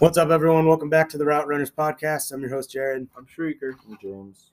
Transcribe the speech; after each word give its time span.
What's 0.00 0.16
up, 0.16 0.30
everyone? 0.30 0.64
Welcome 0.68 0.88
back 0.88 1.08
to 1.08 1.18
the 1.18 1.24
Route 1.24 1.48
Runners 1.48 1.72
podcast. 1.72 2.30
I'm 2.30 2.40
your 2.40 2.50
host, 2.50 2.70
Jared. 2.70 3.08
I'm 3.16 3.26
Srikar. 3.26 3.72
I'm 3.84 3.98
James. 4.00 4.52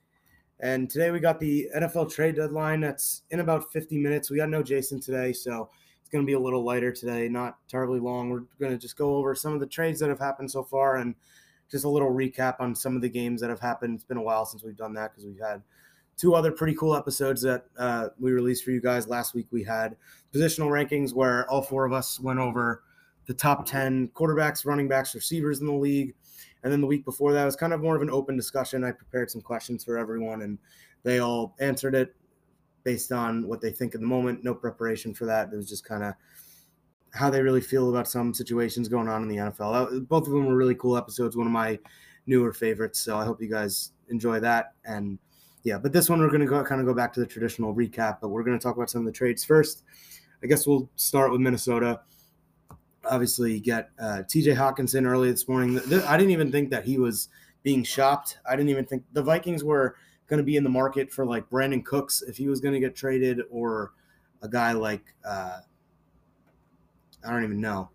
And 0.58 0.90
today 0.90 1.12
we 1.12 1.20
got 1.20 1.38
the 1.38 1.68
NFL 1.76 2.12
trade 2.12 2.34
deadline 2.34 2.80
that's 2.80 3.22
in 3.30 3.38
about 3.38 3.70
50 3.72 3.96
minutes. 3.96 4.28
We 4.28 4.38
got 4.38 4.48
no 4.48 4.64
Jason 4.64 4.98
today, 4.98 5.32
so 5.32 5.70
it's 6.00 6.10
going 6.10 6.24
to 6.24 6.26
be 6.26 6.32
a 6.32 6.38
little 6.38 6.64
lighter 6.64 6.90
today, 6.90 7.28
not 7.28 7.58
terribly 7.68 8.00
long. 8.00 8.28
We're 8.28 8.42
going 8.58 8.72
to 8.72 8.76
just 8.76 8.96
go 8.96 9.14
over 9.14 9.36
some 9.36 9.52
of 9.52 9.60
the 9.60 9.68
trades 9.68 10.00
that 10.00 10.08
have 10.08 10.18
happened 10.18 10.50
so 10.50 10.64
far 10.64 10.96
and 10.96 11.14
just 11.70 11.84
a 11.84 11.88
little 11.88 12.10
recap 12.10 12.56
on 12.58 12.74
some 12.74 12.96
of 12.96 13.00
the 13.00 13.08
games 13.08 13.40
that 13.40 13.48
have 13.48 13.60
happened. 13.60 13.94
It's 13.94 14.04
been 14.04 14.16
a 14.16 14.22
while 14.22 14.46
since 14.46 14.64
we've 14.64 14.76
done 14.76 14.94
that 14.94 15.12
because 15.12 15.26
we've 15.26 15.38
had 15.40 15.62
two 16.16 16.34
other 16.34 16.50
pretty 16.50 16.74
cool 16.74 16.96
episodes 16.96 17.40
that 17.42 17.66
uh, 17.78 18.08
we 18.18 18.32
released 18.32 18.64
for 18.64 18.72
you 18.72 18.80
guys. 18.80 19.06
Last 19.06 19.32
week 19.32 19.46
we 19.52 19.62
had 19.62 19.94
positional 20.34 20.70
rankings 20.70 21.14
where 21.14 21.48
all 21.48 21.62
four 21.62 21.84
of 21.84 21.92
us 21.92 22.18
went 22.18 22.40
over 22.40 22.82
the 23.26 23.34
top 23.34 23.66
10 23.66 24.08
quarterbacks, 24.14 24.64
running 24.64 24.88
backs, 24.88 25.14
receivers 25.14 25.60
in 25.60 25.66
the 25.66 25.72
league. 25.72 26.14
And 26.62 26.72
then 26.72 26.80
the 26.80 26.86
week 26.86 27.04
before 27.04 27.32
that 27.32 27.44
was 27.44 27.56
kind 27.56 27.72
of 27.72 27.80
more 27.80 27.96
of 27.96 28.02
an 28.02 28.10
open 28.10 28.36
discussion. 28.36 28.84
I 28.84 28.92
prepared 28.92 29.30
some 29.30 29.40
questions 29.40 29.84
for 29.84 29.98
everyone 29.98 30.42
and 30.42 30.58
they 31.02 31.20
all 31.20 31.54
answered 31.60 31.94
it 31.94 32.14
based 32.82 33.12
on 33.12 33.46
what 33.46 33.60
they 33.60 33.70
think 33.70 33.94
at 33.94 34.00
the 34.00 34.06
moment. 34.06 34.44
No 34.44 34.54
preparation 34.54 35.14
for 35.14 35.26
that. 35.26 35.50
It 35.52 35.56
was 35.56 35.68
just 35.68 35.84
kind 35.84 36.02
of 36.02 36.14
how 37.12 37.30
they 37.30 37.42
really 37.42 37.60
feel 37.60 37.90
about 37.90 38.08
some 38.08 38.34
situations 38.34 38.88
going 38.88 39.08
on 39.08 39.22
in 39.22 39.28
the 39.28 39.36
NFL. 39.36 40.08
Both 40.08 40.26
of 40.26 40.32
them 40.32 40.46
were 40.46 40.56
really 40.56 40.74
cool 40.74 40.96
episodes, 40.96 41.36
one 41.36 41.46
of 41.46 41.52
my 41.52 41.78
newer 42.26 42.52
favorites. 42.52 42.98
So 42.98 43.16
I 43.16 43.24
hope 43.24 43.40
you 43.40 43.48
guys 43.48 43.92
enjoy 44.08 44.40
that. 44.40 44.74
And 44.84 45.18
yeah, 45.62 45.78
but 45.78 45.92
this 45.92 46.08
one 46.08 46.20
we're 46.20 46.28
going 46.28 46.40
to 46.40 46.46
go 46.46 46.62
kind 46.64 46.80
of 46.80 46.86
go 46.86 46.94
back 46.94 47.12
to 47.14 47.20
the 47.20 47.26
traditional 47.26 47.74
recap, 47.74 48.18
but 48.20 48.28
we're 48.28 48.44
going 48.44 48.58
to 48.58 48.62
talk 48.62 48.76
about 48.76 48.90
some 48.90 49.00
of 49.00 49.06
the 49.06 49.12
trades 49.12 49.44
first. 49.44 49.82
I 50.42 50.46
guess 50.46 50.66
we'll 50.66 50.88
start 50.96 51.32
with 51.32 51.40
Minnesota 51.40 52.00
obviously 53.10 53.60
get 53.60 53.90
uh, 53.98 54.22
TJ 54.26 54.56
Hockenson 54.56 55.06
early 55.06 55.30
this 55.30 55.48
morning. 55.48 55.78
I 56.06 56.16
didn't 56.16 56.32
even 56.32 56.50
think 56.50 56.70
that 56.70 56.84
he 56.84 56.98
was 56.98 57.28
being 57.62 57.82
shopped. 57.82 58.38
I 58.48 58.56
didn't 58.56 58.70
even 58.70 58.84
think 58.84 59.04
the 59.12 59.22
Vikings 59.22 59.64
were 59.64 59.96
going 60.28 60.38
to 60.38 60.44
be 60.44 60.56
in 60.56 60.64
the 60.64 60.70
market 60.70 61.12
for 61.12 61.24
like 61.24 61.48
Brandin 61.50 61.84
Cooks 61.84 62.22
if 62.22 62.36
he 62.36 62.48
was 62.48 62.60
going 62.60 62.74
to 62.74 62.80
get 62.80 62.96
traded 62.96 63.40
or 63.50 63.92
a 64.42 64.48
guy 64.48 64.72
like 64.72 65.04
uh, 65.24 65.60
I 67.26 67.30
don't 67.30 67.44
even 67.44 67.60
know. 67.60 67.90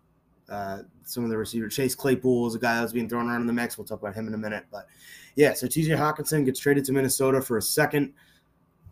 Uh, 0.48 0.80
some 1.04 1.24
of 1.24 1.30
the 1.30 1.36
receivers, 1.36 1.74
Chase 1.74 1.94
Claypool 1.94 2.46
is 2.46 2.54
a 2.54 2.58
guy 2.58 2.74
that 2.74 2.82
was 2.82 2.92
being 2.92 3.08
thrown 3.08 3.28
around 3.28 3.40
in 3.40 3.46
the 3.46 3.52
mix. 3.52 3.78
We'll 3.78 3.86
talk 3.86 4.00
about 4.00 4.14
him 4.14 4.28
in 4.28 4.34
a 4.34 4.38
minute. 4.38 4.66
But 4.70 4.86
yeah, 5.36 5.54
so 5.54 5.66
TJ 5.66 5.96
Hockenson 5.96 6.44
gets 6.44 6.60
traded 6.60 6.84
to 6.86 6.92
Minnesota 6.92 7.40
for 7.40 7.56
a 7.56 7.62
second 7.62 8.12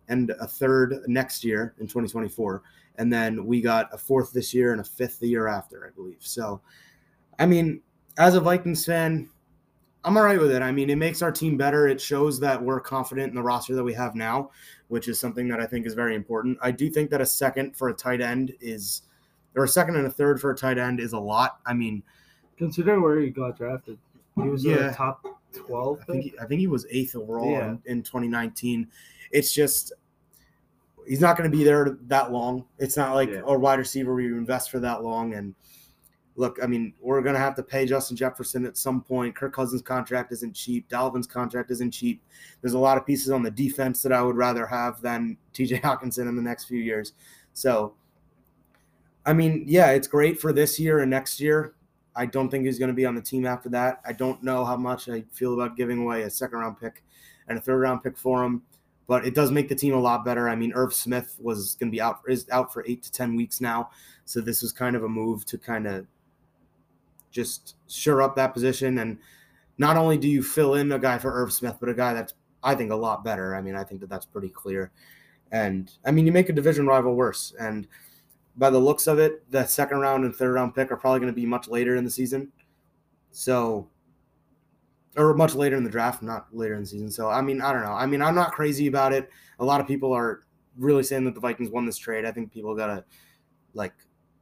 and 0.09 0.31
a 0.41 0.47
third 0.47 1.03
next 1.07 1.45
year 1.45 1.75
in 1.79 1.87
2024 1.87 2.63
and 3.01 3.11
then 3.11 3.47
we 3.47 3.63
got 3.63 3.89
a 3.93 3.99
fourth 3.99 4.31
this 4.31 4.53
year 4.53 4.73
and 4.73 4.81
a 4.83 4.85
fifth 4.85 5.21
the 5.21 5.27
year 5.27 5.49
after, 5.49 5.87
I 5.87 5.91
believe. 5.97 6.19
So, 6.21 6.61
I 7.39 7.47
mean, 7.47 7.81
as 8.19 8.35
a 8.35 8.41
Vikings 8.41 8.85
fan, 8.85 9.31
I'm 10.05 10.19
all 10.19 10.23
right 10.23 10.39
with 10.39 10.53
it. 10.53 10.61
I 10.61 10.71
mean, 10.71 10.91
it 10.91 10.97
makes 10.97 11.23
our 11.23 11.33
team 11.33 11.57
better. 11.57 11.89
It 11.89 11.99
shows 11.99 12.39
that 12.41 12.63
we're 12.63 12.79
confident 12.79 13.31
in 13.31 13.35
the 13.35 13.43
roster 13.43 13.75
that 13.75 13.83
we 13.83 13.95
have 13.95 14.15
now, 14.15 14.51
which 14.89 15.09
is 15.09 15.19
something 15.19 15.49
that 15.49 15.61
I 15.61 15.67
think 15.67 15.87
is 15.87 15.95
very 15.95 16.15
important. 16.15 16.59
I 16.61 16.73
do 16.73 16.91
think 16.91 17.09
that 17.09 17.23
a 17.23 17.27
second 17.27 17.75
for 17.75 17.89
a 17.89 17.95
tight 17.95 18.21
end 18.21 18.53
is, 18.61 19.03
or 19.57 19.65
a 19.65 19.69
second 19.69 19.97
and 19.97 20.07
a 20.07 20.11
third 20.11 20.39
for 20.39 20.51
a 20.51 20.55
tight 20.55 20.77
end 20.77 21.01
is 21.01 21.15
a 21.15 21.19
lot. 21.19 21.61
I 21.65 21.73
mean, 21.73 22.03
considering 22.59 23.01
where 23.01 23.19
he 23.19 23.31
got 23.31 23.57
drafted, 23.57 23.97
he 24.43 24.49
was 24.51 24.63
yeah, 24.63 24.93
top 24.93 25.25
12. 25.55 26.01
I 26.03 26.05
think, 26.05 26.25
he, 26.25 26.35
I 26.39 26.45
think 26.45 26.61
he 26.61 26.67
was 26.67 26.87
eighth 26.91 27.17
overall 27.17 27.51
yeah. 27.51 27.71
in, 27.71 27.83
in 27.87 28.03
2019. 28.03 28.89
It's 29.33 29.55
just, 29.55 29.95
he's 31.11 31.21
not 31.21 31.37
going 31.37 31.51
to 31.51 31.55
be 31.55 31.65
there 31.65 31.99
that 32.03 32.31
long. 32.31 32.65
It's 32.79 32.97
not 32.97 33.17
like 33.17 33.31
yeah. 33.31 33.41
a 33.45 33.59
wide 33.59 33.81
receiver 33.81 34.15
where 34.15 34.23
you 34.23 34.39
invest 34.39 34.71
for 34.71 34.79
that 34.79 35.03
long. 35.03 35.35
And 35.35 35.57
look, 36.37 36.61
I 36.63 36.69
mean, 36.69 36.95
we're 37.01 37.21
going 37.21 37.35
to 37.35 37.41
have 37.41 37.57
to 37.57 37.65
pay 37.65 37.85
Justin 37.85 38.17
Jefferson 38.17 38.65
at 38.65 38.77
some 38.77 39.03
point. 39.03 39.35
Kirk 39.35 39.53
Cousins' 39.53 39.83
contract 39.83 40.31
isn't 40.31 40.55
cheap. 40.55 40.89
Dalvin's 40.89 41.27
contract 41.27 41.73
isn't 41.73 41.91
cheap. 41.91 42.23
There's 42.63 42.75
a 42.75 42.79
lot 42.79 42.97
of 42.97 43.05
pieces 43.05 43.31
on 43.31 43.43
the 43.43 43.51
defense 43.51 44.03
that 44.03 44.13
I 44.13 44.23
would 44.23 44.37
rather 44.37 44.65
have 44.67 45.03
than 45.03 45.37
TJ 45.53 45.81
Hockenson 45.81 46.29
in 46.29 46.37
the 46.37 46.43
next 46.43 46.67
few 46.67 46.79
years. 46.79 47.15
So, 47.55 47.95
I 49.27 49.33
mean, 49.33 49.65
yeah, 49.67 49.91
it's 49.91 50.07
great 50.07 50.41
for 50.41 50.53
this 50.53 50.79
year 50.79 51.01
and 51.01 51.11
next 51.11 51.41
year. 51.41 51.75
I 52.15 52.27
don't 52.27 52.51
think 52.51 52.67
he's 52.67 52.79
going 52.79 52.87
to 52.87 52.95
be 52.95 53.05
on 53.05 53.17
the 53.17 53.21
team 53.21 53.47
after 53.47 53.69
that. 53.71 54.01
I 54.07 54.13
don't 54.13 54.45
know 54.45 54.65
how 54.65 54.77
much 54.77 55.09
I 55.09 55.25
feel 55.33 55.55
about 55.55 55.77
giving 55.77 55.99
away 55.99 56.23
a 56.23 56.31
second 56.31 56.61
round 56.61 56.79
pick 56.79 57.03
and 57.49 57.59
a 57.59 57.61
third 57.61 57.79
round 57.79 58.05
pick 58.05 58.17
for 58.17 58.45
him 58.45 58.63
but 59.11 59.27
it 59.27 59.35
does 59.35 59.51
make 59.51 59.69
the 59.69 59.75
team 59.75 59.93
a 59.93 59.99
lot 59.99 60.25
better. 60.25 60.49
I 60.49 60.55
mean, 60.55 60.73
Irv 60.73 60.95
Smith 60.95 61.37
was 61.41 61.75
going 61.75 61.91
to 61.91 61.93
be 61.93 62.01
out 62.01 62.23
for 62.23 62.31
is 62.31 62.47
out 62.53 62.73
for 62.73 62.85
eight 62.87 63.03
to 63.03 63.11
ten 63.11 63.35
weeks 63.35 63.61
now, 63.61 63.91
so 64.25 64.41
this 64.41 64.63
was 64.63 64.71
kind 64.71 64.95
of 64.95 65.03
a 65.03 65.09
move 65.09 65.45
to 65.47 65.59
kind 65.59 65.89
of 65.89 66.07
just 67.33 67.75
shore 67.89 68.23
up 68.23 68.37
that 68.37 68.55
position. 68.55 68.99
And 68.99 69.19
not 69.79 69.97
only 69.97 70.17
do 70.17 70.29
you 70.29 70.45
fill 70.45 70.77
in 70.77 70.93
a 70.93 70.99
guy 71.01 71.19
for 71.19 71.33
Irv 71.33 71.53
Smith, 71.53 71.79
but 71.81 71.89
a 71.89 71.95
guy 71.95 72.15
that's 72.15 72.35
I 72.63 72.77
think 72.77 72.93
a 72.93 72.95
lot 72.95 73.25
better. 73.25 73.57
I 73.57 73.61
mean, 73.61 73.75
I 73.75 73.83
think 73.83 74.01
that 74.03 74.11
that's 74.11 74.27
pretty 74.27 74.49
clear. 74.49 74.93
And 75.51 75.91
I 76.07 76.13
mean, 76.13 76.25
you 76.25 76.31
make 76.31 76.49
a 76.49 76.53
division 76.53 76.87
rival 76.87 77.17
worse. 77.17 77.53
And 77.59 77.89
by 78.57 78.71
the 78.71 78.79
looks 78.79 79.09
of 79.09 79.19
it, 79.19 79.51
the 79.51 79.67
second 79.67 79.99
round 79.99 80.25
and 80.25 80.33
third 80.33 80.55
round 80.55 80.77
pick 80.77 80.93
are 80.93 80.97
probably 80.97 81.19
going 81.19 81.33
to 81.33 81.37
be 81.37 81.47
much 81.47 81.67
later 81.67 81.97
in 81.97 82.05
the 82.05 82.13
season. 82.13 82.53
So 83.33 83.89
or 85.17 85.35
much 85.35 85.55
later 85.55 85.77
in 85.77 85.85
the 85.85 85.91
draft, 85.91 86.23
not 86.23 86.47
later 86.53 86.75
in 86.75 86.81
the 86.81 86.87
season. 86.87 87.11
So 87.11 87.29
I 87.29 87.41
mean, 87.41 87.61
I 87.61 87.73
don't 87.73 87.83
know. 87.83 87.93
I 87.93 88.07
mean, 88.07 88.23
I'm 88.23 88.35
not 88.35 88.53
crazy 88.53 88.87
about 88.87 89.13
it. 89.13 89.31
A 89.59 89.65
lot 89.65 89.81
of 89.81 89.87
people 89.87 90.13
are 90.13 90.41
really 90.77 91.03
saying 91.03 91.25
that 91.25 91.35
the 91.35 91.41
Vikings 91.41 91.71
won 91.71 91.87
this 91.87 91.99
trade. 91.99 92.25
I 92.25 92.33
think 92.33 92.53
people 92.53 92.75
gotta 92.75 93.05
like 93.75 93.95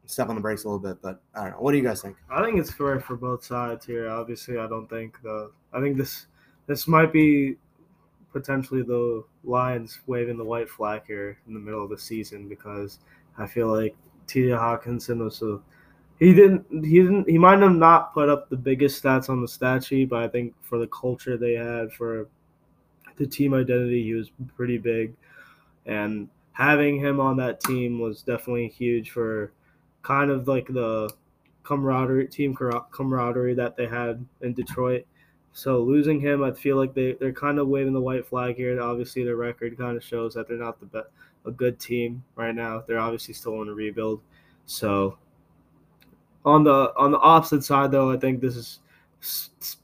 step 0.06 0.28
on 0.28 0.34
the 0.34 0.40
brakes 0.40 0.64
a 0.64 0.68
little 0.68 0.78
bit, 0.78 1.00
but 1.02 1.20
I 1.34 1.42
don't 1.42 1.50
know. 1.52 1.58
What 1.58 1.72
do 1.72 1.78
you 1.78 1.84
guys 1.84 2.02
think? 2.02 2.16
I 2.30 2.42
think 2.42 2.58
it's 2.58 2.72
fair 2.72 2.98
for 3.00 3.16
both 3.16 3.44
sides 3.44 3.84
here. 3.86 4.08
Obviously, 4.08 4.58
I 4.58 4.66
don't 4.66 4.88
think 4.88 5.20
the 5.22 5.50
I 5.72 5.80
think 5.80 5.96
this 5.96 6.26
this 6.66 6.86
might 6.86 7.12
be 7.12 7.56
potentially 8.32 8.82
the 8.82 9.24
Lions 9.44 10.00
waving 10.06 10.36
the 10.36 10.44
white 10.44 10.68
flag 10.68 11.02
here 11.06 11.38
in 11.46 11.54
the 11.54 11.60
middle 11.60 11.82
of 11.82 11.90
the 11.90 11.98
season 11.98 12.48
because 12.48 12.98
I 13.38 13.46
feel 13.46 13.68
like 13.68 13.96
T.J. 14.26 14.50
Hockenson 14.50 15.24
was 15.24 15.40
a 15.42 15.60
he 16.18 16.34
didn't 16.34 16.66
he 16.84 17.00
didn't 17.02 17.28
he 17.28 17.38
might 17.38 17.60
have 17.60 17.72
not 17.72 18.12
put 18.12 18.28
up 18.28 18.48
the 18.48 18.56
biggest 18.56 19.02
stats 19.02 19.28
on 19.28 19.40
the 19.40 19.48
stat 19.48 19.84
sheet, 19.84 20.08
but 20.08 20.22
I 20.22 20.28
think 20.28 20.54
for 20.62 20.78
the 20.78 20.88
culture 20.88 21.36
they 21.36 21.54
had 21.54 21.92
for 21.92 22.28
the 23.16 23.26
team 23.26 23.54
identity, 23.54 24.02
he 24.02 24.14
was 24.14 24.30
pretty 24.56 24.78
big. 24.78 25.14
And 25.86 26.28
having 26.52 26.98
him 26.98 27.20
on 27.20 27.36
that 27.36 27.60
team 27.60 28.00
was 28.00 28.22
definitely 28.22 28.68
huge 28.68 29.10
for 29.10 29.52
kind 30.02 30.30
of 30.30 30.48
like 30.48 30.66
the 30.68 31.12
camaraderie 31.62 32.28
team 32.28 32.56
camaraderie 32.90 33.54
that 33.54 33.76
they 33.76 33.86
had 33.86 34.24
in 34.40 34.54
Detroit. 34.54 35.06
So 35.52 35.80
losing 35.80 36.20
him, 36.20 36.42
I 36.42 36.52
feel 36.52 36.76
like 36.76 36.94
they, 36.94 37.12
they're 37.14 37.32
kind 37.32 37.58
of 37.58 37.68
waving 37.68 37.92
the 37.92 38.00
white 38.00 38.26
flag 38.26 38.56
here. 38.56 38.80
Obviously, 38.80 39.24
their 39.24 39.36
record 39.36 39.76
kind 39.76 39.96
of 39.96 40.04
shows 40.04 40.34
that 40.34 40.46
they're 40.46 40.56
not 40.56 40.78
the 40.78 40.86
be- 40.86 41.08
a 41.46 41.50
good 41.50 41.78
team 41.80 42.22
right 42.36 42.54
now. 42.54 42.82
They're 42.86 43.00
obviously 43.00 43.34
still 43.34 43.60
in 43.62 43.68
a 43.68 43.74
rebuild. 43.74 44.20
So 44.66 45.18
on 46.44 46.65
the 46.65 46.93
on 46.97 47.10
the 47.10 47.19
opposite 47.19 47.65
side, 47.65 47.91
though, 47.91 48.10
I 48.10 48.16
think 48.16 48.41
this 48.41 48.56
is 48.56 48.81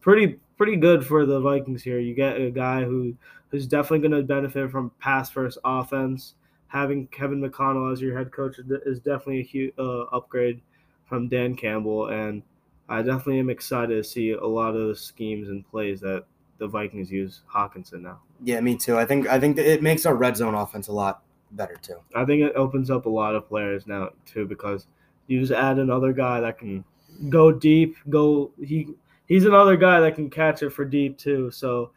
pretty 0.00 0.38
pretty 0.56 0.76
good 0.76 1.06
for 1.06 1.26
the 1.26 1.40
Vikings 1.40 1.82
here. 1.82 1.98
You 1.98 2.14
get 2.14 2.40
a 2.40 2.50
guy 2.50 2.84
who 2.84 3.16
who's 3.48 3.66
definitely 3.66 4.08
going 4.08 4.20
to 4.20 4.26
benefit 4.26 4.70
from 4.70 4.90
pass 5.00 5.30
first 5.30 5.58
offense. 5.64 6.34
Having 6.68 7.06
Kevin 7.08 7.44
O'Connell 7.44 7.92
as 7.92 8.00
your 8.00 8.16
head 8.16 8.32
coach 8.32 8.58
is 8.58 8.98
definitely 8.98 9.40
a 9.40 9.44
huge 9.44 9.74
uh, 9.78 10.02
upgrade 10.04 10.60
from 11.04 11.28
Dan 11.28 11.54
Campbell, 11.54 12.08
and 12.08 12.42
I 12.88 13.02
definitely 13.02 13.38
am 13.38 13.50
excited 13.50 13.94
to 13.94 14.02
see 14.02 14.32
a 14.32 14.44
lot 14.44 14.74
of 14.74 14.88
the 14.88 14.96
schemes 14.96 15.48
and 15.48 15.68
plays 15.70 16.00
that 16.00 16.24
the 16.58 16.66
Vikings 16.66 17.10
use 17.10 17.42
Hockenson 17.52 18.00
now. 18.00 18.20
Yeah, 18.42 18.60
me 18.60 18.76
too. 18.76 18.96
I 18.96 19.04
think 19.04 19.28
I 19.28 19.38
think 19.38 19.58
it 19.58 19.82
makes 19.82 20.04
our 20.06 20.14
red 20.14 20.36
zone 20.36 20.54
offense 20.54 20.88
a 20.88 20.92
lot 20.92 21.22
better 21.52 21.76
too. 21.76 21.98
I 22.14 22.24
think 22.24 22.42
it 22.42 22.54
opens 22.56 22.90
up 22.90 23.06
a 23.06 23.10
lot 23.10 23.34
of 23.34 23.48
players 23.48 23.86
now 23.86 24.10
too 24.26 24.46
because 24.46 24.86
you 25.26 25.40
just 25.40 25.52
add 25.52 25.78
another 25.78 26.12
guy 26.12 26.40
that 26.40 26.58
can 26.58 26.84
go 27.28 27.52
deep. 27.52 27.96
Go 28.08 28.52
he 28.62 28.88
he's 29.26 29.44
another 29.44 29.76
guy 29.76 30.00
that 30.00 30.14
can 30.14 30.30
catch 30.30 30.62
it 30.62 30.70
for 30.70 30.84
deep 30.84 31.18
too. 31.18 31.50
So 31.50 31.92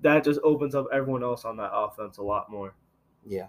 that 0.00 0.24
just 0.24 0.40
opens 0.42 0.74
up 0.74 0.86
everyone 0.92 1.22
else 1.22 1.44
on 1.44 1.56
that 1.58 1.70
offense 1.72 2.18
a 2.18 2.22
lot 2.22 2.50
more. 2.50 2.74
Yeah. 3.26 3.48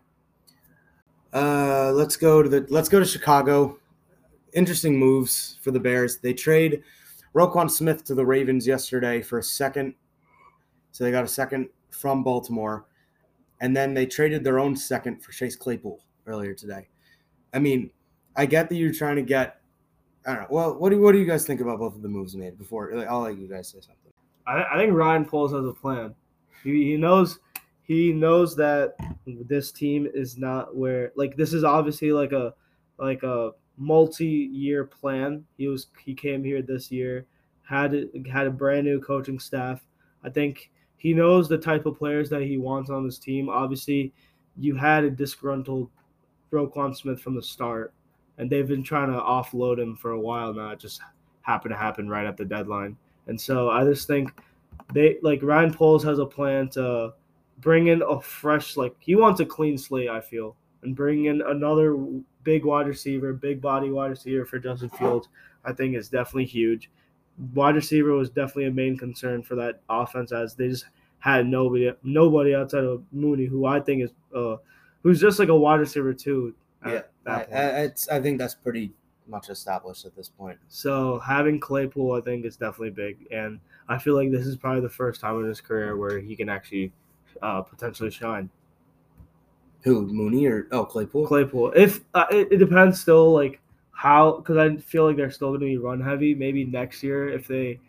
Uh, 1.34 1.92
let's 1.94 2.16
go 2.16 2.44
to 2.44 2.50
the 2.50 2.66
let's 2.70 2.90
go 2.90 3.00
to 3.00 3.06
Chicago. 3.06 3.80
Interesting 4.54 5.00
moves 5.00 5.58
for 5.62 5.72
the 5.72 5.80
Bears. 5.80 6.18
They 6.18 6.34
trade 6.34 6.84
Roquan 7.34 7.70
Smith 7.70 8.04
to 8.06 8.16
the 8.16 8.26
Ravens 8.26 8.68
yesterday 8.68 9.22
for 9.22 9.40
a 9.40 9.44
second. 9.44 9.96
So 10.92 11.04
they 11.04 11.12
got 11.12 11.24
a 11.24 11.28
second 11.28 11.70
from 11.90 12.24
Baltimore. 12.24 12.86
And 13.62 13.76
then 13.76 13.94
they 13.94 14.06
traded 14.06 14.44
their 14.44 14.60
own 14.60 14.76
second 14.76 15.24
for 15.24 15.32
Chase 15.32 15.56
Claypool 15.56 16.00
earlier 16.28 16.54
today. 16.54 16.88
I 17.54 17.60
mean, 17.60 17.90
I 18.36 18.46
get 18.46 18.70
that 18.70 18.76
you're 18.76 18.94
trying 18.94 19.16
to 19.18 19.22
get. 19.22 19.60
I 20.26 20.34
don't 20.34 20.42
know. 20.44 20.48
Well, 20.50 20.76
what 20.76 20.90
do 20.90 21.02
what 21.02 21.12
do 21.12 21.20
you 21.20 21.26
guys 21.26 21.46
think 21.46 21.62
about 21.62 21.80
both 21.80 21.96
of 21.96 22.02
the 22.02 22.10
moves 22.10 22.36
made? 22.36 22.58
Before 22.58 22.94
I'll 23.08 23.22
let 23.22 23.38
you 23.38 23.48
guys 23.48 23.68
say 23.68 23.80
something. 23.82 24.12
I, 24.48 24.64
I 24.74 24.78
think 24.78 24.94
Ryan 24.94 25.26
Poles 25.26 25.52
has 25.52 25.66
a 25.66 25.74
plan. 25.74 26.16
He, 26.64 26.92
he 26.92 26.98
knows 26.98 27.40
he 27.84 28.14
knows 28.14 28.56
that 28.56 28.96
this 29.26 29.72
team 29.72 30.08
is 30.14 30.38
not 30.38 30.76
where 30.76 31.12
like 31.16 31.36
this 31.36 31.54
is 31.54 31.64
obviously 31.64 32.12
like 32.12 32.32
a 32.32 32.54
like 32.98 33.24
a 33.24 33.52
multi-year 33.78 34.86
plan. 34.86 35.44
He 35.58 35.68
was 35.68 35.88
he 36.04 36.14
came 36.14 36.44
here 36.44 36.62
this 36.62 36.92
year 36.92 37.26
had 37.64 38.10
had 38.32 38.48
a 38.48 38.52
brand 38.52 38.86
new 38.86 39.00
coaching 39.00 39.40
staff. 39.40 39.86
I 40.24 40.30
think 40.30 40.72
he 40.98 41.14
knows 41.14 41.50
the 41.50 41.58
type 41.58 41.86
of 41.86 41.98
players 41.98 42.30
that 42.30 42.44
he 42.44 42.58
wants 42.58 42.90
on 42.90 43.06
this 43.06 43.18
team. 43.18 43.50
Obviously, 43.50 44.14
you 44.58 44.76
had 44.76 45.04
a 45.04 45.10
disgruntled 45.10 45.90
Roquan 46.52 46.96
Smith 46.96 47.20
from 47.20 47.36
the 47.36 47.42
start, 47.42 47.94
and 48.38 48.50
they've 48.50 48.68
been 48.68 48.84
trying 48.84 49.12
to 49.12 49.20
offload 49.20 49.80
him 49.80 49.96
for 49.96 50.12
a 50.12 50.20
while 50.20 50.54
now. 50.54 50.72
It 50.72 50.80
just 50.80 51.02
happened 51.42 51.74
to 51.74 51.78
happen 51.78 52.10
right 52.10 52.26
at 52.26 52.38
the 52.38 52.46
deadline. 52.46 52.98
And 53.28 53.40
so 53.40 53.70
I 53.70 53.84
just 53.84 54.08
think 54.08 54.32
they 54.94 55.18
like 55.22 55.42
Ryan 55.44 55.74
Poles 55.74 56.04
has 56.04 56.20
a 56.20 56.26
plan 56.26 56.70
to 56.70 57.14
bring 57.60 57.88
in 57.88 58.02
a 58.02 58.20
fresh 58.20 58.76
like 58.76 58.96
he 59.00 59.16
wants 59.16 59.40
a 59.40 59.46
clean 59.46 59.78
slate, 59.78 60.10
I 60.10 60.20
feel, 60.20 60.56
and 60.82 60.96
bring 60.96 61.26
in 61.26 61.42
another 61.42 61.96
big 62.44 62.66
wide 62.66 62.88
receiver, 62.88 63.34
big 63.34 63.62
body 63.62 63.90
wide 63.90 64.12
receiver 64.12 64.46
for 64.46 64.60
Justin 64.60 64.90
Fields. 64.90 65.30
I 65.66 65.72
think 65.72 65.96
is 65.96 66.10
definitely 66.10 66.46
huge. 66.46 66.90
Wide 67.54 67.76
receiver 67.76 68.12
was 68.14 68.30
definitely 68.30 68.66
a 68.66 68.72
main 68.72 68.98
concern 68.98 69.42
for 69.42 69.56
that 69.56 69.82
offense 69.90 70.32
as 70.32 70.56
they 70.56 70.68
just 70.68 70.86
had 71.20 71.48
nobody 71.48 71.92
nobody 72.04 72.54
outside 72.54 72.84
of 72.84 73.04
Mooney, 73.12 73.46
who 73.46 73.66
I 73.66 73.80
think 73.80 74.04
is 74.04 74.12
uh 74.36 74.58
who's 75.02 75.22
just 75.22 75.40
like 75.40 75.50
a 75.50 75.56
wide 75.56 75.80
receiver 75.80 76.14
too. 76.14 76.54
Yeah, 76.86 77.04
I, 77.26 77.42
it's 77.84 78.10
I 78.10 78.20
think 78.22 78.38
that's 78.38 78.56
pretty 78.56 78.92
much 79.28 79.50
established 79.50 80.06
at 80.06 80.16
this 80.16 80.30
point. 80.30 80.58
So 80.68 81.20
having 81.20 81.60
Claypool, 81.60 82.14
I 82.14 82.22
think, 82.22 82.46
is 82.46 82.58
definitely 82.58 82.92
big, 82.92 83.18
and 83.32 83.60
I 83.88 83.98
feel 83.98 84.16
like 84.16 84.32
this 84.32 84.46
is 84.46 84.56
probably 84.56 84.82
the 84.82 84.90
first 84.90 85.22
time 85.22 85.40
in 85.40 85.48
his 85.48 85.62
career 85.62 85.98
where 85.98 86.20
he 86.20 86.36
can 86.36 86.50
actually 86.50 86.92
uh, 87.42 87.62
potentially 87.62 88.12
shine. 88.12 88.50
Who 89.82 90.08
Mooney 90.08 90.46
or 90.46 90.68
oh 90.72 90.86
Claypool? 90.86 91.28
Claypool. 91.28 91.74
If 91.76 92.02
uh, 92.14 92.26
it, 92.32 92.50
it 92.52 92.58
depends 92.58 93.02
still 93.02 93.34
like 93.34 93.60
how 93.92 94.38
because 94.38 94.58
I 94.58 94.78
feel 94.78 95.06
like 95.06 95.18
they're 95.18 95.32
still 95.32 95.50
going 95.50 95.62
to 95.62 95.66
be 95.66 95.78
run 95.78 96.02
heavy. 96.02 96.34
Maybe 96.34 96.64
next 96.64 97.04
year 97.04 97.30
if 97.30 97.48
they 97.48 97.80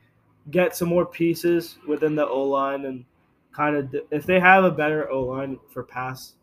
get 0.51 0.77
some 0.77 0.89
more 0.89 1.07
pieces 1.07 1.79
within 1.87 2.15
the 2.15 2.27
O 2.27 2.43
line 2.43 2.85
and 2.85 3.05
kind 3.53 3.77
of 3.77 3.95
if 4.11 4.27
they 4.27 4.41
have 4.41 4.65
a 4.65 4.71
better 4.71 5.09
O 5.11 5.23
line 5.23 5.59
for 5.73 5.85
pass 5.85 6.35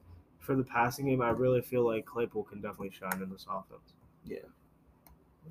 for 0.41 0.55
the 0.55 0.63
passing 0.63 1.05
game, 1.05 1.21
I 1.21 1.29
really 1.29 1.61
feel 1.61 1.85
like 1.85 2.05
Claypool 2.05 2.43
can 2.43 2.59
definitely 2.61 2.91
shine 2.91 3.21
in 3.21 3.29
this 3.29 3.45
offense. 3.49 3.93
Yeah. 4.25 4.39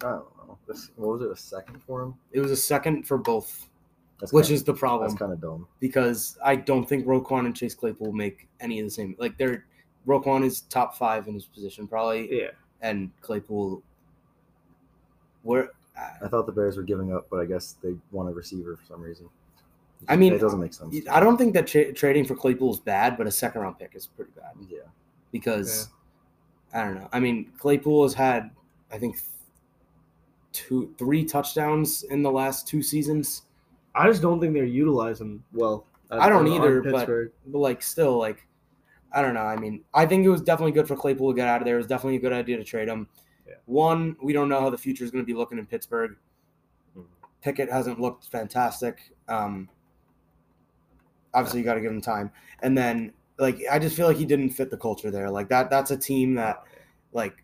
I 0.05 0.11
don't 0.11 0.37
know. 0.49 0.59
This, 0.69 0.91
what 0.97 1.13
was 1.19 1.23
it? 1.23 1.31
A 1.31 1.37
second 1.37 1.83
for 1.83 2.03
him? 2.03 2.15
It 2.33 2.41
was 2.41 2.51
a 2.51 2.57
second 2.57 3.07
for 3.07 3.19
both, 3.19 3.69
That's 4.21 4.33
which 4.33 4.47
kinda, 4.47 4.55
is 4.57 4.65
the 4.65 4.75
problem 4.75 5.09
that's 5.09 5.19
kind 5.19 5.33
of 5.33 5.41
dumb. 5.41 5.67
because 5.81 6.39
I 6.45 6.57
don't 6.57 6.89
think 6.89 7.07
Roquan 7.07 7.47
and 7.47 7.57
Chase 7.57 7.75
Claypool 7.75 8.13
make 8.13 8.49
any 8.61 8.79
of 8.81 8.87
the 8.87 8.91
same. 8.91 9.15
Like 9.19 9.37
they're 9.39 9.65
Roquan 10.07 10.45
is 10.45 10.63
top 10.63 10.97
five 10.97 11.29
in 11.29 11.35
his 11.35 11.45
position 11.47 11.87
probably, 11.87 12.41
Yeah. 12.41 12.51
and 12.81 13.11
Claypool. 13.21 13.83
Where 15.43 15.71
I 16.23 16.29
thought 16.29 16.47
the 16.47 16.53
Bears 16.53 16.77
were 16.77 16.83
giving 16.83 17.13
up, 17.15 17.27
but 17.31 17.41
I 17.41 17.45
guess 17.45 17.77
they 17.83 17.95
want 18.11 18.29
a 18.29 18.33
receiver 18.33 18.77
for 18.77 18.85
some 18.87 19.01
reason. 19.03 19.29
I 20.08 20.17
mean, 20.17 20.32
it 20.32 20.41
doesn't 20.41 20.61
make 20.61 20.73
sense. 20.75 20.97
I 21.11 21.20
don't 21.20 21.37
think 21.37 21.55
that 21.55 21.67
tra- 21.67 21.93
trading 21.93 22.25
for 22.25 22.35
Claypool 22.35 22.73
is 22.73 22.81
bad, 22.81 23.17
but 23.19 23.26
a 23.26 23.31
second 23.31 23.61
round 23.62 23.79
pick 23.79 23.94
is 23.94 24.06
pretty 24.06 24.32
bad 24.35 24.52
Yeah, 24.69 24.79
because 25.32 25.88
I 26.73 26.85
don't 26.85 26.94
know. 26.94 27.08
I 27.12 27.20
mean, 27.20 27.52
Claypool 27.58 28.02
has 28.05 28.14
had 28.14 28.50
I 28.91 28.99
think 28.99 29.17
two, 30.52 30.93
three 30.99 31.25
touchdowns 31.25 32.02
in 32.05 32.23
the 32.23 32.31
last 32.31 32.67
two 32.67 32.82
seasons. 32.82 33.43
I 33.94 34.06
just 34.08 34.23
don't 34.23 34.41
think 34.41 34.55
they're 34.55 34.64
utilizing 34.64 35.43
well. 35.52 35.87
I 36.11 36.29
don't 36.29 36.44
either, 36.56 36.81
but- 36.93 37.06
But 37.46 37.58
like, 37.58 37.82
still, 37.82 38.19
like, 38.19 38.46
I 39.12 39.23
don't 39.23 39.35
know. 39.35 39.43
I 39.43 39.56
mean, 39.56 39.85
I 39.94 40.06
think 40.06 40.25
it 40.25 40.29
was 40.29 40.41
definitely 40.43 40.73
good 40.73 40.88
for 40.88 40.96
Claypool 40.96 41.31
to 41.32 41.37
get 41.37 41.46
out 41.49 41.61
of 41.61 41.67
there. 41.67 41.75
It 41.76 41.79
was 41.79 41.87
definitely 41.87 42.17
a 42.17 42.20
good 42.20 42.32
idea 42.32 42.56
to 42.56 42.64
trade 42.64 42.88
him. 42.88 43.08
Yeah. 43.46 43.55
One, 43.67 44.17
we 44.23 44.32
don't 44.32 44.49
know 44.49 44.61
how 44.61 44.70
the 44.70 44.79
future 44.79 45.05
is 45.05 45.11
going 45.11 45.23
to 45.23 45.26
be 45.26 45.35
looking 45.35 45.58
in 45.58 45.67
Pittsburgh. 45.67 46.17
Mhm. 46.96 47.05
Pickett 47.43 47.70
hasn't 47.70 48.00
looked 48.00 48.26
fantastic. 48.29 49.12
Um, 49.29 49.69
obviously, 51.35 51.61
you 51.61 51.65
got 51.65 51.75
to 51.75 51.81
give 51.81 51.93
him 51.93 52.00
time. 52.00 52.31
And 52.62 52.77
then, 52.77 53.12
like, 53.38 53.59
I 53.71 53.79
just 53.79 53.97
feel 53.97 54.06
like 54.06 54.17
he 54.17 54.27
didn't 54.27 54.50
fit 54.50 54.71
the 54.71 54.77
culture 54.77 55.11
there. 55.11 55.31
Like 55.31 55.49
that. 55.49 55.71
That's 55.71 55.91
a 55.91 55.97
team 55.97 56.35
that, 56.35 56.62
like, 57.12 57.43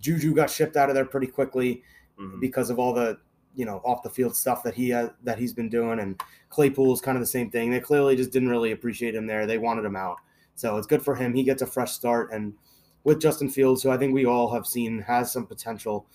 Juju 0.00 0.34
got 0.34 0.50
shipped 0.50 0.76
out 0.76 0.88
of 0.88 0.94
there 0.94 1.04
pretty 1.04 1.26
quickly 1.26 1.82
Mhm. 2.18 2.40
because 2.40 2.70
of 2.70 2.78
all 2.78 2.92
the 2.92 3.18
you 3.56 3.64
know 3.64 3.80
off 3.84 4.02
the 4.04 4.10
field 4.10 4.36
stuff 4.36 4.62
that 4.62 4.74
he 4.74 4.90
has, 4.90 5.10
that 5.24 5.36
he's 5.38 5.52
been 5.52 5.68
doing 5.68 5.98
and 5.98 6.22
Claypool 6.50 6.92
is 6.92 7.00
kind 7.00 7.16
of 7.16 7.20
the 7.20 7.26
same 7.26 7.50
thing. 7.50 7.70
They 7.70 7.80
clearly 7.80 8.14
just 8.14 8.30
didn't 8.30 8.50
really 8.50 8.70
appreciate 8.70 9.14
him 9.16 9.26
there. 9.26 9.46
They 9.46 9.58
wanted 9.58 9.84
him 9.84 9.96
out. 9.96 10.18
So 10.54 10.76
it's 10.76 10.86
good 10.86 11.02
for 11.02 11.16
him. 11.16 11.34
He 11.34 11.42
gets 11.42 11.60
a 11.62 11.66
fresh 11.66 11.90
start 11.92 12.30
and 12.32 12.54
with 13.02 13.20
Justin 13.20 13.48
Fields, 13.48 13.82
who 13.82 13.90
I 13.90 13.96
think 13.96 14.14
we 14.14 14.26
all 14.26 14.52
have 14.52 14.66
seen 14.66 15.00
has 15.00 15.32
some 15.32 15.46
potential. 15.46 16.06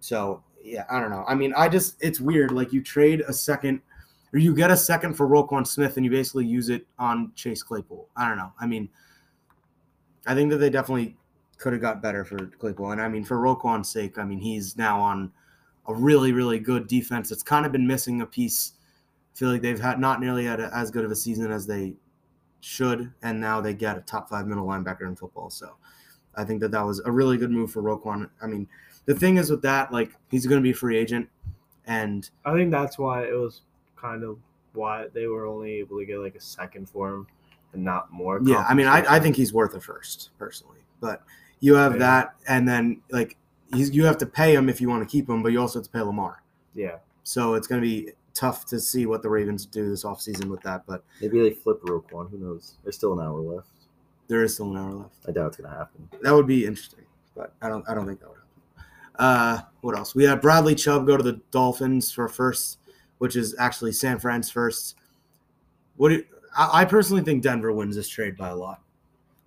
So 0.00 0.42
yeah, 0.62 0.84
I 0.88 1.00
don't 1.00 1.10
know. 1.10 1.24
I 1.28 1.34
mean, 1.34 1.52
I 1.54 1.68
just 1.68 1.96
it's 2.00 2.20
weird. 2.20 2.50
Like 2.52 2.72
you 2.72 2.82
trade 2.82 3.22
a 3.28 3.32
second 3.34 3.82
or 4.34 4.38
you 4.38 4.54
get 4.54 4.72
a 4.72 4.76
second 4.76 5.14
for 5.14 5.28
Roquan 5.28 5.64
Smith 5.64 5.96
and 5.96 6.04
you 6.04 6.10
basically 6.10 6.44
use 6.44 6.68
it 6.68 6.84
on 6.98 7.30
Chase 7.36 7.62
Claypool. 7.62 8.08
I 8.16 8.28
don't 8.28 8.36
know. 8.36 8.52
I 8.58 8.66
mean, 8.66 8.88
I 10.26 10.34
think 10.34 10.50
that 10.50 10.56
they 10.56 10.70
definitely 10.70 11.16
could 11.56 11.72
have 11.72 11.80
got 11.80 12.02
better 12.02 12.24
for 12.24 12.46
Claypool. 12.46 12.90
And 12.90 13.00
I 13.00 13.08
mean, 13.08 13.24
for 13.24 13.36
Roquan's 13.38 13.88
sake, 13.88 14.18
I 14.18 14.24
mean, 14.24 14.40
he's 14.40 14.76
now 14.76 15.00
on 15.00 15.30
a 15.86 15.94
really, 15.94 16.32
really 16.32 16.58
good 16.58 16.88
defense 16.88 17.28
that's 17.28 17.44
kind 17.44 17.64
of 17.64 17.70
been 17.70 17.86
missing 17.86 18.22
a 18.22 18.26
piece. 18.26 18.72
I 19.34 19.38
feel 19.38 19.52
like 19.52 19.62
they've 19.62 19.80
had 19.80 20.00
not 20.00 20.20
nearly 20.20 20.46
had 20.46 20.58
a, 20.58 20.68
as 20.74 20.90
good 20.90 21.04
of 21.04 21.12
a 21.12 21.16
season 21.16 21.52
as 21.52 21.64
they 21.64 21.94
should, 22.58 23.12
and 23.22 23.40
now 23.40 23.60
they 23.60 23.72
get 23.72 23.96
a 23.96 24.00
top 24.00 24.28
five 24.28 24.48
middle 24.48 24.66
linebacker 24.66 25.02
in 25.02 25.14
football. 25.14 25.48
So 25.48 25.76
I 26.34 26.42
think 26.42 26.60
that 26.60 26.72
that 26.72 26.84
was 26.84 27.00
a 27.04 27.12
really 27.12 27.36
good 27.36 27.52
move 27.52 27.70
for 27.70 27.82
Roquan. 27.82 28.28
I 28.42 28.46
mean, 28.46 28.66
the 29.04 29.14
thing 29.14 29.36
is 29.36 29.48
with 29.50 29.62
that, 29.62 29.92
like 29.92 30.10
he's 30.28 30.46
going 30.46 30.60
to 30.60 30.62
be 30.62 30.70
a 30.72 30.74
free 30.74 30.96
agent, 30.96 31.28
and 31.86 32.28
I 32.44 32.52
think 32.54 32.72
that's 32.72 32.98
why 32.98 33.22
it 33.24 33.34
was 33.34 33.62
kind 34.04 34.22
of 34.22 34.38
why 34.74 35.06
they 35.14 35.26
were 35.26 35.46
only 35.46 35.72
able 35.74 35.98
to 35.98 36.04
get 36.04 36.18
like 36.18 36.34
a 36.34 36.40
second 36.40 36.88
for 36.88 37.08
him 37.14 37.26
and 37.72 37.82
not 37.82 38.12
more. 38.12 38.40
yeah, 38.44 38.64
I 38.68 38.74
mean, 38.74 38.86
I, 38.86 39.04
I 39.16 39.20
think 39.20 39.34
he's 39.36 39.52
worth 39.52 39.74
a 39.74 39.80
first 39.80 40.30
personally, 40.38 40.78
but 41.00 41.22
you 41.60 41.74
have 41.74 41.92
Yeah. 41.92 41.98
that, 41.98 42.34
and 42.48 42.68
then 42.68 43.00
like 43.10 43.36
he's 43.72 43.90
you 43.94 44.04
have 44.04 44.18
to 44.18 44.26
pay 44.26 44.54
him 44.54 44.68
if 44.68 44.80
you 44.80 44.88
want 44.88 45.02
to 45.02 45.10
keep 45.10 45.28
him, 45.28 45.42
but 45.42 45.52
you 45.52 45.60
also 45.60 45.78
have 45.78 45.86
to 45.86 45.90
pay 45.90 46.00
Lamar. 46.00 46.42
yeah. 46.74 46.96
So 47.26 47.54
it's 47.54 47.66
going 47.66 47.80
to 47.80 47.86
be 47.88 48.12
tough 48.34 48.66
to 48.66 48.78
see 48.78 49.06
what 49.06 49.22
the 49.22 49.30
Ravens 49.30 49.64
do 49.64 49.88
this 49.88 50.04
offseason 50.04 50.44
with 50.50 50.60
that, 50.60 50.84
but 50.86 51.02
Maybe 51.22 51.40
they 51.40 51.54
flip 51.54 51.80
Roquan. 51.82 52.28
Who 52.30 52.36
knows? 52.36 52.74
There's 52.82 52.96
still 52.96 53.18
an 53.18 53.24
hour 53.26 53.40
left. 53.40 53.68
there 54.28 54.42
is 54.42 54.52
still 54.54 54.70
an 54.72 54.76
hour 54.76 54.92
left. 54.92 55.14
I 55.26 55.32
doubt 55.32 55.46
it's 55.48 55.56
gonna 55.56 55.74
happen. 55.74 56.06
That 56.20 56.32
would 56.34 56.46
be 56.46 56.66
interesting, 56.66 57.04
but 57.34 57.54
I 57.62 57.68
don't 57.70 57.88
I 57.88 57.94
don't 57.94 58.06
think 58.06 58.20
that 58.20 58.28
would 58.28 58.38
happen. 58.38 58.84
Uh, 59.18 59.62
what 59.80 59.96
else? 59.96 60.14
We 60.14 60.24
had 60.24 60.40
Bradley 60.42 60.74
Chubb 60.74 61.06
go 61.06 61.16
to 61.16 61.22
the 61.22 61.40
Dolphins 61.50 62.10
for 62.12 62.28
first, 62.28 62.78
which 63.24 63.36
is 63.36 63.56
actually 63.58 63.90
San 63.90 64.18
Fran's 64.18 64.50
first. 64.50 64.96
What 65.96 66.10
do 66.10 66.16
you, 66.16 66.24
I, 66.54 66.82
I 66.82 66.84
personally 66.84 67.22
think 67.22 67.42
Denver 67.42 67.72
wins 67.72 67.96
this 67.96 68.06
trade 68.06 68.36
by 68.36 68.50
a 68.50 68.54
lot. 68.54 68.82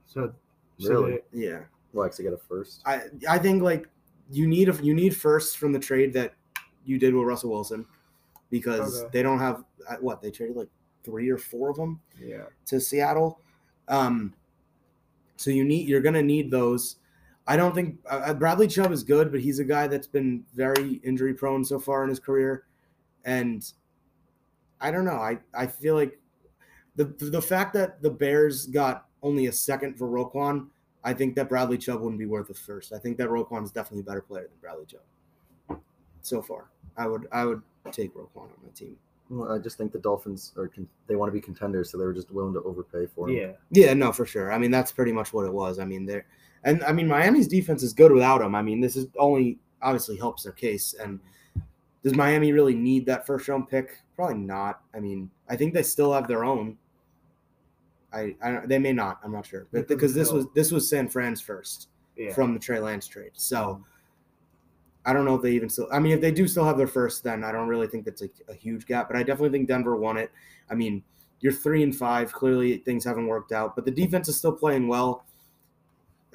So, 0.07 0.33
so 0.79 0.89
Really? 1.03 1.19
they- 1.31 1.45
Yeah, 1.45 1.59
Well, 1.93 2.07
actually, 2.07 2.23
get 2.25 2.33
a 2.33 2.37
first. 2.37 2.81
I 2.87 3.01
I 3.29 3.37
think 3.37 3.61
like 3.61 3.87
you 4.31 4.47
need 4.47 4.67
a 4.67 4.73
you 4.83 4.95
need 4.95 5.15
first 5.15 5.59
from 5.59 5.71
the 5.73 5.79
trade 5.79 6.11
that 6.13 6.33
you 6.85 6.97
did 6.97 7.13
with 7.13 7.27
Russell 7.27 7.51
Wilson 7.51 7.85
because 8.49 8.99
Okay. 9.01 9.09
they 9.13 9.21
don't 9.21 9.37
have 9.37 9.63
uh, 9.87 9.97
what 9.97 10.23
they 10.23 10.31
traded 10.31 10.55
like 10.57 10.69
three 11.03 11.29
or 11.29 11.37
four 11.37 11.69
of 11.69 11.75
them 11.75 11.99
yeah. 12.19 12.45
to 12.65 12.79
Seattle. 12.81 13.39
Um, 13.89 14.33
so 15.35 15.51
you 15.51 15.63
need 15.63 15.87
you're 15.87 16.01
gonna 16.01 16.23
need 16.23 16.49
those. 16.49 16.95
I 17.45 17.55
don't 17.57 17.75
think 17.75 17.99
uh, 18.09 18.33
Bradley 18.33 18.67
Chubb 18.67 18.91
is 18.91 19.03
good, 19.03 19.31
but 19.31 19.39
he's 19.39 19.59
a 19.59 19.63
guy 19.63 19.85
that's 19.87 20.07
been 20.07 20.43
very 20.55 20.93
injury 21.03 21.35
prone 21.35 21.63
so 21.63 21.79
far 21.79 22.03
in 22.03 22.09
his 22.09 22.19
career, 22.19 22.63
and 23.27 23.71
I 24.81 24.89
don't 24.89 25.05
know. 25.05 25.17
I 25.17 25.37
I 25.53 25.67
feel 25.67 25.93
like 25.93 26.19
the 26.95 27.05
the 27.05 27.41
fact 27.41 27.73
that 27.73 28.01
the 28.01 28.09
Bears 28.09 28.65
got 28.65 29.05
only 29.21 29.45
a 29.45 29.51
second 29.51 29.97
for 29.97 30.07
Roquan, 30.07 30.67
I 31.03 31.13
think 31.13 31.35
that 31.35 31.49
Bradley 31.49 31.77
Chubb 31.77 32.01
wouldn't 32.01 32.17
be 32.17 32.25
worth 32.25 32.49
a 32.49 32.55
first. 32.55 32.93
I 32.93 32.97
think 32.97 33.17
that 33.17 33.29
Roquan 33.29 33.63
is 33.63 33.71
definitely 33.71 34.01
a 34.01 34.05
better 34.05 34.21
player 34.21 34.43
than 34.43 34.57
Bradley 34.59 34.85
Chubb. 34.85 35.79
So 36.21 36.41
far, 36.41 36.69
I 36.95 37.05
would 37.05 37.27
I 37.31 37.45
would 37.45 37.61
take 37.91 38.15
Roquan 38.15 38.43
on 38.43 38.49
my 38.63 38.69
team. 38.73 38.97
Well, 39.29 39.51
I 39.51 39.59
just 39.59 39.77
think 39.77 39.91
the 39.91 39.99
Dolphins 39.99 40.53
are 40.57 40.71
they 41.07 41.17
want 41.17 41.29
to 41.29 41.33
be 41.33 41.41
contenders, 41.41 41.91
so 41.91 41.97
they 41.97 42.05
were 42.05 42.13
just 42.13 42.31
willing 42.31 42.53
to 42.53 42.61
overpay 42.61 43.07
for 43.07 43.29
him. 43.29 43.35
Yeah. 43.35 43.51
Yeah, 43.71 43.93
no, 43.93 44.13
for 44.13 44.25
sure. 44.25 44.53
I 44.53 44.57
mean, 44.57 44.71
that's 44.71 44.93
pretty 44.93 45.11
much 45.11 45.33
what 45.33 45.45
it 45.45 45.51
was. 45.51 45.79
I 45.79 45.85
mean, 45.85 46.05
they're 46.05 46.25
and 46.63 46.81
I 46.85 46.93
mean 46.93 47.07
Miami's 47.09 47.47
defense 47.47 47.83
is 47.83 47.93
good 47.93 48.11
without 48.11 48.41
him. 48.41 48.55
I 48.55 48.61
mean, 48.61 48.79
this 48.79 48.95
is 48.95 49.07
only 49.19 49.59
obviously 49.81 50.17
helps 50.17 50.43
their 50.43 50.53
case. 50.53 50.95
And 51.01 51.19
does 52.07 52.15
Miami 52.15 52.53
really 52.53 52.73
need 52.73 53.05
that 53.07 53.27
first 53.27 53.49
round 53.49 53.67
pick? 53.67 54.01
Probably 54.15 54.35
not. 54.37 54.79
I 54.95 55.01
mean, 55.01 55.29
I 55.49 55.57
think 55.57 55.73
they 55.73 55.83
still 55.83 56.13
have 56.13 56.25
their 56.25 56.45
own. 56.45 56.77
I, 58.13 58.33
I 58.41 58.65
they 58.65 58.79
may 58.79 58.93
not. 58.93 59.19
I'm 59.25 59.33
not 59.33 59.45
sure, 59.45 59.67
but 59.73 59.89
Because 59.89 60.13
this 60.13 60.31
was 60.31 60.45
this 60.55 60.71
was 60.71 60.89
San 60.89 61.09
Fran's 61.09 61.41
first 61.41 61.89
Yeah. 62.15 62.33
from 62.33 62.53
the 62.53 62.61
Trey 62.61 62.79
Lance 62.79 63.07
trade. 63.07 63.31
So 63.33 63.57
mm-hmm. 63.57 63.83
I 65.05 65.11
don't 65.11 65.25
know 65.25 65.35
if 65.35 65.41
they 65.41 65.51
even 65.51 65.67
still. 65.67 65.89
I 65.91 65.99
mean, 65.99 66.13
if 66.13 66.21
they 66.21 66.31
do 66.31 66.47
still 66.47 66.63
have 66.63 66.77
their 66.77 66.87
first, 66.87 67.25
then 67.25 67.43
I 67.43 67.51
don't 67.51 67.67
really 67.67 67.87
think 67.87 68.05
that's 68.05 68.21
a, 68.21 68.29
a 68.47 68.53
huge 68.53 68.85
gap. 68.85 69.09
But 69.09 69.17
I 69.17 69.23
definitely 69.23 69.49
think 69.49 69.67
Denver 69.67 69.97
won 69.97 70.15
it. 70.15 70.31
I 70.69 70.75
mean, 70.75 71.03
you're 71.41 71.51
three 71.51 71.83
and 71.83 71.93
five. 71.93 72.31
Clearly, 72.31 72.77
things 72.77 73.03
haven't 73.03 73.27
worked 73.27 73.51
out, 73.51 73.75
but 73.75 73.83
the 73.83 73.91
defense 73.91 74.29
is 74.29 74.37
still 74.37 74.53
playing 74.53 74.87
well. 74.87 75.25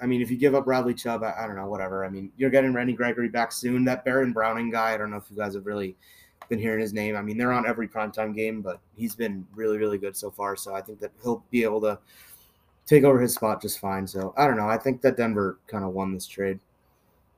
I 0.00 0.06
mean, 0.06 0.22
if 0.22 0.30
you 0.30 0.36
give 0.36 0.54
up 0.54 0.64
Bradley 0.64 0.94
Chubb, 0.94 1.22
I, 1.22 1.34
I 1.38 1.46
don't 1.46 1.56
know, 1.56 1.66
whatever. 1.66 2.04
I 2.04 2.08
mean, 2.08 2.32
you're 2.36 2.50
getting 2.50 2.72
Randy 2.72 2.92
Gregory 2.92 3.28
back 3.28 3.52
soon. 3.52 3.84
That 3.84 4.04
Baron 4.04 4.32
Browning 4.32 4.70
guy, 4.70 4.94
I 4.94 4.96
don't 4.96 5.10
know 5.10 5.16
if 5.16 5.30
you 5.30 5.36
guys 5.36 5.54
have 5.54 5.66
really 5.66 5.96
been 6.48 6.58
hearing 6.58 6.80
his 6.80 6.92
name. 6.92 7.16
I 7.16 7.22
mean, 7.22 7.36
they're 7.38 7.52
on 7.52 7.66
every 7.66 7.88
primetime 7.88 8.34
game, 8.34 8.62
but 8.62 8.80
he's 8.96 9.14
been 9.14 9.46
really, 9.54 9.78
really 9.78 9.98
good 9.98 10.16
so 10.16 10.30
far. 10.30 10.56
So 10.56 10.74
I 10.74 10.80
think 10.80 11.00
that 11.00 11.12
he'll 11.22 11.44
be 11.50 11.62
able 11.62 11.80
to 11.82 11.98
take 12.86 13.04
over 13.04 13.20
his 13.20 13.34
spot 13.34 13.62
just 13.62 13.78
fine. 13.78 14.06
So 14.06 14.34
I 14.36 14.46
don't 14.46 14.56
know. 14.56 14.68
I 14.68 14.78
think 14.78 15.02
that 15.02 15.16
Denver 15.16 15.58
kind 15.66 15.84
of 15.84 15.90
won 15.90 16.12
this 16.12 16.26
trade. 16.26 16.58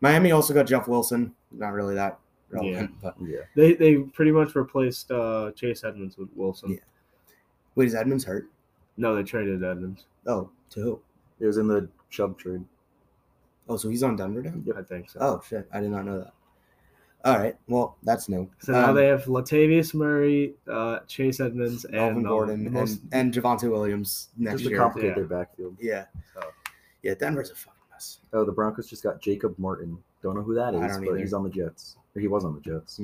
Miami 0.00 0.32
also 0.32 0.54
got 0.54 0.66
Jeff 0.66 0.88
Wilson. 0.88 1.34
Not 1.52 1.72
really 1.72 1.94
that 1.94 2.18
relevant, 2.50 2.92
but 3.02 3.14
Yeah. 3.20 3.40
They 3.54 3.74
they 3.74 3.96
pretty 3.98 4.32
much 4.32 4.54
replaced 4.54 5.10
uh, 5.10 5.52
Chase 5.52 5.84
Edmonds 5.84 6.16
with 6.16 6.28
Wilson. 6.34 6.72
Yeah. 6.72 6.78
wait, 7.74 7.88
is 7.88 7.94
Edmonds 7.94 8.24
hurt? 8.24 8.48
No, 8.96 9.14
they 9.14 9.22
traded 9.22 9.64
Edmonds. 9.64 10.06
Oh, 10.26 10.50
to 10.70 10.80
who? 10.80 11.00
It 11.40 11.46
was 11.46 11.56
in 11.58 11.66
the 11.68 11.88
Chubb 12.10 12.38
trade. 12.38 12.64
Oh, 13.68 13.76
so 13.76 13.88
he's 13.88 14.02
on 14.02 14.16
Denver 14.16 14.42
now. 14.42 14.52
Yeah, 14.64 14.74
I 14.78 14.82
think 14.82 15.10
so. 15.10 15.18
Oh 15.20 15.42
shit, 15.48 15.68
I 15.72 15.80
did 15.80 15.90
not 15.90 16.04
know 16.04 16.18
that. 16.20 16.32
All 17.24 17.38
right, 17.38 17.56
well 17.68 17.96
that's 18.02 18.28
new. 18.28 18.50
So 18.58 18.72
now 18.72 18.90
Um, 18.90 18.96
they 18.96 19.06
have 19.06 19.24
Latavius 19.24 19.94
Murray, 19.94 20.54
uh, 20.70 20.98
Chase 21.06 21.40
Edmonds, 21.40 21.84
and 21.86 21.94
Melvin 21.94 22.16
um, 22.18 22.22
Gordon 22.24 22.64
the 22.64 22.70
most- 22.70 23.00
and, 23.12 23.14
and 23.14 23.32
Javonte 23.34 23.70
Williams 23.70 24.28
next 24.36 24.60
Just 24.60 24.70
to 24.70 24.76
complicate 24.76 25.10
Yeah. 25.10 25.14
their 25.14 25.24
backfield. 25.24 25.76
Yeah, 25.80 26.04
So, 26.34 26.40
yeah, 27.02 27.14
Denver's 27.14 27.50
a 27.50 27.54
fucking 27.54 27.80
mess. 27.90 28.20
Oh, 28.34 28.44
the 28.44 28.52
Broncos 28.52 28.88
just 28.90 29.02
got 29.02 29.22
Jacob 29.22 29.58
Martin. 29.58 29.96
Don't 30.22 30.36
know 30.36 30.42
who 30.42 30.54
that 30.54 30.74
is, 30.74 30.80
I 30.82 30.88
don't 30.88 31.00
but 31.00 31.10
either. 31.12 31.18
he's 31.18 31.32
on 31.32 31.44
the 31.44 31.50
Jets. 31.50 31.96
Or 32.14 32.20
he 32.20 32.28
was 32.28 32.44
on 32.44 32.54
the 32.54 32.60
Jets. 32.60 33.00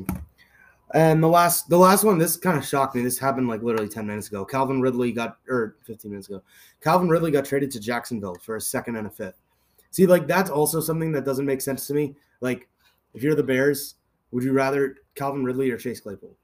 And 0.93 1.23
the 1.23 1.29
last, 1.29 1.69
the 1.69 1.79
last 1.79 2.03
one, 2.03 2.19
this 2.19 2.37
kind 2.37 2.59
of 2.59 2.67
shocked 2.67 2.97
me. 2.97 3.03
This 3.03 3.19
happened 3.19 3.49
like 3.49 3.63
literally 3.63 3.89
ten 3.89 4.07
minutes 4.07 4.29
ago. 4.29 4.45
Calvin 4.45 4.81
Ridley 4.81 5.13
got, 5.13 5.39
or 5.49 5.77
fifteen 5.85 6.11
minutes 6.11 6.29
ago, 6.29 6.43
Calvin 6.81 7.09
Ridley 7.09 7.31
got 7.31 7.45
traded 7.45 7.71
to 7.73 7.81
Jacksonville 7.81 8.37
for 8.43 8.57
a 8.57 8.61
second 8.61 8.97
and 8.97 9.07
a 9.07 9.11
fifth. 9.11 9.41
See, 9.91 10.07
like 10.07 10.27
that's 10.27 10.51
also 10.51 10.81
something 10.81 11.13
that 11.13 11.25
doesn't 11.25 11.47
make 11.47 11.61
sense 11.61 11.87
to 11.87 11.95
me. 11.95 12.15
Like, 12.41 12.69
if 13.15 13.23
you're 13.23 13.35
the 13.35 13.43
Bears, 13.43 13.97
would 14.31 14.45
you 14.45 14.53
rather 14.53 14.97
Calvin 15.15 15.45
Ridley 15.45 15.71
or 15.71 15.77
Chase 15.77 16.01
Claypool? 16.01 16.37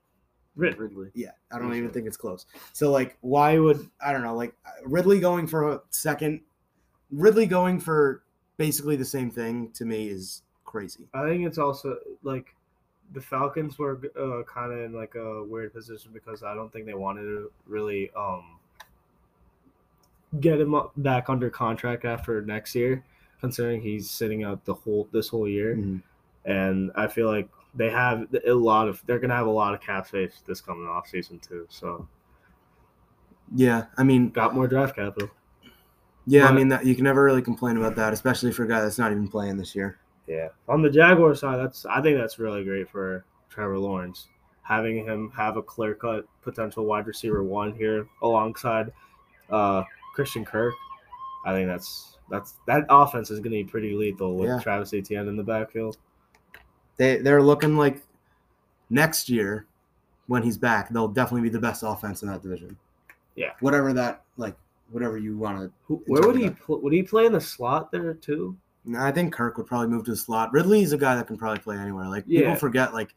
Rid- 0.56 0.78
Ridley. 0.78 1.10
Yeah, 1.14 1.32
I 1.52 1.58
don't 1.58 1.74
even 1.74 1.90
think 1.90 2.06
it's 2.06 2.16
close. 2.16 2.46
So 2.72 2.90
like, 2.90 3.18
why 3.20 3.58
would 3.58 3.88
I 4.04 4.12
don't 4.12 4.22
know? 4.22 4.34
Like 4.34 4.54
Ridley 4.84 5.20
going 5.20 5.46
for 5.46 5.72
a 5.72 5.80
second, 5.90 6.40
Ridley 7.10 7.46
going 7.46 7.78
for 7.78 8.22
basically 8.56 8.96
the 8.96 9.04
same 9.04 9.30
thing 9.30 9.70
to 9.74 9.84
me 9.84 10.08
is 10.08 10.42
crazy. 10.64 11.08
I 11.14 11.28
think 11.28 11.46
it's 11.46 11.58
also 11.58 11.98
like 12.22 12.55
the 13.12 13.20
Falcons 13.20 13.78
were 13.78 14.00
uh, 14.18 14.42
kind 14.44 14.72
of 14.72 14.78
in 14.80 14.92
like 14.92 15.14
a 15.14 15.42
weird 15.44 15.72
position 15.72 16.10
because 16.12 16.42
I 16.42 16.54
don't 16.54 16.72
think 16.72 16.86
they 16.86 16.94
wanted 16.94 17.22
to 17.22 17.50
really 17.66 18.10
um 18.16 18.58
get 20.40 20.60
him 20.60 20.74
up 20.74 20.92
back 20.96 21.28
under 21.30 21.48
contract 21.48 22.04
after 22.04 22.42
next 22.42 22.74
year, 22.74 23.04
considering 23.40 23.80
he's 23.80 24.10
sitting 24.10 24.44
out 24.44 24.64
the 24.64 24.74
whole 24.74 25.08
this 25.12 25.28
whole 25.28 25.48
year. 25.48 25.76
Mhm. 25.76 26.02
And 26.44 26.90
I 26.94 27.06
feel 27.06 27.28
like 27.28 27.48
they 27.74 27.90
have 27.90 28.26
a 28.46 28.52
lot 28.52 28.88
of 28.88 29.02
they're 29.06 29.18
gonna 29.18 29.34
have 29.36 29.46
a 29.46 29.50
lot 29.50 29.74
of 29.74 29.80
cap 29.80 30.06
space 30.06 30.42
this 30.46 30.60
coming 30.60 30.86
off 30.86 31.08
season 31.08 31.38
too. 31.38 31.66
So 31.68 32.06
Yeah, 33.54 33.86
I 33.96 34.02
mean, 34.02 34.30
got 34.30 34.54
more 34.54 34.66
draft 34.66 34.96
capital. 34.96 35.30
yeah, 36.26 36.48
I 36.48 36.52
mean 36.52 36.68
that 36.68 36.84
you 36.84 36.94
can 36.96 37.04
never 37.04 37.22
really 37.22 37.42
complain 37.42 37.76
about 37.76 37.94
that, 37.96 38.12
especially 38.12 38.50
for 38.52 38.64
a 38.64 38.68
guy 38.68 38.80
that's 38.80 38.98
not 38.98 39.12
even 39.12 39.28
playing 39.28 39.56
this 39.56 39.74
year. 39.76 39.98
Yeah. 40.26 40.48
On 40.68 40.82
the 40.82 40.90
Jaguar 40.90 41.34
side, 41.34 41.58
that's 41.58 41.86
I 41.86 42.00
think 42.02 42.18
that's 42.18 42.38
really 42.38 42.64
great 42.64 42.88
for 42.88 43.24
Trevor 43.48 43.78
Lawrence. 43.78 44.28
Having 44.62 45.04
him 45.04 45.30
have 45.36 45.56
a 45.56 45.62
clear 45.62 45.94
cut 45.94 46.26
potential 46.42 46.84
wide 46.84 47.06
receiver 47.06 47.42
one 47.44 47.72
here 47.72 48.06
alongside 48.22 48.92
uh, 49.50 49.84
Christian 50.14 50.44
Kirk. 50.44 50.74
I 51.44 51.52
think 51.52 51.68
that's 51.68 52.18
that's 52.28 52.54
that 52.66 52.84
offense 52.88 53.30
is 53.30 53.38
gonna 53.38 53.50
be 53.50 53.64
pretty 53.64 53.94
lethal 53.94 54.34
with 54.36 54.48
Yeah. 54.48 54.58
Travis 54.60 54.92
Etienne 54.92 55.28
in 55.28 55.36
the 55.36 55.44
backfield. 55.44 55.96
They 56.96 57.18
they're 57.18 57.42
looking 57.42 57.76
like 57.76 58.02
next 58.90 59.28
year 59.28 59.66
when 60.26 60.42
he's 60.42 60.58
back, 60.58 60.88
they'll 60.88 61.06
definitely 61.06 61.42
be 61.48 61.52
the 61.52 61.60
best 61.60 61.84
offense 61.86 62.22
in 62.22 62.28
that 62.28 62.42
division. 62.42 62.76
Yeah. 63.36 63.52
whatever 63.60 63.92
that 63.92 64.24
like, 64.38 64.56
whatever 64.90 65.18
you 65.18 65.36
want 65.36 65.72
to. 65.88 66.02
Where 66.06 66.22
would 66.26 66.36
he 66.36 66.50
pl- 66.50 66.80
would 66.80 66.92
he 66.92 67.02
play 67.02 67.26
in 67.26 67.32
the 67.32 67.40
slot 67.40 67.92
there 67.92 68.14
too? 68.14 68.56
I 68.96 69.10
think 69.10 69.32
Kirk 69.32 69.56
would 69.56 69.66
probably 69.66 69.88
move 69.88 70.04
to 70.04 70.12
the 70.12 70.16
slot. 70.16 70.52
Ridley 70.52 70.82
is 70.82 70.92
a 70.92 70.98
guy 70.98 71.16
that 71.16 71.26
can 71.26 71.36
probably 71.36 71.60
play 71.60 71.76
anywhere. 71.76 72.06
Like 72.06 72.26
people 72.26 72.54
forget, 72.54 72.94
like 72.94 73.14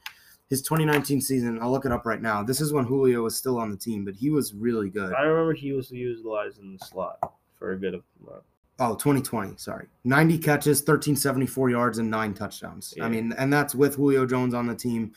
his 0.49 0.61
2019 0.61 1.21
season. 1.21 1.59
I'll 1.61 1.71
look 1.71 1.85
it 1.85 1.91
up 1.91 2.05
right 2.05 2.21
now. 2.21 2.41
This 2.41 2.59
is 2.59 2.73
when 2.73 2.85
Julio 2.85 3.21
was 3.21 3.35
still 3.35 3.59
on 3.59 3.69
the 3.69 3.77
team, 3.77 4.03
but 4.03 4.15
he 4.15 4.29
was 4.29 4.53
really 4.53 4.89
good. 4.89 5.13
I 5.13 5.21
remember 5.21 5.53
he 5.53 5.73
was 5.73 5.91
utilized 5.91 6.59
in 6.59 6.73
the 6.73 6.79
slot 6.85 7.19
for 7.53 7.73
a 7.73 7.77
good 7.77 8.01
amount. 8.25 8.43
Oh, 8.81 8.95
2020, 8.95 9.57
sorry. 9.57 9.87
90 10.05 10.37
catches, 10.37 10.79
1374 10.79 11.69
yards, 11.69 11.97
and 11.97 12.09
nine 12.09 12.33
touchdowns. 12.33 12.93
Yeah. 12.95 13.05
I 13.05 13.09
mean, 13.09 13.33
and 13.37 13.51
that's 13.51 13.75
with 13.75 13.95
Julio 13.95 14.25
Jones 14.25 14.53
on 14.53 14.67
the 14.67 14.75
team. 14.75 15.11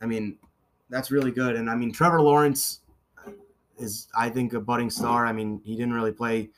I 0.00 0.06
mean, 0.06 0.38
that's 0.88 1.10
really 1.10 1.30
good. 1.30 1.54
And 1.56 1.68
I 1.68 1.74
mean, 1.74 1.92
Trevor 1.92 2.22
Lawrence 2.22 2.80
is, 3.78 4.08
I 4.16 4.30
think, 4.30 4.54
a 4.54 4.60
budding 4.60 4.88
star. 4.88 5.26
I 5.26 5.32
mean, 5.32 5.60
he 5.64 5.76
didn't 5.76 5.92
really 5.92 6.12
play. 6.12 6.48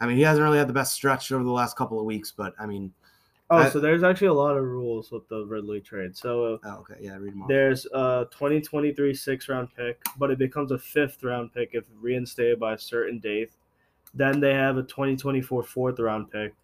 I 0.00 0.06
mean, 0.06 0.16
he 0.16 0.22
hasn't 0.22 0.42
really 0.42 0.58
had 0.58 0.68
the 0.68 0.72
best 0.72 0.94
stretch 0.94 1.30
over 1.30 1.44
the 1.44 1.50
last 1.50 1.76
couple 1.76 1.98
of 1.98 2.04
weeks, 2.06 2.32
but 2.32 2.54
I 2.58 2.66
mean, 2.66 2.92
Oh, 3.52 3.58
I- 3.58 3.68
so 3.68 3.80
there's 3.80 4.04
actually 4.04 4.28
a 4.28 4.32
lot 4.32 4.56
of 4.56 4.62
rules 4.64 5.10
with 5.10 5.26
the 5.28 5.44
Ridley 5.44 5.80
trade. 5.80 6.16
So 6.16 6.54
uh, 6.54 6.58
oh, 6.64 6.76
okay, 6.82 6.94
yeah, 7.00 7.16
read 7.16 7.32
them 7.32 7.42
off. 7.42 7.48
There's 7.48 7.84
a 7.86 8.28
2023 8.30 9.12
six 9.12 9.48
round 9.48 9.68
pick, 9.76 10.00
but 10.18 10.30
it 10.30 10.38
becomes 10.38 10.70
a 10.70 10.78
fifth 10.78 11.22
round 11.24 11.52
pick 11.52 11.70
if 11.72 11.84
reinstated 12.00 12.60
by 12.60 12.74
a 12.74 12.78
certain 12.78 13.18
date. 13.18 13.50
Then 14.14 14.38
they 14.40 14.54
have 14.54 14.76
a 14.76 14.82
2024 14.84 15.64
fourth 15.64 15.98
round 15.98 16.30
pick, 16.30 16.54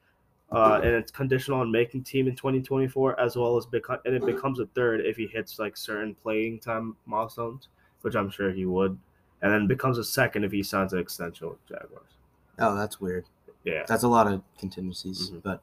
uh, 0.53 0.81
and 0.85 0.95
it's 0.95 1.11
conditional 1.11 1.59
on 1.59 1.73
making 1.73 2.05
team 2.05 2.29
in 2.29 2.37
2024 2.37 3.19
as 3.19 3.37
well 3.37 3.57
as 3.57 3.67
become 3.67 3.99
and 4.05 4.15
it 4.15 4.25
becomes 4.25 4.61
a 4.61 4.67
third 4.67 5.01
if 5.01 5.17
he 5.17 5.27
hits 5.27 5.59
like 5.59 5.77
certain 5.77 6.15
playing 6.15 6.61
time 6.61 6.95
milestones, 7.05 7.67
which 8.03 8.15
I'm 8.15 8.31
sure 8.31 8.53
he 8.53 8.65
would, 8.65 8.97
and 9.43 9.53
then 9.53 9.67
becomes 9.67 9.99
a 9.99 10.05
second 10.05 10.45
if 10.45 10.53
he 10.53 10.63
signs 10.63 10.93
an 10.93 11.01
extension 11.01 11.49
with 11.49 11.67
Jaguars. 11.67 12.16
Oh, 12.59 12.75
that's 12.75 13.01
weird. 13.01 13.25
Yeah, 13.65 13.85
That's 13.89 14.05
a 14.05 14.09
lot 14.09 14.27
of 14.29 14.43
contingencies. 14.59 15.31
Mhm. 15.31 15.43
But 15.43 15.61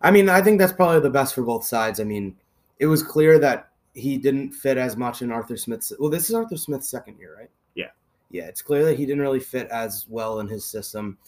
I 0.00 0.10
mean, 0.12 0.28
I 0.28 0.40
think 0.40 0.60
that's 0.60 0.72
probably 0.72 1.00
the 1.00 1.10
best 1.10 1.34
for 1.34 1.42
both 1.42 1.64
sides. 1.64 1.98
I 1.98 2.04
mean, 2.04 2.36
it 2.78 2.86
was 2.86 3.02
clear 3.02 3.38
that 3.40 3.70
he 3.94 4.16
didn't 4.16 4.52
fit 4.52 4.78
as 4.78 4.96
much 4.96 5.22
in 5.22 5.32
Arthur 5.32 5.56
Smith's. 5.56 5.92
Well, 5.98 6.10
this 6.10 6.28
is 6.28 6.34
Arthur 6.36 6.56
Smith's 6.56 6.88
second 6.88 7.18
year, 7.18 7.34
right? 7.36 7.50
Yeah. 7.74 7.90
Yeah, 8.30 8.44
it's 8.44 8.62
clear 8.62 8.84
that 8.84 8.96
he 8.96 9.04
didn't 9.04 9.22
really 9.22 9.40
fit 9.40 9.68
as 9.70 10.06
well 10.08 10.38
in 10.38 10.46
his 10.46 10.64
system. 10.64 11.18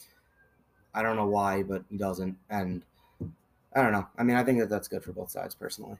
I 0.95 1.03
don't 1.03 1.17
know 1.17 1.27
why, 1.27 1.65
but 1.65 1.83
he 1.91 1.97
doesn't. 1.97 2.37
And 2.51 2.85
I 3.75 3.83
don't 3.83 3.93
know. 3.93 4.07
I 4.17 4.23
mean, 4.23 4.37
I 4.37 4.45
think 4.45 4.61
that 4.61 4.69
that's 4.69 4.87
good 4.87 5.03
for 5.03 5.13
both 5.13 5.31
sides 5.31 5.55
personally. 5.57 5.97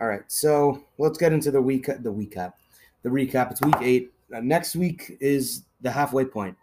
All 0.00 0.08
right, 0.08 0.22
so 0.26 0.82
let's 0.98 1.18
get 1.18 1.32
into 1.32 1.50
the 1.50 1.60
week 1.60 1.86
the 1.86 2.12
recap. 2.12 2.54
The 3.02 3.10
recap. 3.10 3.50
It's 3.50 3.60
week 3.60 3.76
eight. 3.80 4.12
Uh, 4.34 4.40
next 4.40 4.74
week 4.74 5.16
is 5.20 5.64
the 5.82 5.90
halfway 5.90 6.24
point. 6.24 6.56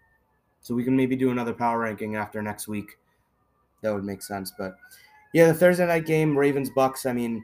So 0.62 0.76
we 0.76 0.84
can 0.84 0.96
maybe 0.96 1.16
do 1.16 1.32
another 1.32 1.54
power 1.54 1.80
ranking 1.80 2.16
after 2.16 2.42
next 2.42 2.68
week. 2.68 2.98
That 3.82 3.94
would 3.94 4.04
make 4.04 4.22
sense. 4.22 4.52
But 4.58 4.76
yeah, 5.34 5.48
the 5.48 5.54
Thursday 5.54 5.86
night 5.86 6.06
game, 6.06 6.38
Ravens 6.38 6.70
Bucks. 6.70 7.06
I 7.06 7.14
mean, 7.14 7.44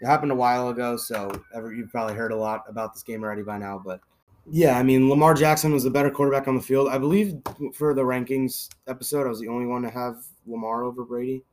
it 0.00 0.06
happened 0.06 0.32
a 0.32 0.36
while 0.36 0.68
ago, 0.68 0.96
so 0.96 1.30
ever 1.54 1.72
you've 1.72 1.90
probably 1.90 2.14
heard 2.14 2.32
a 2.32 2.36
lot 2.36 2.64
about 2.68 2.92
this 2.92 3.02
game 3.02 3.22
already 3.22 3.42
by 3.42 3.58
now. 3.58 3.80
But 3.84 4.00
yeah, 4.50 4.78
I 4.78 4.82
mean, 4.82 5.08
Lamar 5.08 5.34
Jackson 5.34 5.72
was 5.72 5.84
the 5.84 5.90
better 5.90 6.10
quarterback 6.10 6.48
on 6.48 6.56
the 6.56 6.62
field. 6.62 6.88
I 6.88 6.98
believe 6.98 7.34
for 7.74 7.94
the 7.94 8.02
rankings 8.02 8.68
episode, 8.86 9.26
I 9.26 9.30
was 9.30 9.40
the 9.40 9.48
only 9.48 9.66
one 9.66 9.82
to 9.82 9.90
have 9.90 10.24
Lamar 10.46 10.84
over 10.84 11.04
Brady. 11.04 11.44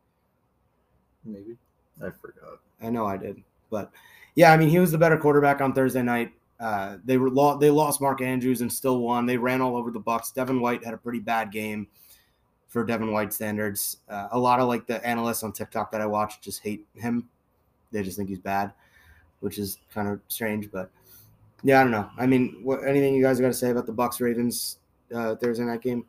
Maybe. 1.26 1.58
I 2.02 2.10
forgot. 2.22 2.60
I 2.82 2.90
know 2.90 3.06
I 3.06 3.18
did, 3.18 3.44
but 3.70 3.92
yeah, 4.36 4.54
I 4.54 4.58
mean, 4.58 4.70
he 4.70 4.80
was 4.80 4.92
the 4.92 4.98
better 4.98 5.18
quarterback 5.18 5.60
on 5.60 5.74
Thursday 5.74 6.02
night. 6.02 6.32
Uh, 6.60 6.98
they 7.06 7.18
were 7.18 7.30
lo- 7.30 7.58
they 7.58 7.70
lost 7.70 8.02
Mark 8.02 8.22
Andrews 8.22 8.62
and 8.62 8.72
still 8.72 9.00
won. 9.00 9.26
They 9.26 9.38
ran 9.38 9.62
all 9.62 9.78
over 9.78 9.92
the 9.92 10.00
Bucks. 10.00 10.32
Devin 10.32 10.60
White 10.60 10.84
had 10.84 10.94
a 10.94 10.98
pretty 10.98 11.20
bad 11.20 11.52
game 11.52 11.88
for 12.68 12.84
Devin 12.84 13.12
White 13.12 13.32
standards. 13.34 13.98
Uh, 14.10 14.28
a 14.32 14.38
lot 14.40 14.60
of 14.60 14.68
like 14.68 14.86
the 14.86 15.06
analysts 15.08 15.44
on 15.44 15.54
TikTok 15.54 15.92
that 15.92 16.02
I 16.02 16.06
watch 16.06 16.42
just 16.42 16.62
hate 16.62 16.86
him. 16.96 17.30
They 17.92 18.04
just 18.04 18.18
think 18.18 18.30
he's 18.30 18.40
bad, 18.40 18.74
which 19.40 19.58
is 19.58 19.78
kind 19.94 20.08
of 20.10 20.20
strange. 20.28 20.70
But 20.72 20.92
yeah, 21.64 21.80
I 21.80 21.84
don't 21.84 21.92
know. 21.92 22.10
I 22.18 22.26
mean, 22.28 22.60
what 22.62 22.84
anything 22.86 23.16
you 23.16 23.24
guys 23.24 23.40
got 23.40 23.48
to 23.48 23.54
say 23.54 23.70
about 23.70 23.86
the 23.86 23.94
Bucks 23.94 24.20
Ravens 24.20 24.80
uh, 25.16 25.36
Thursday 25.36 25.64
night 25.64 25.82
game? 25.82 26.06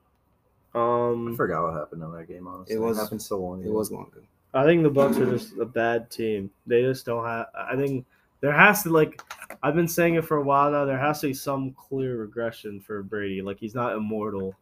Um, 0.75 1.33
I 1.33 1.37
forgot 1.37 1.63
what 1.65 1.75
happened 1.75 2.03
in 2.03 2.13
that 2.13 2.29
game, 2.29 2.47
honestly. 2.47 2.75
It 2.75 2.79
was- 2.79 2.99
happened 2.99 3.23
so 3.23 3.39
long 3.39 3.65
It 3.65 3.71
was 3.73 3.91
long 3.91 4.07
ago. 4.13 4.21
I 4.53 4.65
think 4.65 4.83
the 4.83 4.91
Bucks 4.91 5.17
are 5.17 5.27
just 5.31 5.57
a 5.59 5.65
bad 5.65 6.11
team. 6.11 6.51
They 6.67 6.83
just 6.83 7.07
don't 7.07 7.25
have. 7.25 7.47
I 7.55 7.77
think 7.77 8.05
there 8.41 8.53
has 8.53 8.83
to 8.85 8.91
like. 8.91 9.21
I've 9.63 9.75
been 9.75 9.89
saying 9.89 10.15
it 10.15 10.25
for 10.25 10.39
a 10.39 10.43
while 10.43 10.71
now. 10.71 10.85
There 10.85 10.99
has 10.99 11.21
to 11.21 11.27
be 11.29 11.35
some 11.35 11.73
clear 11.73 12.17
regression 12.17 12.81
for 12.81 13.03
Brady. 13.03 13.43
Like 13.43 13.59
he's 13.59 13.75
not 13.75 13.95
immortal. 13.95 14.55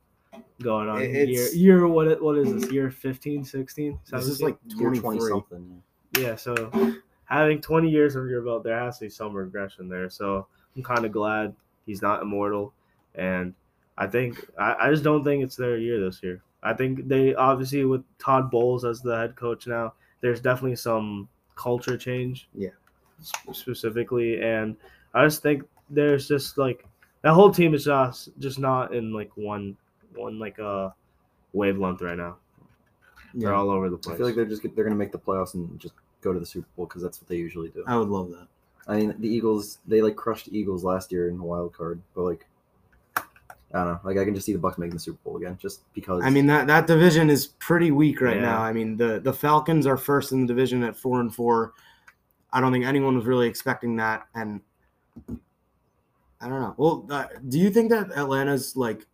Going 0.63 0.89
on 0.89 1.01
It- 1.03 1.29
year 1.29 1.49
year 1.55 1.89
what 1.89 2.23
what 2.23 2.37
is 2.37 2.53
this 2.53 2.71
year 2.71 2.91
15 2.91 3.45
16 3.45 3.99
This 4.11 4.27
is 4.27 4.43
like 4.43 4.57
20 4.77 5.01
something. 5.21 5.83
yeah 6.19 6.37
so 6.37 6.71
having 7.25 7.61
20 7.61 7.89
years 7.89 8.15
under 8.15 8.29
your 8.29 8.43
belt 8.43 8.63
there 8.63 8.79
has 8.79 8.99
to 8.99 9.07
be 9.07 9.09
some 9.09 9.33
regression 9.35 9.89
there 9.89 10.09
so 10.11 10.47
i'm 10.77 10.83
kind 10.83 11.05
of 11.07 11.13
glad 11.13 11.55
he's 11.87 12.03
not 12.03 12.23
immortal 12.23 12.73
and 13.15 13.55
i 13.97 14.07
think 14.07 14.45
I, 14.59 14.75
I 14.81 14.91
just 14.91 15.03
don't 15.03 15.25
think 15.25 15.43
it's 15.43 15.57
their 15.57 15.77
year 15.79 15.99
this 16.05 16.23
year 16.23 16.43
i 16.63 16.73
think 16.75 17.09
they 17.09 17.35
obviously 17.35 17.85
with 17.85 18.05
todd 18.19 18.51
bowles 18.51 18.85
as 18.85 19.01
the 19.01 19.17
head 19.17 19.35
coach 19.35 19.67
now 19.67 19.95
there's 20.21 20.41
definitely 20.41 20.77
some 20.77 21.29
culture 21.57 21.97
change 21.97 22.49
Yeah. 22.55 22.71
Sp- 23.23 23.53
specifically, 23.55 24.41
and 24.43 24.77
I 25.15 25.25
just 25.25 25.43
think 25.43 25.63
there's 25.91 26.29
just 26.29 26.59
like 26.59 26.85
that 27.23 27.33
whole 27.33 27.51
team 27.51 27.75
is 27.75 27.85
just 27.85 28.31
just 28.39 28.59
not 28.59 28.95
in 28.95 29.13
like 29.13 29.31
one 29.37 29.77
one 30.15 30.39
like 30.39 30.59
a 30.59 30.67
uh 30.69 30.91
wavelength 31.53 32.01
right 32.03 32.17
now. 32.17 32.37
They're 33.35 33.55
all 33.55 33.71
over 33.71 33.91
the 33.91 33.97
place. 33.99 34.15
I 34.15 34.17
feel 34.19 34.27
like 34.27 34.35
they're 34.37 34.45
just 34.47 34.63
they're 34.75 34.85
gonna 34.85 34.97
make 34.97 35.13
the 35.13 35.19
playoffs 35.19 35.55
and 35.55 35.79
just 35.79 35.95
go 36.21 36.33
to 36.33 36.41
the 36.41 36.47
Super 36.47 36.67
Bowl 36.77 36.87
because 36.87 37.03
that's 37.03 37.21
what 37.21 37.29
they 37.29 37.37
usually 37.37 37.69
do. 37.69 37.85
I 37.87 37.97
would 37.97 38.09
love 38.09 38.31
that. 38.31 38.49
I 38.87 38.97
mean, 38.97 39.15
the 39.19 39.29
Eagles 39.29 39.79
they 39.87 40.01
like 40.01 40.17
crushed 40.17 40.47
the 40.51 40.59
Eagles 40.59 40.83
last 40.85 41.13
year 41.13 41.29
in 41.29 41.37
the 41.37 41.45
wild 41.45 41.73
card, 41.75 42.01
but 42.15 42.23
like 42.23 42.47
I 43.17 43.85
don't 43.85 43.87
know, 43.87 44.01
like 44.03 44.17
I 44.17 44.25
can 44.25 44.35
just 44.35 44.47
see 44.47 44.55
the 44.55 44.59
Bucks 44.59 44.79
making 44.79 44.95
the 44.95 45.01
Super 45.01 45.19
Bowl 45.25 45.37
again 45.37 45.59
just 45.61 45.83
because. 45.93 46.23
I 46.25 46.31
mean 46.31 46.47
that 46.47 46.67
that 46.69 46.87
division 46.87 47.29
is 47.29 47.49
pretty 47.59 47.91
weak 47.91 48.21
right 48.23 48.37
Yeah. 48.37 48.43
now. 48.43 48.63
I 48.63 48.73
mean 48.73 48.97
the 48.97 49.21
the 49.21 49.33
Falcons 49.33 49.87
are 49.87 49.99
first 49.99 50.33
in 50.33 50.41
the 50.43 50.47
division 50.47 50.83
at 50.83 50.97
four 50.97 51.21
and 51.21 51.35
four. 51.35 51.75
I 52.53 52.61
don't 52.61 52.73
think 52.73 52.85
anyone 52.85 53.17
was 53.17 53.27
really 53.27 53.47
expecting 53.49 53.97
that, 53.97 54.27
and 54.35 54.61
I 56.41 56.49
don't 56.49 56.61
know. 56.61 56.75
Well, 56.77 57.07
uh, 57.11 57.27
do 57.49 57.59
you 57.59 57.71
think 57.71 57.91
that 57.91 58.11
Atlanta's 58.17 58.77
like 58.77 59.07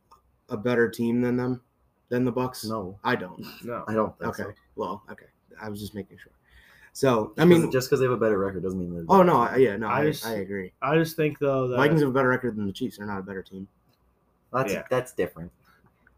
a 0.50 0.56
better 0.56 0.88
team 0.88 1.20
than 1.20 1.36
them, 1.36 1.60
than 2.10 2.24
the 2.24 2.32
Bucks? 2.32 2.64
no, 2.64 2.98
I 3.02 3.16
don't. 3.16 3.44
no. 3.64 3.84
I 3.88 3.94
don't. 3.94 4.16
Think 4.18 4.30
Okay, 4.30 4.42
so. 4.42 4.52
well, 4.76 5.02
okay. 5.10 5.26
I 5.60 5.68
was 5.68 5.80
just 5.80 5.94
making 5.94 6.18
sure. 6.18 6.32
So 6.92 7.32
I 7.38 7.42
I 7.42 7.44
mean, 7.44 7.62
mean, 7.62 7.72
just 7.72 7.88
because 7.88 7.98
they 7.98 8.06
have 8.06 8.12
a 8.12 8.16
better 8.16 8.38
record 8.38 8.62
doesn't 8.62 8.78
mean 8.78 8.94
they're. 8.94 9.04
oh 9.08 9.22
no, 9.22 9.38
I- 9.38 9.56
yeah, 9.56 9.76
no, 9.76 9.88
I 9.88 10.00
I, 10.02 10.10
just- 10.10 10.26
I 10.26 10.34
agree. 10.34 10.72
I 10.80 10.96
just 10.96 11.16
think 11.16 11.38
though 11.40 11.66
that 11.68 11.76
Vikings 11.76 12.02
have 12.02 12.10
a 12.10 12.12
better 12.12 12.28
record 12.28 12.56
than 12.56 12.66
the 12.66 12.72
Chiefs. 12.72 12.98
They're 12.98 13.06
not 13.06 13.18
a 13.18 13.22
better 13.22 13.42
team. 13.42 13.66
that's 14.52 14.72
yeah. 14.72 14.82
that's 14.90 15.12
different. 15.12 15.50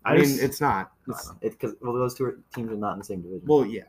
I, 0.04 0.12
I 0.12 0.14
mean, 0.16 0.24
just- 0.24 0.42
it's 0.42 0.60
not. 0.60 0.92
It's, 1.08 1.28
don't. 1.28 1.38
It 1.40 1.50
because 1.52 1.76
well, 1.80 1.94
those 1.94 2.14
two 2.14 2.24
are, 2.26 2.38
teams 2.54 2.70
are 2.70 2.76
not 2.76 2.92
in 2.92 2.98
the 2.98 3.04
same 3.06 3.22
division. 3.22 3.46
well, 3.46 3.64
yeah. 3.64 3.84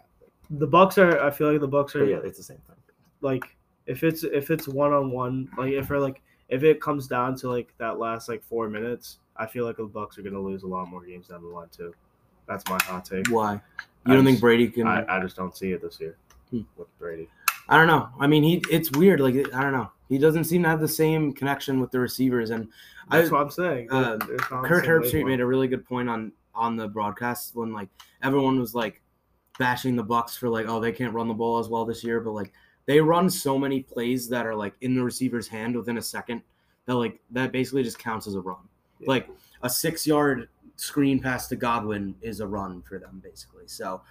the 0.49 0.67
Bucks 0.67 0.97
are. 0.97 1.19
I 1.21 1.29
feel 1.29 1.51
like 1.51 1.59
the 1.59 1.67
Bucks 1.67 1.93
are 1.95 1.99
but 1.99 2.09
yeah, 2.09 2.19
it's 2.23 2.37
the 2.37 2.43
same 2.43 2.59
thing. 2.67 2.75
Like 3.21 3.43
if 3.85 4.03
it's 4.03 4.23
if 4.23 4.51
it's 4.51 4.67
one 4.67 4.93
on 4.93 5.11
one, 5.11 5.49
like 5.57 5.73
if 5.73 5.89
we're 5.89 5.99
like 5.99 6.21
if 6.49 6.63
it 6.63 6.81
comes 6.81 7.07
down 7.07 7.35
to 7.37 7.49
like 7.49 7.73
that 7.77 7.99
last 7.99 8.29
like 8.29 8.43
four 8.43 8.69
minutes, 8.69 9.19
I 9.35 9.45
feel 9.45 9.65
like 9.65 9.77
the 9.77 9.83
Bucks 9.85 10.17
are 10.17 10.21
gonna 10.21 10.39
lose 10.39 10.63
a 10.63 10.67
lot 10.67 10.87
more 10.89 11.03
games 11.03 11.27
down 11.27 11.41
the 11.43 11.47
line 11.49 11.67
too. 11.75 11.93
That's 12.47 12.63
my 12.69 12.77
hot 12.83 13.05
take. 13.05 13.27
Why? 13.29 13.53
You 13.53 14.13
I 14.13 14.15
don't 14.15 14.23
think 14.25 14.39
Brady 14.39 14.67
can? 14.69 14.87
I, 14.87 15.03
I 15.17 15.19
just 15.21 15.35
don't 15.35 15.55
see 15.55 15.71
it 15.71 15.81
this 15.81 15.99
year 15.99 16.17
Hmm. 16.49 16.61
with 16.77 16.87
Brady. 16.99 17.27
I 17.67 17.75
don't 17.75 17.87
know. 17.87 18.07
I 18.19 18.27
mean, 18.27 18.43
he 18.43 18.63
it's 18.71 18.91
weird. 18.91 19.19
Like 19.19 19.35
I 19.53 19.61
don't 19.61 19.73
know. 19.73 19.91
He 20.07 20.17
doesn't 20.17 20.45
seem 20.45 20.63
to 20.63 20.69
have 20.69 20.79
the 20.79 20.87
same 20.87 21.33
connection 21.33 21.81
with 21.81 21.91
the 21.91 21.99
receivers. 21.99 22.51
And 22.51 22.69
That's 23.11 23.29
I- 23.29 23.31
what 23.33 23.41
I'm 23.41 23.49
saying. 23.51 23.91
uh, 23.91 24.15
They're 24.17 24.37
not 24.37 24.51
on 24.51 24.61
the 24.63 24.67
Kirk 24.69 24.85
Herbstreit 24.85 25.25
made 25.25 25.41
a 25.41 25.45
really 25.45 25.67
good 25.67 25.85
point 25.85 26.07
on 26.09 26.31
on 26.55 26.75
the 26.77 26.87
broadcast 26.87 27.55
when 27.55 27.73
like 27.73 27.89
everyone 28.23 28.57
was 28.59 28.73
like 28.73 29.01
bashing 29.59 29.95
the 29.97 30.03
Bucks 30.03 30.37
for 30.37 30.47
like 30.49 30.67
oh 30.69 30.79
they 30.79 30.91
can't 30.93 31.13
run 31.13 31.27
the 31.27 31.33
ball 31.33 31.59
as 31.59 31.67
well 31.67 31.83
this 31.83 32.03
year, 32.03 32.21
but 32.21 32.31
like 32.31 32.53
they 32.87 32.99
run 32.99 33.29
so 33.29 33.57
many 33.59 33.83
plays 33.83 34.27
that 34.29 34.47
are 34.47 34.55
like 34.55 34.73
in 34.81 34.95
the 34.95 35.03
receiver's 35.03 35.47
hand 35.47 35.75
within 35.75 35.97
a 35.97 36.01
second 36.01 36.41
that 36.85 36.95
like 36.95 37.19
that 37.31 37.51
basically 37.51 37.83
just 37.83 37.99
counts 37.99 38.25
as 38.25 38.33
a 38.33 38.41
run. 38.41 38.57
Yeah. 38.99 39.09
Like 39.09 39.29
a 39.61 39.69
six 39.69 40.07
yard 40.07 40.49
screen 40.77 41.19
pass 41.19 41.47
to 41.49 41.55
Godwin 41.55 42.15
is 42.21 42.39
a 42.39 42.47
run 42.47 42.81
for 42.81 42.97
them 42.97 43.21
basically. 43.23 43.67
So 43.67 44.01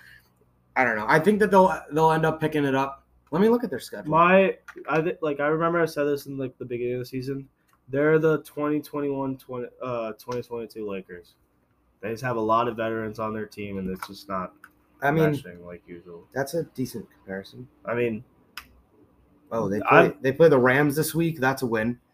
I 0.76 0.84
don't 0.84 0.96
know. 0.96 1.06
I 1.08 1.18
think 1.18 1.40
that 1.40 1.50
they'll 1.50 1.74
they'll 1.92 2.12
end 2.12 2.26
up 2.26 2.40
picking 2.40 2.64
it 2.64 2.74
up. 2.74 3.02
Let 3.32 3.42
me 3.42 3.48
look 3.48 3.64
at 3.64 3.70
their 3.70 3.80
schedule. 3.80 4.10
My, 4.10 4.56
I 4.88 5.00
thi- 5.00 5.16
like 5.20 5.40
I 5.40 5.46
remember 5.46 5.80
I 5.80 5.86
said 5.86 6.04
this 6.04 6.26
in 6.26 6.38
like 6.38 6.56
the 6.58 6.64
beginning 6.64 6.94
of 6.94 7.00
the 7.00 7.06
season. 7.06 7.48
They're 7.88 8.18
the 8.18 8.38
2021 8.38 9.38
20, 9.38 9.66
uh 9.82 10.12
2022 10.12 10.88
Lakers. 10.88 11.34
They 12.02 12.10
just 12.10 12.22
have 12.22 12.36
a 12.36 12.40
lot 12.40 12.68
of 12.68 12.76
veterans 12.76 13.18
on 13.18 13.32
their 13.32 13.46
team, 13.46 13.78
and 13.78 13.88
it's 13.88 14.06
just 14.06 14.28
not 14.28 14.52
I 15.02 15.10
mean, 15.10 15.42
like 15.64 15.82
usual. 15.86 16.26
that's 16.34 16.54
a 16.54 16.64
decent 16.74 17.06
comparison. 17.10 17.66
I 17.84 17.94
mean, 17.94 18.22
Oh, 19.52 19.68
they 19.68 19.80
play, 19.88 20.12
they 20.20 20.32
play 20.32 20.48
the 20.48 20.58
Rams 20.58 20.96
this 20.96 21.14
week. 21.14 21.40
That's 21.40 21.62
a 21.62 21.66
win. 21.66 21.98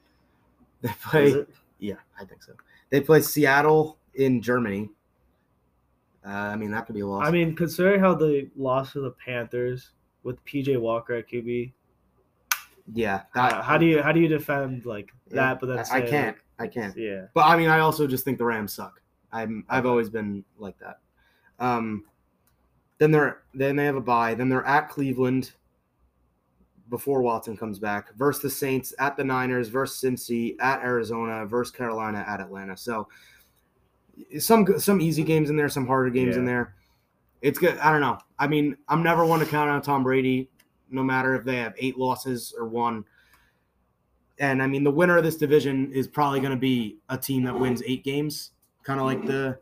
They 0.82 0.90
play, 1.00 1.46
yeah, 1.78 1.94
I 2.20 2.24
think 2.24 2.42
so. 2.42 2.54
They 2.90 3.00
play 3.00 3.20
Seattle 3.22 3.98
in 4.14 4.42
Germany. 4.42 4.90
Uh, 6.26 6.30
I 6.30 6.56
mean, 6.56 6.72
that 6.72 6.86
could 6.86 6.96
be 6.96 7.02
a 7.02 7.06
loss. 7.06 7.24
I 7.24 7.30
mean, 7.30 7.54
considering 7.54 8.00
how 8.00 8.14
they 8.14 8.48
lost 8.56 8.94
to 8.94 9.00
the 9.00 9.12
Panthers 9.12 9.90
with 10.24 10.44
PJ 10.44 10.80
Walker 10.80 11.14
at 11.14 11.28
QB, 11.28 11.72
yeah, 12.92 13.22
how, 13.32 13.62
how 13.62 13.78
do 13.78 13.86
you 13.86 14.02
how 14.02 14.12
do 14.12 14.20
you 14.20 14.28
defend 14.28 14.86
like 14.86 15.10
yeah, 15.28 15.36
that? 15.36 15.60
But 15.60 15.66
that's 15.66 15.90
I, 15.90 15.98
I 15.98 16.00
can't. 16.02 16.36
like, 16.58 16.70
I 16.70 16.72
can't. 16.72 16.96
Yeah, 16.96 17.26
But 17.34 17.46
I 17.46 17.56
mean, 17.56 17.68
I 17.68 17.78
also 17.78 18.06
just 18.06 18.24
think 18.24 18.38
the 18.38 18.44
Rams 18.44 18.72
suck. 18.72 19.00
I'm 19.32 19.64
I've 19.68 19.86
always 19.86 20.08
been 20.08 20.44
like 20.58 20.78
that. 20.78 20.98
Um, 21.58 22.04
then 22.98 23.10
they're 23.10 23.42
then 23.54 23.76
they 23.76 23.84
have 23.84 23.96
a 23.96 24.00
bye. 24.00 24.34
Then 24.34 24.48
they're 24.48 24.66
at 24.66 24.88
Cleveland 24.88 25.52
before 26.92 27.22
Watson 27.22 27.56
comes 27.56 27.80
back. 27.80 28.14
Versus 28.14 28.42
the 28.42 28.50
Saints 28.50 28.94
at 29.00 29.16
the 29.16 29.24
Niners. 29.24 29.68
Versus 29.68 30.00
Cincy 30.00 30.54
at 30.60 30.80
Arizona. 30.82 31.46
Versus 31.46 31.74
Carolina 31.74 32.24
at 32.28 32.40
Atlanta. 32.40 32.76
So 32.76 33.08
some 34.38 34.78
some 34.78 35.00
easy 35.00 35.24
games 35.24 35.50
in 35.50 35.56
there. 35.56 35.70
Some 35.70 35.86
harder 35.86 36.10
games 36.10 36.36
in 36.36 36.44
there. 36.44 36.74
It's 37.40 37.58
good. 37.58 37.76
I 37.78 37.90
don't 37.90 38.02
know. 38.02 38.18
I 38.38 38.46
mean, 38.46 38.76
I'm 38.86 39.02
never 39.02 39.24
one 39.24 39.40
to 39.40 39.46
count 39.46 39.70
on 39.70 39.82
Tom 39.82 40.04
Brady, 40.04 40.50
no 40.90 41.02
matter 41.02 41.34
if 41.34 41.44
they 41.44 41.56
have 41.56 41.74
eight 41.78 41.98
losses 41.98 42.54
or 42.56 42.66
one. 42.68 43.04
And 44.38 44.62
I 44.62 44.66
mean, 44.66 44.84
the 44.84 44.90
winner 44.90 45.16
of 45.16 45.24
this 45.24 45.36
division 45.36 45.90
is 45.92 46.06
probably 46.06 46.40
going 46.40 46.52
to 46.52 46.58
be 46.58 46.98
a 47.08 47.16
team 47.16 47.42
that 47.44 47.58
wins 47.58 47.82
eight 47.86 48.04
games, 48.04 48.52
kind 48.82 49.00
of 49.00 49.06
like 49.06 49.24
the 49.26 49.58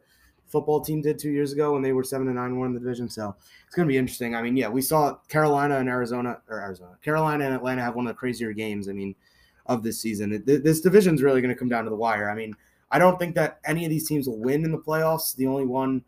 football 0.51 0.81
team 0.81 1.01
did 1.01 1.19
two 1.19 1.31
years 1.31 1.53
ago 1.53 1.73
when 1.73 1.83
they 1.83 1.93
were 1.93 2.05
seven 2.05 2.27
and 2.27 2.37
nine, 2.37 2.59
one 2.59 2.69
in 2.69 2.75
the 2.75 2.81
division. 2.81 3.09
So 3.09 3.35
it's 3.67 3.75
going 3.75 3.87
to 3.87 3.93
be 3.93 3.99
interesting. 3.99 4.35
I 4.35 4.43
mean, 4.43 4.57
yeah, 4.57 4.69
we 4.69 4.83
saw 4.83 5.15
Carolina 5.29 5.79
and 5.79 5.89
Arizona, 5.89 6.41
or 6.49 6.61
Arizona, 6.61 6.99
Carolina 7.03 7.45
and 7.45 7.55
Atlanta 7.55 7.83
have 7.83 7.95
one 7.95 8.07
of 8.07 8.15
the 8.15 8.19
crazier 8.19 8.53
games. 8.53 8.89
I 8.89 8.93
mean, 8.93 9.15
of 9.71 9.85
this 9.85 10.01
season. 10.01 10.43
This 10.45 10.81
division 10.81 11.15
is 11.15 11.23
really 11.23 11.41
going 11.41 11.55
to 11.55 11.59
come 11.59 11.69
down 11.69 11.85
to 11.85 11.91
the 11.91 11.97
wire. 11.97 12.29
I 12.29 12.35
mean, 12.35 12.55
I 12.91 12.99
don't 12.99 13.19
think 13.19 13.37
that 13.37 13.61
any 13.65 13.85
of 13.85 13.91
these 13.91 14.07
teams 14.07 14.27
will 14.27 14.39
win 14.39 14.65
in 14.65 14.73
the 14.73 14.79
playoffs. 14.79 15.35
The 15.37 15.47
only 15.47 15.65
one 15.65 16.03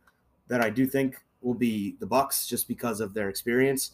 that 0.49 0.61
I 0.61 0.69
do 0.69 0.85
think 0.85 1.17
will 1.41 1.55
be 1.55 1.97
the 2.01 2.07
Bucks, 2.07 2.47
just 2.47 2.67
because 2.67 3.01
of 3.01 3.15
their 3.15 3.29
experience. 3.29 3.93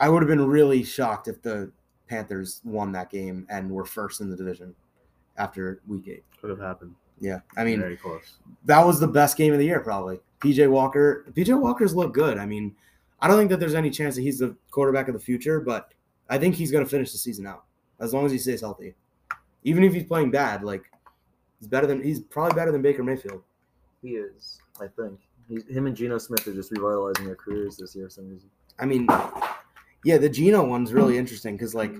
I 0.00 0.08
would 0.08 0.22
have 0.22 0.28
been 0.28 0.46
really 0.46 0.82
shocked 0.82 1.28
if 1.28 1.42
the 1.42 1.70
Panthers 2.08 2.62
won 2.64 2.92
that 2.92 3.10
game 3.10 3.46
and 3.50 3.70
were 3.70 3.84
first 3.84 4.22
in 4.22 4.30
the 4.30 4.36
division 4.36 4.74
after 5.36 5.82
week 5.86 6.08
eight. 6.08 6.24
could 6.40 6.50
have 6.50 6.60
happened. 6.60 6.94
Yeah, 7.20 7.40
I 7.56 7.64
mean 7.64 7.80
very 7.80 7.96
close. 7.96 8.36
that 8.64 8.84
was 8.84 9.00
the 9.00 9.08
best 9.08 9.36
game 9.36 9.52
of 9.52 9.58
the 9.58 9.64
year, 9.64 9.80
probably. 9.80 10.20
PJ 10.40 10.70
Walker, 10.70 11.24
PJ 11.32 11.58
Walker's 11.60 11.94
look 11.94 12.14
good. 12.14 12.38
I 12.38 12.46
mean, 12.46 12.76
I 13.20 13.26
don't 13.26 13.36
think 13.36 13.50
that 13.50 13.58
there's 13.58 13.74
any 13.74 13.90
chance 13.90 14.14
that 14.14 14.22
he's 14.22 14.38
the 14.38 14.56
quarterback 14.70 15.08
of 15.08 15.14
the 15.14 15.20
future, 15.20 15.60
but 15.60 15.92
I 16.28 16.38
think 16.38 16.54
he's 16.54 16.70
going 16.70 16.84
to 16.84 16.90
finish 16.90 17.10
the 17.10 17.18
season 17.18 17.46
out 17.46 17.64
as 18.00 18.14
long 18.14 18.24
as 18.24 18.32
he 18.32 18.38
stays 18.38 18.60
healthy. 18.60 18.94
Even 19.64 19.82
if 19.82 19.92
he's 19.92 20.04
playing 20.04 20.30
bad, 20.30 20.62
like 20.62 20.84
he's 21.58 21.68
better 21.68 21.86
than 21.86 22.02
he's 22.02 22.20
probably 22.20 22.54
better 22.54 22.70
than 22.70 22.82
Baker 22.82 23.02
Mayfield. 23.02 23.42
He 24.02 24.10
is, 24.10 24.60
I 24.80 24.86
think. 24.86 25.18
He, 25.48 25.60
him 25.72 25.86
and 25.86 25.96
Geno 25.96 26.18
Smith 26.18 26.46
are 26.46 26.52
just 26.52 26.70
revitalizing 26.70 27.26
their 27.26 27.34
careers 27.34 27.76
this 27.76 27.96
year 27.96 28.06
for 28.06 28.10
some 28.10 28.28
reason. 28.28 28.50
I 28.78 28.86
mean, 28.86 29.08
yeah, 30.04 30.18
the 30.18 30.28
Geno 30.28 30.64
one's 30.64 30.92
really 30.92 31.18
interesting 31.18 31.56
because 31.56 31.74
like, 31.74 31.92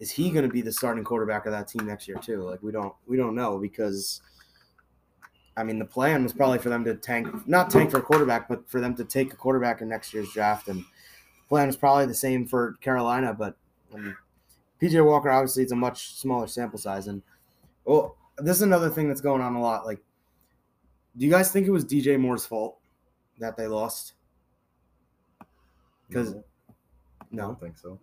is 0.00 0.10
he 0.10 0.30
going 0.30 0.44
to 0.44 0.50
be 0.50 0.62
the 0.62 0.72
starting 0.72 1.04
quarterback 1.04 1.46
of 1.46 1.52
that 1.52 1.68
team 1.68 1.86
next 1.86 2.08
year 2.08 2.16
too? 2.16 2.42
Like, 2.42 2.62
we 2.62 2.72
don't 2.72 2.94
we 3.06 3.16
don't 3.16 3.34
know 3.34 3.58
because, 3.58 4.22
I 5.56 5.62
mean, 5.62 5.78
the 5.78 5.84
plan 5.84 6.22
was 6.22 6.32
probably 6.32 6.58
for 6.58 6.70
them 6.70 6.84
to 6.84 6.94
tank, 6.94 7.46
not 7.46 7.70
tank 7.70 7.90
for 7.90 7.98
a 7.98 8.02
quarterback, 8.02 8.48
but 8.48 8.68
for 8.68 8.80
them 8.80 8.96
to 8.96 9.04
take 9.04 9.32
a 9.32 9.36
quarterback 9.36 9.82
in 9.82 9.88
next 9.88 10.14
year's 10.14 10.32
draft. 10.32 10.68
And 10.68 10.80
the 10.80 11.48
plan 11.48 11.66
was 11.66 11.76
probably 11.76 12.06
the 12.06 12.14
same 12.14 12.46
for 12.46 12.78
Carolina, 12.80 13.34
but 13.34 13.56
um, 13.94 14.16
PJ 14.80 15.04
Walker 15.04 15.30
obviously 15.30 15.62
it's 15.62 15.72
a 15.72 15.76
much 15.76 16.14
smaller 16.16 16.46
sample 16.46 16.78
size. 16.78 17.06
And 17.06 17.22
well, 17.84 18.16
this 18.38 18.56
is 18.56 18.62
another 18.62 18.88
thing 18.88 19.06
that's 19.06 19.20
going 19.20 19.42
on 19.42 19.54
a 19.54 19.60
lot. 19.60 19.84
Like, 19.84 20.00
do 21.16 21.26
you 21.26 21.30
guys 21.30 21.52
think 21.52 21.66
it 21.66 21.72
was 21.72 21.84
DJ 21.84 22.18
Moore's 22.18 22.46
fault 22.46 22.78
that 23.38 23.56
they 23.56 23.66
lost? 23.66 24.14
Because 26.08 26.34
No, 27.30 27.42
I 27.42 27.46
don't 27.46 27.60
think 27.60 27.76
so. 27.76 27.98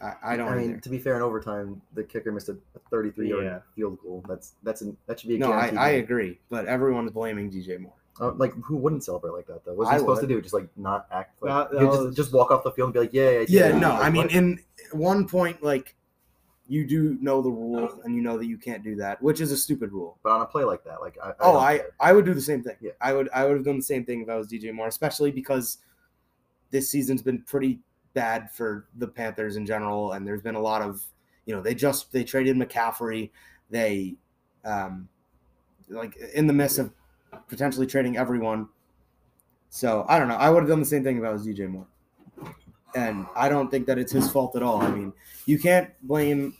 I, 0.00 0.12
I 0.22 0.36
don't 0.36 0.48
I 0.52 0.56
mean, 0.56 0.70
either. 0.72 0.80
to 0.80 0.88
be 0.90 0.98
fair, 0.98 1.16
in 1.16 1.22
overtime, 1.22 1.80
the 1.94 2.04
kicker 2.04 2.30
missed 2.30 2.48
a 2.50 2.56
33 2.90 3.28
yard 3.30 3.44
Yeah. 3.44 3.58
field 3.74 3.98
goal. 4.02 4.22
That's 4.28 4.52
that's 4.62 4.82
an, 4.82 4.96
that 5.06 5.18
should 5.20 5.28
be 5.28 5.36
a 5.36 5.38
No, 5.38 5.52
I, 5.52 5.68
I 5.68 5.88
agree, 5.90 6.38
but 6.50 6.66
everyone's 6.66 7.10
blaming 7.12 7.50
DJ 7.50 7.80
Moore. 7.80 7.92
Uh, 8.20 8.32
like 8.32 8.52
who 8.62 8.76
wouldn't 8.76 9.04
celebrate 9.04 9.32
like 9.32 9.46
that 9.46 9.64
though? 9.64 9.74
What's 9.74 9.90
I 9.90 9.94
he 9.94 9.98
supposed 10.00 10.20
would. 10.22 10.28
to 10.28 10.34
do? 10.34 10.40
Just 10.42 10.54
like 10.54 10.68
not 10.76 11.06
act 11.12 11.40
like 11.42 11.50
That- 11.50 11.70
that 11.72 11.80
he'd 11.80 11.86
was- 11.88 12.04
just, 12.06 12.16
just 12.16 12.32
walk 12.32 12.50
off 12.50 12.62
the 12.64 12.70
field 12.72 12.88
and 12.88 12.94
be 12.94 13.00
like, 13.00 13.12
yeah, 13.12 13.30
yeah, 13.30 13.44
Yeah, 13.48 13.68
yeah. 13.68 13.78
no, 13.78 13.92
I 13.92 14.10
mean, 14.10 14.28
in 14.28 14.58
one 14.92 15.26
point, 15.28 15.62
like 15.62 15.94
you 16.68 16.84
do 16.86 17.16
know 17.20 17.40
the 17.42 17.50
rule, 17.50 18.00
and 18.04 18.14
you 18.16 18.20
know 18.22 18.36
that 18.36 18.46
you 18.46 18.58
can't 18.58 18.82
do 18.82 18.96
that, 18.96 19.22
which 19.22 19.40
is 19.40 19.52
a 19.52 19.56
stupid 19.56 19.92
rule. 19.92 20.18
but 20.24 20.30
on 20.32 20.40
a 20.42 20.46
play 20.46 20.64
like 20.64 20.82
that, 20.84 21.00
like 21.00 21.16
I, 21.22 21.28
I 21.30 21.34
Oh, 21.40 21.58
I 21.58 21.76
care. 21.78 21.90
I 22.00 22.12
would 22.12 22.24
do 22.24 22.34
the 22.34 22.40
same 22.40 22.62
thing. 22.62 22.74
Yeah. 22.80 22.90
I 23.00 23.12
would 23.12 23.28
I 23.34 23.44
would 23.46 23.54
have 23.56 23.64
done 23.64 23.76
the 23.76 23.82
same 23.82 24.04
thing 24.04 24.20
if 24.20 24.28
I 24.28 24.36
was 24.36 24.48
DJ 24.48 24.72
Moore, 24.74 24.88
especially 24.88 25.30
because 25.30 25.78
this 26.70 26.90
season's 26.90 27.22
been 27.22 27.40
pretty 27.42 27.78
bad 28.16 28.50
for 28.50 28.88
the 28.96 29.06
Panthers 29.06 29.56
in 29.56 29.64
general, 29.64 30.12
and 30.12 30.26
there's 30.26 30.42
been 30.42 30.56
a 30.56 30.60
lot 30.60 30.82
of 30.82 31.04
you 31.44 31.54
know 31.54 31.62
they 31.62 31.74
just 31.74 32.10
they 32.10 32.24
traded 32.24 32.56
McCaffrey, 32.56 33.30
they 33.70 34.16
um 34.64 35.08
like 35.88 36.16
in 36.34 36.48
the 36.48 36.52
midst 36.52 36.78
of 36.80 36.90
potentially 37.46 37.86
trading 37.86 38.16
everyone. 38.16 38.68
So 39.68 40.04
I 40.08 40.18
don't 40.18 40.28
know. 40.28 40.36
I 40.36 40.50
would 40.50 40.60
have 40.60 40.68
done 40.68 40.80
the 40.80 40.86
same 40.86 41.04
thing 41.04 41.18
if 41.18 41.24
I 41.24 41.30
was 41.30 41.46
DJ 41.46 41.68
Moore. 41.68 41.86
and 42.94 43.26
I 43.36 43.48
don't 43.48 43.70
think 43.70 43.86
that 43.86 43.98
it's 43.98 44.12
his 44.12 44.30
fault 44.30 44.56
at 44.56 44.62
all. 44.62 44.80
I 44.80 44.90
mean, 44.90 45.12
you 45.44 45.58
can't 45.58 45.90
blame 46.02 46.56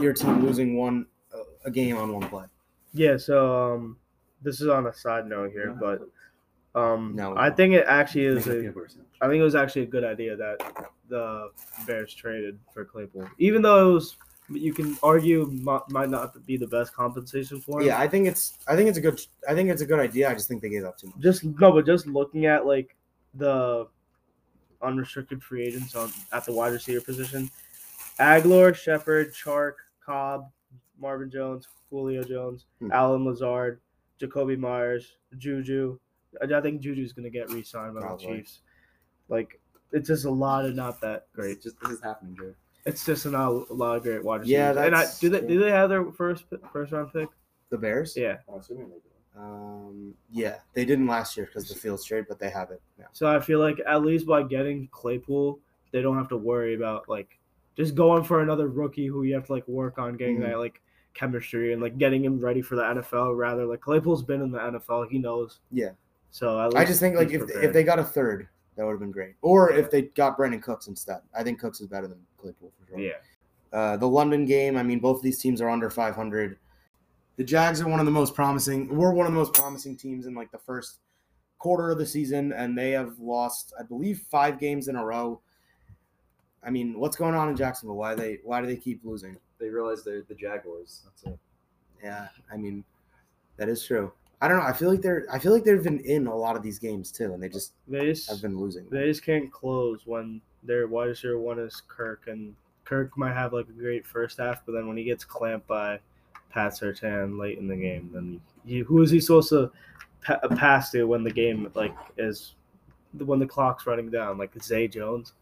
your 0.00 0.12
team 0.12 0.44
losing 0.44 0.76
one 0.76 1.06
a 1.66 1.70
game 1.70 1.96
on 1.96 2.12
one 2.12 2.28
play. 2.28 2.44
Yeah, 2.94 3.16
so 3.16 3.74
um, 3.74 3.98
this 4.42 4.60
is 4.60 4.68
on 4.68 4.86
a 4.86 4.94
side 4.94 5.26
note 5.26 5.50
here, 5.50 5.76
but 5.78 6.00
um, 6.76 7.12
No. 7.16 7.34
I 7.36 7.50
think 7.50 7.74
it 7.74 7.84
actually 7.88 8.26
is. 8.26 8.46
A, 8.46 8.50
peanut 8.50 8.74
butter 8.74 8.88
sandwich. 8.88 9.08
I 9.20 9.28
think 9.28 9.40
it 9.40 9.44
was 9.44 9.54
actually 9.54 9.82
a 9.82 9.86
good 9.86 10.04
idea 10.04 10.36
that 10.36 10.58
the 11.08 11.50
Bears 11.86 12.12
traded 12.14 12.58
for 12.72 12.84
Claypool, 12.84 13.28
even 13.38 13.62
though 13.62 13.90
it 13.90 13.92
was, 13.94 14.16
you 14.50 14.72
can 14.72 14.96
argue 15.02 15.46
might, 15.46 15.88
might 15.90 16.08
not 16.10 16.44
be 16.46 16.56
the 16.56 16.66
best 16.68 16.92
compensation 16.94 17.60
for 17.60 17.80
him. 17.80 17.86
Yeah, 17.88 17.98
I 17.98 18.06
think 18.06 18.28
it's 18.28 18.58
I 18.68 18.76
think 18.76 18.88
it's 18.88 18.98
a 18.98 19.00
good 19.00 19.20
I 19.48 19.54
think 19.54 19.70
it's 19.70 19.82
a 19.82 19.86
good 19.86 19.98
idea. 19.98 20.30
I 20.30 20.34
just 20.34 20.46
think 20.48 20.62
they 20.62 20.68
gave 20.68 20.84
up 20.84 20.96
too 20.98 21.08
much. 21.08 21.18
just 21.20 21.42
no, 21.44 21.72
but 21.72 21.84
just 21.86 22.06
looking 22.06 22.46
at 22.46 22.66
like 22.66 22.94
the 23.34 23.88
unrestricted 24.82 25.42
free 25.42 25.64
agents 25.66 25.94
on 25.96 26.10
at 26.32 26.44
the 26.44 26.52
wide 26.52 26.72
receiver 26.72 27.00
position, 27.00 27.50
Agholor, 28.20 28.74
Shepard, 28.74 29.32
Chark, 29.34 29.74
Cobb, 30.04 30.48
Marvin 31.00 31.30
Jones, 31.30 31.66
Julio 31.90 32.22
Jones, 32.22 32.66
Hmm. 32.80 32.92
Allen 32.92 33.24
Lazard, 33.24 33.80
Jakobi 34.20 34.58
Meyers, 34.58 35.16
Juju. 35.38 35.98
I 36.42 36.58
I 36.58 36.60
think 36.60 36.80
Juju's 36.82 37.12
gonna 37.12 37.30
get 37.30 37.50
re-signed 37.50 37.94
by 37.94 38.00
Probably. 38.00 38.26
the 38.26 38.32
Chiefs. 38.38 38.60
Like 39.28 39.60
it's 39.92 40.08
just 40.08 40.24
a 40.24 40.30
lot 40.30 40.64
of 40.64 40.74
not 40.74 41.00
that 41.00 41.26
Great. 41.32 41.44
great. 41.54 41.62
Just 41.62 41.80
this 41.80 41.92
is 41.92 42.02
happening, 42.02 42.36
Joe. 42.38 42.54
It's 42.84 43.04
just 43.04 43.26
not 43.26 43.48
a 43.68 43.72
lot 43.74 43.96
of 43.96 44.02
great 44.02 44.22
wide 44.24 44.40
receivers. 44.42 44.76
Yeah, 44.76 44.84
and 44.84 44.94
I, 44.94 45.06
do 45.20 45.28
they 45.28 45.40
do 45.40 45.58
they 45.58 45.70
have 45.70 45.88
their 45.90 46.04
first 46.12 46.44
first 46.72 46.92
round 46.92 47.12
pick? 47.12 47.28
The 47.70 47.78
Bears? 47.78 48.16
Yeah. 48.16 48.36
I'm 48.48 48.60
assuming 48.60 48.88
they 48.88 48.94
do. 48.96 49.40
Um, 49.40 50.14
yeah, 50.30 50.58
they 50.72 50.84
didn't 50.84 51.06
last 51.08 51.36
year 51.36 51.46
because 51.46 51.68
the 51.68 51.74
field 51.74 52.02
trade, 52.04 52.24
but 52.28 52.38
they 52.38 52.48
have 52.48 52.70
it 52.70 52.80
now. 52.98 53.06
So 53.12 53.26
I 53.26 53.40
feel 53.40 53.58
like 53.58 53.78
at 53.86 54.02
least 54.02 54.26
by 54.26 54.42
getting 54.44 54.88
Claypool, 54.92 55.58
they 55.92 56.00
don't 56.00 56.16
have 56.16 56.28
to 56.28 56.36
worry 56.36 56.74
about 56.74 57.08
like 57.08 57.38
just 57.76 57.94
going 57.94 58.24
for 58.24 58.40
another 58.40 58.68
rookie 58.68 59.06
who 59.06 59.24
you 59.24 59.34
have 59.34 59.46
to 59.46 59.52
like 59.52 59.66
work 59.68 59.98
on 59.98 60.16
getting 60.16 60.38
Mhm. 60.38 60.42
that 60.50 60.58
like 60.58 60.80
chemistry 61.12 61.72
and 61.72 61.82
like 61.82 61.98
getting 61.98 62.24
him 62.24 62.38
ready 62.40 62.62
for 62.62 62.76
the 62.76 62.82
NFL. 62.82 63.36
Rather, 63.36 63.66
like 63.66 63.80
Claypool's 63.80 64.22
been 64.22 64.40
in 64.42 64.50
the 64.52 64.58
NFL, 64.58 65.04
he 65.10 65.18
knows. 65.18 65.60
Yeah. 65.70 65.90
So 66.30 66.60
at 66.60 66.76
I 66.76 66.84
just 66.84 67.00
think 67.00 67.16
like 67.16 67.30
he's 67.30 67.42
if 67.42 67.50
if 67.64 67.72
they 67.72 67.82
got 67.82 67.98
a 67.98 68.04
third, 68.04 68.48
that 68.76 68.84
would 68.84 68.92
have 68.92 69.00
been 69.00 69.10
great. 69.10 69.34
Or 69.42 69.72
if 69.72 69.90
they 69.90 70.02
got 70.02 70.36
Brandin 70.36 70.62
Cooks 70.62 70.86
instead. 70.86 71.20
I 71.34 71.42
think 71.42 71.58
Cooks 71.60 71.80
is 71.80 71.86
better 71.86 72.06
than 72.06 72.18
Claypool 72.38 72.72
for 72.78 72.88
sure. 72.88 72.98
yeah, 72.98 73.12
Uh, 73.72 73.96
the 73.96 74.08
London 74.08 74.44
game, 74.44 74.76
I 74.76 74.82
mean, 74.82 75.00
both 75.00 75.18
of 75.18 75.22
these 75.22 75.40
teams 75.40 75.60
are 75.60 75.68
under 75.68 75.88
500. 75.88 76.58
The 77.36 77.44
Jags 77.44 77.80
are 77.80 77.88
one 77.88 78.00
of 78.00 78.06
the 78.06 78.12
most 78.12 78.34
promising. 78.34 78.94
We're 78.94 79.12
one 79.12 79.26
of 79.26 79.32
the 79.32 79.38
most 79.38 79.54
promising 79.54 79.96
teams 79.96 80.26
in 80.26 80.34
like 80.34 80.50
the 80.52 80.58
first 80.58 81.00
quarter 81.58 81.90
of 81.90 81.98
the 81.98 82.06
season, 82.06 82.52
and 82.52 82.76
they 82.76 82.90
have 82.92 83.18
lost, 83.18 83.72
I 83.78 83.82
believe, 83.82 84.22
five 84.30 84.58
games 84.58 84.88
in 84.88 84.96
a 84.96 85.04
row. 85.04 85.40
I 86.62 86.70
mean, 86.70 86.98
what's 86.98 87.16
going 87.16 87.34
on 87.34 87.48
in 87.48 87.56
Jacksonville? 87.56 87.96
Why 87.96 88.14
they? 88.14 88.38
Why 88.42 88.60
do 88.60 88.66
they 88.66 88.76
keep 88.76 89.00
losing? 89.04 89.36
They 89.58 89.68
realize 89.68 90.02
they're 90.04 90.22
the 90.22 90.34
Jaguars. 90.34 91.02
That's 91.04 91.24
it. 91.34 91.38
Yeah, 92.02 92.28
I 92.52 92.56
mean, 92.56 92.84
that 93.56 93.68
is 93.68 93.84
true. 93.84 94.12
I 94.40 94.48
don't 94.48 94.58
know. 94.58 94.64
I 94.64 94.72
feel 94.72 94.90
like 94.90 95.00
they're. 95.00 95.26
I 95.32 95.38
feel 95.38 95.52
like 95.52 95.64
they've 95.64 95.82
been 95.82 96.00
in 96.00 96.26
a 96.26 96.36
lot 96.36 96.56
of 96.56 96.62
these 96.62 96.78
games 96.78 97.10
too, 97.10 97.32
and 97.32 97.42
they 97.42 97.48
just 97.48 97.72
they 97.88 98.06
just 98.06 98.28
have 98.28 98.42
been 98.42 98.58
losing. 98.58 98.86
they 98.90 99.06
just 99.06 99.24
can't 99.24 99.50
close 99.50 100.02
when 100.04 100.40
their 100.62 100.86
wide 100.88 101.06
receiver 101.06 101.38
one 101.38 101.58
is 101.58 101.82
Kirk, 101.88 102.24
and 102.26 102.54
Kirk 102.84 103.16
might 103.16 103.32
have 103.32 103.52
like 103.54 103.68
a 103.68 103.72
great 103.72 104.06
first 104.06 104.38
half, 104.38 104.62
but 104.66 104.72
then 104.72 104.86
when 104.88 104.96
he 104.96 105.04
gets 105.04 105.24
clamped 105.24 105.66
by 105.66 105.98
Pat 106.50 106.72
Surtain 106.72 107.38
late 107.38 107.58
in 107.58 107.66
the 107.66 107.76
game, 107.76 108.10
then 108.12 108.40
he, 108.66 108.80
who 108.80 109.00
is 109.02 109.10
he 109.10 109.20
supposed 109.20 109.48
to 109.50 109.70
pa- 110.22 110.38
uh, 110.42 110.54
pass 110.54 110.90
to 110.90 111.04
when 111.04 111.24
the 111.24 111.30
game 111.30 111.70
like 111.74 111.94
is 112.18 112.54
when 113.18 113.38
the 113.38 113.46
clock's 113.46 113.86
running 113.86 114.10
down? 114.10 114.36
Like 114.36 114.50
Zay 114.62 114.86
Jones. 114.86 115.32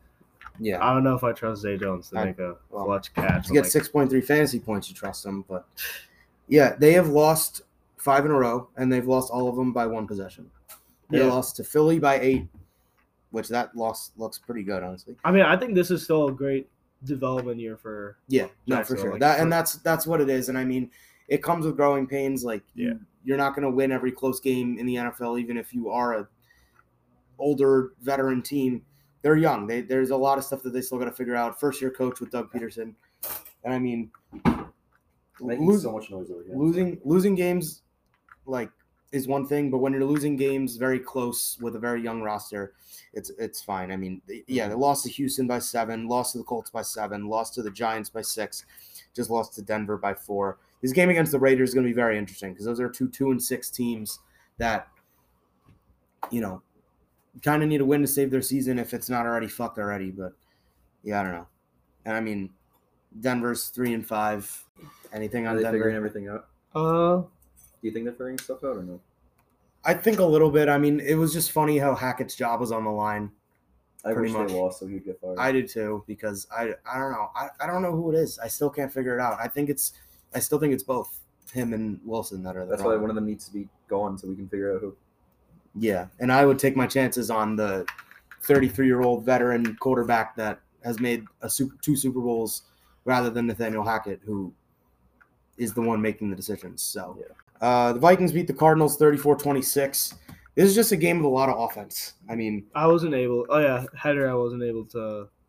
Yeah, 0.61 0.85
I 0.87 0.95
don't 0.95 1.03
know 1.03 1.17
if 1.17 1.25
I 1.25 1.33
trust 1.33 1.63
Zay 1.63 1.77
Jones 1.77 2.11
to 2.11 2.19
I- 2.19 2.25
make 2.27 2.39
a 2.39 2.57
well, 2.71 2.85
clutch 2.85 3.13
catch. 3.13 3.49
to 3.49 3.53
get 3.53 3.63
like, 3.65 3.73
six 3.73 3.89
point 3.89 4.09
three 4.09 4.21
fantasy 4.21 4.61
points, 4.61 4.89
you 4.89 4.95
trust 4.95 5.27
him, 5.27 5.45
But 5.49 5.67
yeah, 6.47 6.77
they 6.79 6.93
have 6.93 7.09
lost 7.09 7.63
five 8.05 8.25
in 8.27 8.31
a 8.31 8.35
row, 8.39 8.69
and 8.77 8.93
they've 8.93 9.07
lost 9.07 9.33
all 9.33 9.49
of 9.49 9.57
them 9.57 9.73
by 9.73 9.87
one 9.87 10.07
possession. 10.07 10.51
They 11.11 11.19
Yeah. 11.21 11.33
lost 11.33 11.57
to 11.57 11.65
Philly 11.65 11.99
by 11.99 12.21
eight, 12.21 12.47
which 13.31 13.49
that 13.49 13.75
loss 13.75 14.13
looks 14.19 14.39
pretty 14.39 14.63
good, 14.63 14.83
honestly. 14.83 15.17
I 15.25 15.33
mean, 15.33 15.43
I 15.43 15.57
think 15.57 15.75
this 15.75 15.91
is 15.91 16.05
still 16.05 16.29
a 16.29 16.33
great 16.33 16.69
development 17.05 17.59
year 17.61 17.77
for. 17.79 18.19
Yeah, 18.29 18.49
no, 18.67 18.85
for 18.85 18.97
sure. 18.99 19.13
like, 19.13 19.21
that 19.21 19.41
and 19.41 19.51
that's 19.53 19.77
that's 19.77 20.07
what 20.07 20.21
it 20.21 20.29
is. 20.29 20.49
And 20.51 20.59
I 20.59 20.65
mean, 20.65 20.91
it 21.29 21.43
comes 21.43 21.65
with 21.65 21.77
growing 21.77 22.07
pains. 22.07 22.45
Like, 22.45 22.63
you- 22.75 22.89
Yeah. 22.89 22.95
you're 23.25 23.37
not 23.39 23.55
going 23.55 23.63
to 23.63 23.71
win 23.71 23.91
every 23.91 24.13
close 24.13 24.39
game 24.41 24.79
in 24.79 24.85
the 24.87 24.97
NFL, 24.97 25.39
even 25.39 25.57
if 25.57 25.73
you 25.73 25.89
are 25.89 26.13
a 26.15 26.29
older 27.39 27.93
veteran 28.03 28.43
team. 28.43 28.85
They're 29.23 29.37
young. 29.37 29.67
They, 29.67 29.81
there's 29.81 30.11
a 30.11 30.17
lot 30.17 30.37
of 30.37 30.45
stuff 30.45 30.63
that 30.65 30.75
they 30.75 30.83
still 30.83 30.99
got 30.99 31.07
to 31.07 31.13
figure 31.13 31.35
out. 31.35 31.59
First 31.59 31.81
year 31.81 31.91
coach 31.91 32.21
with 32.21 32.31
Doug 32.31 32.53
Pederson, 32.53 32.95
and 33.65 33.73
I 33.73 33.79
mean, 33.79 34.11
Making 35.41 35.67
lose- 35.67 35.83
so 35.83 35.93
much 35.93 36.11
noise 36.11 36.31
over 36.31 36.43
here. 36.45 36.55
losing 36.55 37.01
losing 37.05 37.35
games 37.35 37.83
like 38.47 38.71
is 39.13 39.29
one 39.29 39.47
thing, 39.47 39.71
but 39.71 39.79
when 39.79 39.93
you're 39.93 40.05
losing 40.05 40.35
games 40.35 40.77
very 40.77 40.99
close 40.99 41.57
with 41.61 41.77
a 41.77 41.79
very 41.79 42.03
young 42.03 42.21
roster, 42.21 42.73
it's 43.13 43.31
it's 43.39 43.63
fine. 43.63 43.93
I 43.93 43.97
mean, 43.97 44.21
yeah, 44.49 44.67
they 44.69 44.75
lost 44.75 45.05
to 45.05 45.11
Houston 45.11 45.47
by 45.47 45.61
seven, 45.61 46.09
lost 46.09 46.33
to 46.33 46.39
the 46.39 46.45
Colts 46.45 46.71
by 46.71 46.83
seven, 46.83 47.29
lost 47.29 47.55
to 47.55 47.63
the 47.63 47.71
Giants 47.71 48.11
by 48.11 48.23
six, 48.23 48.65
just 49.15 49.31
lost 49.31 49.55
to 49.55 49.63
Denver 49.63 49.97
by 49.97 50.15
four. 50.15 50.59
This 50.83 50.93
game 50.93 51.11
against 51.11 51.33
the 51.33 51.39
Raiders 51.39 51.71
is 51.71 51.75
going 51.75 51.87
to 51.87 51.91
be 51.91 51.95
very 51.95 52.19
interesting 52.19 52.53
because 52.53 52.67
those 52.67 52.81
are 52.81 52.89
two 52.89 53.09
two 53.09 53.31
and 53.31 53.43
six 53.43 53.71
teams 53.71 54.19
that 54.59 54.89
you 56.31 56.41
know 56.41 56.61
kind 57.43 57.63
of 57.63 57.69
need 57.69 57.81
a 57.81 57.85
win 57.85 58.01
to 58.01 58.09
save 58.09 58.31
their 58.31 58.43
season 58.43 58.79
if 58.79 58.93
it's 58.93 59.09
not 59.09 59.27
already 59.27 59.49
fucked 59.49 59.79
already. 59.79 60.11
But 60.11 60.33
yeah, 61.05 61.21
I 61.21 61.23
don't 61.23 61.33
know. 61.33 61.47
And 62.05 62.17
I 62.17 62.21
mean, 62.21 62.51
Denver's 63.21 63.69
three 63.69 63.95
and 63.95 64.05
five. 64.05 64.65
Anything 65.13 65.47
on 65.47 65.55
Denver? 65.55 65.71
figuring 65.71 65.95
everything 65.95 66.29
out? 66.29 66.49
Uh, 66.75 67.23
Do 67.85 67.89
you 67.89 67.93
think 67.93 68.07
they're 68.07 68.15
figuring 68.15 68.39
stuff 68.39 68.65
out 68.65 68.79
or 68.79 68.83
no? 68.83 68.99
I 69.85 69.93
think 69.93 70.19
a 70.19 70.25
little 70.25 70.51
bit. 70.51 70.71
I 70.71 70.79
mean, 70.79 71.01
it 71.01 71.17
was 71.17 71.35
just 71.35 71.53
funny 71.53 71.77
how 71.77 71.95
Hackett's 71.95 72.35
job 72.35 72.59
was 72.61 72.73
on 72.73 72.83
the 72.85 72.91
line. 72.91 73.31
I 74.07 74.15
Pretty 74.15 74.33
wish 74.33 74.39
much. 74.41 74.49
they 74.49 74.55
lost 74.55 74.81
so 74.81 74.87
he'd 74.87 75.05
get 75.05 75.21
fired. 75.21 75.39
I 75.39 75.53
did 75.53 75.69
too 75.69 76.03
because 76.07 76.47
I 76.51 76.73
I 76.91 76.99
don't 76.99 77.13
know. 77.13 77.29
I, 77.37 77.49
I 77.61 77.67
don't 77.67 77.83
know 77.83 77.93
who 77.93 78.11
it 78.11 78.15
is. 78.17 78.39
I 78.39 78.49
still 78.49 78.71
can't 78.71 78.91
figure 78.91 79.15
it 79.15 79.21
out. 79.21 79.37
I 79.39 79.49
think 79.49 79.69
it's 79.69 79.93
I 80.35 80.39
still 80.39 80.59
think 80.59 80.73
it's 80.73 80.83
both 80.83 81.21
him 81.53 81.75
and 81.75 82.01
Wilson 82.07 82.43
that 82.45 82.57
are 82.57 82.65
That's 82.65 82.83
why 82.83 82.97
one 82.97 83.11
of 83.11 83.17
them 83.17 83.27
needs 83.27 83.45
to 83.45 83.53
be 83.53 83.69
gone 83.87 84.17
so 84.17 84.27
we 84.29 84.35
can 84.35 84.49
figure 84.49 84.75
out 84.75 84.81
who. 84.81 84.97
Yeah, 85.79 86.07
and 86.21 86.33
I 86.33 86.47
would 86.47 86.59
take 86.59 86.77
my 86.77 86.87
chances 86.87 87.31
on 87.31 87.55
the 87.55 87.87
33 88.45 88.87
year 88.87 89.03
old 89.03 89.27
veteran 89.27 89.77
quarterback 89.77 90.37
that 90.37 90.61
has 90.85 91.01
made 91.01 91.27
a 91.43 91.51
super, 91.51 91.77
two 91.83 91.97
Super 91.97 92.21
Bowls 92.21 92.63
rather 93.05 93.29
than 93.29 93.47
Nathaniel 93.47 93.85
Hackett, 93.85 94.21
who 94.25 94.55
is 95.59 95.75
the 95.75 95.83
one 95.83 96.01
making 96.01 96.31
the 96.31 96.37
decisions. 96.37 96.83
So 96.83 97.19
Yeah. 97.21 97.35
Uh, 97.61 97.93
the 97.93 98.01
Vikings 98.01 98.33
beat 98.33 98.47
the 98.47 98.53
Cardinals 98.53 98.97
34 98.97 99.37
26. 99.37 100.15
This 100.55 100.69
is 100.69 100.75
just 100.75 100.93
a 100.93 100.97
game 100.97 101.19
with 101.19 101.27
a 101.27 101.29
lot 101.29 101.49
of 101.49 101.59
offense. 101.59 102.15
I 102.29 102.35
mean, 102.37 102.67
I 102.75 102.87
wasn't 102.87 103.15
able. 103.15 103.47
Oh 103.49 103.59
yeah, 103.59 103.85
header. 103.97 104.31
I 104.31 104.35
wasn't 104.35 104.63
able 104.63 104.85
to. 104.87 104.99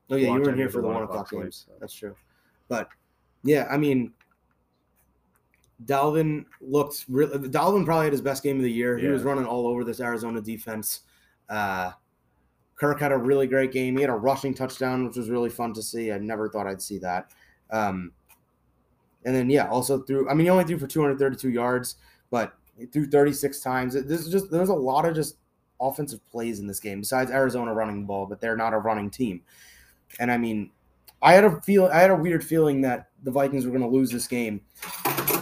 Oh 0.09 0.15
yeah, 0.15 0.33
you 0.33 0.41
weren't 0.41 0.57
here 0.57 0.69
for 0.69 0.81
the 0.81 0.87
one 0.87 1.03
o'clock 1.03 1.29
games. 1.29 1.41
games. 1.41 1.67
That's 1.79 1.93
true. 1.93 2.15
But 2.67 2.89
yeah, 3.43 3.67
I 3.69 3.77
mean, 3.77 4.13
Dalvin 5.85 6.45
looked. 6.61 7.05
Re- 7.07 7.27
Dalvin 7.27 7.85
probably 7.85 8.05
had 8.05 8.13
his 8.13 8.21
best 8.21 8.41
game 8.41 8.57
of 8.57 8.63
the 8.63 8.71
year. 8.71 8.97
He 8.97 9.07
was 9.07 9.23
running 9.23 9.45
all 9.45 9.67
over 9.67 9.83
this 9.83 9.99
Arizona 9.99 10.41
defense. 10.41 11.01
Uh, 11.49 11.91
Kirk 12.75 12.99
had 12.99 13.11
a 13.11 13.17
really 13.17 13.47
great 13.47 13.71
game. 13.71 13.95
He 13.95 14.01
had 14.01 14.09
a 14.09 14.15
rushing 14.15 14.53
touchdown, 14.53 15.05
which 15.05 15.17
was 15.17 15.29
really 15.29 15.49
fun 15.49 15.73
to 15.73 15.83
see. 15.83 16.11
I 16.11 16.17
never 16.17 16.49
thought 16.49 16.67
I'd 16.67 16.81
see 16.81 16.97
that. 16.99 17.31
Um, 17.71 18.11
and 19.25 19.35
then 19.35 19.49
yeah, 19.49 19.67
also 19.67 19.99
threw. 20.03 20.29
I 20.29 20.33
mean, 20.33 20.45
he 20.45 20.49
only 20.49 20.63
threw 20.63 20.77
for 20.77 20.87
232 20.87 21.49
yards, 21.49 21.95
but 22.29 22.53
he 22.77 22.85
threw 22.85 23.07
36 23.07 23.59
times. 23.59 23.93
This 23.93 24.21
is 24.21 24.31
just 24.31 24.51
there's 24.51 24.69
a 24.69 24.73
lot 24.73 25.05
of 25.05 25.15
just 25.15 25.37
offensive 25.81 26.25
plays 26.27 26.59
in 26.59 26.67
this 26.67 26.79
game. 26.79 27.01
Besides 27.01 27.31
Arizona 27.31 27.73
running 27.73 28.01
the 28.01 28.07
ball, 28.07 28.25
but 28.25 28.39
they're 28.39 28.55
not 28.55 28.73
a 28.73 28.77
running 28.77 29.09
team. 29.09 29.41
And 30.19 30.31
I 30.31 30.37
mean, 30.37 30.71
I 31.21 31.33
had 31.33 31.43
a 31.43 31.59
feel. 31.61 31.87
I 31.87 31.99
had 31.99 32.11
a 32.11 32.15
weird 32.15 32.43
feeling 32.43 32.81
that 32.81 33.09
the 33.23 33.31
Vikings 33.31 33.65
were 33.65 33.71
going 33.71 33.81
to 33.81 33.89
lose 33.89 34.11
this 34.11 34.27
game 34.27 34.61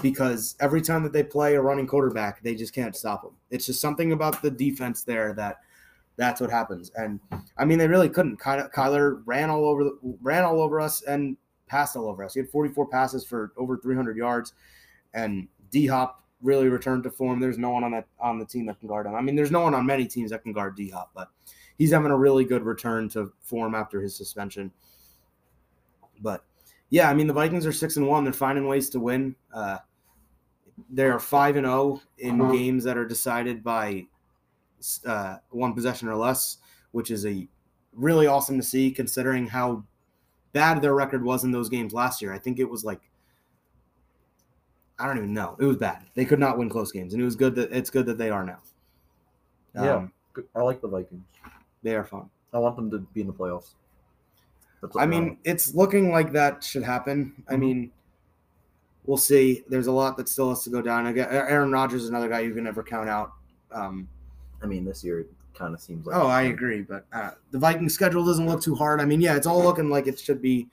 because 0.01 0.55
every 0.61 0.81
time 0.81 1.03
that 1.03 1.11
they 1.11 1.23
play 1.23 1.55
a 1.55 1.61
running 1.61 1.85
quarterback, 1.85 2.41
they 2.41 2.55
just 2.55 2.73
can't 2.73 2.95
stop 2.95 3.23
them. 3.23 3.33
It's 3.49 3.65
just 3.65 3.81
something 3.81 4.13
about 4.13 4.41
the 4.41 4.49
defense 4.49 5.03
there 5.03 5.33
that 5.33 5.57
that's 6.15 6.39
what 6.39 6.49
happens. 6.49 6.91
And 6.95 7.19
I 7.57 7.65
mean, 7.65 7.79
they 7.79 7.87
really 7.87 8.09
couldn't. 8.09 8.37
Ky- 8.37 8.69
Kyler 8.73 9.21
ran 9.25 9.49
all 9.49 9.65
over 9.65 9.83
the, 9.83 9.97
ran 10.21 10.43
all 10.43 10.61
over 10.61 10.79
us 10.79 11.01
and 11.03 11.35
passed 11.67 11.95
all 11.95 12.07
over 12.07 12.23
us. 12.23 12.33
He 12.33 12.39
had 12.39 12.49
44 12.49 12.87
passes 12.87 13.25
for 13.25 13.51
over 13.57 13.77
300 13.77 14.17
yards, 14.17 14.53
and 15.13 15.47
D 15.71 15.87
Hop 15.87 16.23
really 16.41 16.67
returned 16.67 17.03
to 17.03 17.11
form. 17.11 17.39
There's 17.39 17.57
no 17.57 17.69
one 17.69 17.83
on 17.83 17.91
that 17.91 18.07
on 18.19 18.37
the 18.37 18.45
team 18.45 18.65
that 18.67 18.79
can 18.79 18.87
guard 18.87 19.05
him. 19.05 19.15
I 19.15 19.21
mean, 19.21 19.35
there's 19.35 19.51
no 19.51 19.61
one 19.61 19.73
on 19.73 19.85
many 19.85 20.05
teams 20.05 20.31
that 20.31 20.43
can 20.43 20.53
guard 20.53 20.75
D 20.75 20.89
Hop, 20.89 21.11
but 21.15 21.29
he's 21.77 21.91
having 21.91 22.11
a 22.11 22.17
really 22.17 22.45
good 22.45 22.63
return 22.63 23.09
to 23.09 23.31
form 23.41 23.75
after 23.75 24.01
his 24.01 24.15
suspension. 24.15 24.71
But 26.21 26.43
yeah, 26.89 27.09
I 27.09 27.13
mean, 27.13 27.27
the 27.27 27.33
Vikings 27.33 27.65
are 27.65 27.71
six 27.71 27.97
and 27.97 28.07
one. 28.07 28.23
They're 28.23 28.33
finding 28.33 28.67
ways 28.67 28.89
to 28.91 28.99
win. 28.99 29.35
Uh, 29.53 29.79
they 30.89 31.05
are 31.05 31.19
five 31.19 31.55
and 31.55 31.65
zero 31.65 32.01
in 32.17 32.51
games 32.51 32.83
that 32.83 32.97
are 32.97 33.05
decided 33.05 33.63
by 33.63 34.05
uh, 35.05 35.37
one 35.49 35.73
possession 35.73 36.07
or 36.07 36.15
less, 36.15 36.57
which 36.91 37.09
is 37.09 37.25
a 37.25 37.47
really 37.93 38.27
awesome 38.27 38.57
to 38.57 38.63
see 38.63 38.91
considering 38.91 39.47
how 39.47 39.83
bad 40.53 40.81
their 40.81 40.95
record 40.95 41.23
was 41.23 41.43
in 41.43 41.51
those 41.51 41.69
games 41.69 41.93
last 41.93 42.21
year. 42.21 42.31
I 42.33 42.39
think 42.39 42.59
it 42.59 42.69
was 42.69 42.85
like 42.85 43.01
I 44.99 45.07
don't 45.07 45.17
even 45.17 45.33
know. 45.33 45.55
It 45.59 45.65
was 45.65 45.77
bad. 45.77 46.03
They 46.13 46.23
could 46.23 46.39
not 46.39 46.57
win 46.57 46.69
close 46.69 46.91
games, 46.91 47.13
and 47.13 47.21
it 47.21 47.25
was 47.25 47.35
good 47.35 47.55
that 47.55 47.71
it's 47.71 47.89
good 47.89 48.05
that 48.05 48.17
they 48.17 48.29
are 48.29 48.45
now. 48.45 48.59
Yeah. 49.75 49.95
Um, 49.95 50.13
Good- 50.33 50.47
I 50.55 50.61
like 50.61 50.81
the 50.81 50.87
Vikings. 50.87 51.23
they 51.81 51.95
are 51.95 52.03
fun. 52.05 52.29
I 52.53 52.59
want 52.59 52.75
them 52.75 52.89
to 52.91 52.99
be 52.99 53.21
in 53.21 53.27
the 53.27 53.33
playoffs. 53.33 53.73
I 54.97 55.05
mean, 55.05 55.37
it's 55.43 55.73
looking 55.73 56.11
like 56.11 56.31
that 56.33 56.63
should 56.63 56.83
happen. 56.83 57.43
I 57.47 57.55
Mhm. 57.55 57.59
mean, 57.59 57.91
we'll 59.05 59.17
see. 59.17 59.63
There's 59.67 59.87
a 59.87 59.91
lot 59.91 60.17
that 60.17 60.27
still 60.29 60.49
has 60.49 60.63
to 60.63 60.69
go 60.69 60.81
down. 60.81 61.07
Aaron 61.17 61.71
Rodgers 61.71 62.03
is 62.03 62.09
another 62.09 62.27
guy 62.29 62.41
you 62.41 62.53
can 62.53 62.63
never 62.65 62.83
count 62.83 63.09
out. 63.09 63.33
Um, 63.71 64.07
I 64.61 64.65
mean, 64.67 64.85
this 64.85 65.03
year 65.03 65.25
kind 65.55 65.73
of 65.73 65.81
seems 65.81 66.05
like. 66.05 66.15
oh, 66.15 66.27
I 66.27 66.43
agree, 66.43 66.81
but 66.81 67.05
uh, 67.13 67.31
the 67.51 67.59
Vikings 67.59 67.93
schedule 67.93 68.25
doesn't 68.25 68.47
look 68.47 68.61
too 68.61 68.75
hard. 68.75 68.99
I 69.01 69.05
mean, 69.05 69.21
yeah, 69.21 69.35
it's 69.35 69.47
all 69.47 69.63
looking 69.63 69.89
like 69.89 70.07
it 70.07 70.19
should 70.19 70.41
be 70.41 70.67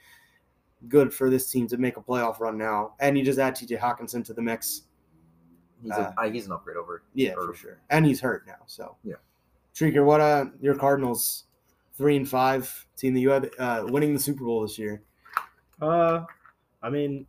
good 0.89 1.13
for 1.13 1.29
this 1.29 1.51
team 1.51 1.67
to 1.69 1.77
make 1.77 1.97
a 1.97 2.01
playoff 2.01 2.41
run 2.41 2.57
now. 2.57 2.95
And 3.01 3.17
you 3.19 3.25
just 3.25 3.39
add 3.39 3.55
T.J. 3.55 3.77
Hockenson 3.77 4.25
to 4.25 4.33
the 4.33 4.41
mix. 4.43 4.83
He's, 5.83 5.93
uh, 5.93 6.13
a, 6.17 6.21
I, 6.21 6.31
he's 6.31 6.47
an 6.47 6.53
upgrade 6.53 6.77
over. 6.77 7.03
Yeah, 7.15 7.35
Or- 7.35 7.49
for 7.49 7.55
sure. 7.55 7.79
And 7.91 8.05
he's 8.07 8.21
hurt 8.21 8.47
now, 8.47 8.57
so 8.67 8.97
Yeah. 9.05 9.15
Srikar, 9.75 10.05
what 10.05 10.21
uh 10.21 10.47
your 10.61 10.75
Cardinals 10.75 11.45
three 11.97 12.17
and 12.17 12.29
five 12.29 12.87
team 12.97 13.15
that 13.15 13.21
you 13.21 13.31
had 13.31 13.51
uh, 13.59 13.85
winning 13.89 14.13
the 14.15 14.21
Super 14.21 14.45
Bowl 14.45 14.63
this 14.63 14.79
year? 14.79 15.03
Uh, 15.81 16.25
I 16.83 16.91
mean, 16.91 17.27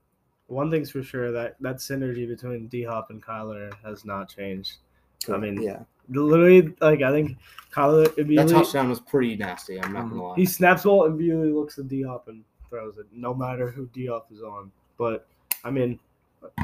one 0.48 0.72
thing's 0.72 0.90
for 0.92 1.04
sure 1.04 1.32
that 1.32 1.56
that 1.62 1.78
synergy 1.78 2.28
between 2.28 2.68
D 2.68 2.84
Hop 2.84 3.10
and 3.10 3.22
Kyler 3.24 3.72
has 3.86 4.06
not 4.06 4.28
changed. 4.28 4.78
I 5.32 5.38
mean, 5.38 5.62
yeah, 5.62 5.82
Literally, 6.10 6.74
like 6.82 7.02
I 7.02 7.12
think 7.12 7.38
Kyler 7.72 8.14
that 8.16 8.50
touchdown 8.50 8.90
was 8.90 9.00
pretty 9.00 9.36
nasty. 9.36 9.80
I'm 9.80 9.94
not 9.94 10.04
gonna 10.04 10.14
mm-hmm. 10.14 10.22
lie. 10.22 10.36
he 10.36 10.46
snaps 10.46 10.84
ball 10.84 11.06
and 11.06 11.16
immediately 11.16 11.52
looks 11.52 11.78
at 11.78 11.88
D 11.88 12.04
Hop 12.04 12.28
and 12.28 12.44
throws 12.70 12.98
it, 12.98 13.06
no 13.14 13.34
matter 13.34 13.70
who 13.70 13.88
D 13.94 14.08
Hop 14.08 14.28
is 14.32 14.42
on. 14.42 14.72
But 14.98 15.28
I 15.64 15.72
mean, 15.72 16.00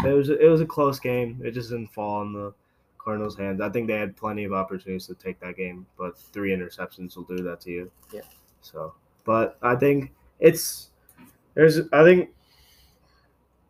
it 0.03 0.13
was 0.13 0.29
it 0.29 0.49
was 0.49 0.61
a 0.61 0.65
close 0.65 0.99
game. 0.99 1.41
It 1.43 1.51
just 1.51 1.69
didn't 1.69 1.93
fall 1.93 2.21
in 2.23 2.33
the 2.33 2.53
Cardinals' 2.97 3.37
hands. 3.37 3.61
I 3.61 3.69
think 3.69 3.87
they 3.87 3.97
had 3.97 4.17
plenty 4.17 4.43
of 4.43 4.51
opportunities 4.53 5.07
to 5.07 5.15
take 5.15 5.39
that 5.39 5.55
game, 5.55 5.85
but 5.97 6.17
three 6.17 6.51
interceptions 6.51 7.15
will 7.15 7.23
do 7.23 7.41
that 7.43 7.61
to 7.61 7.71
you. 7.71 7.91
Yeah. 8.11 8.21
So, 8.61 8.93
but 9.23 9.57
I 9.61 9.75
think 9.75 10.11
it's 10.39 10.89
there's 11.53 11.79
I 11.93 12.03
think 12.03 12.29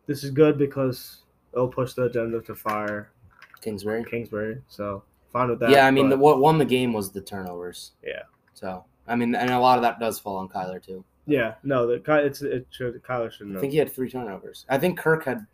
this 0.06 0.24
is 0.24 0.30
good 0.30 0.58
because 0.58 1.22
it'll 1.52 1.68
push 1.68 1.92
the 1.92 2.04
agenda 2.04 2.40
to 2.42 2.54
fire 2.54 3.12
Kingsbury. 3.60 4.04
Kingsbury. 4.04 4.60
So 4.68 5.04
fine 5.32 5.48
with 5.50 5.60
that. 5.60 5.70
yeah, 5.70 5.86
I 5.86 5.90
mean, 5.90 6.06
but- 6.10 6.16
the, 6.16 6.22
what 6.22 6.40
won 6.40 6.58
the 6.58 6.64
game 6.64 6.92
was 6.92 7.10
the 7.12 7.20
turnovers. 7.20 7.92
Yeah. 8.04 8.22
So 8.54 8.84
I 9.06 9.16
mean, 9.16 9.34
and 9.34 9.50
a 9.50 9.58
lot 9.60 9.78
of 9.78 9.82
that 9.82 9.98
does 10.00 10.18
fall 10.18 10.36
on 10.38 10.48
Kyler 10.48 10.82
too. 10.84 11.04
yeah, 11.26 11.54
no, 11.62 11.86
the 11.86 12.02
it's 12.24 12.42
it 12.42 12.66
should 12.70 13.02
Kyler 13.02 13.30
should 13.32 13.56
I 13.56 13.60
think 13.60 13.72
he 13.72 13.78
had 13.78 13.92
three 13.92 14.10
turnovers. 14.10 14.66
I 14.68 14.78
think 14.78 14.98
Kirk 14.98 15.24
had. 15.24 15.46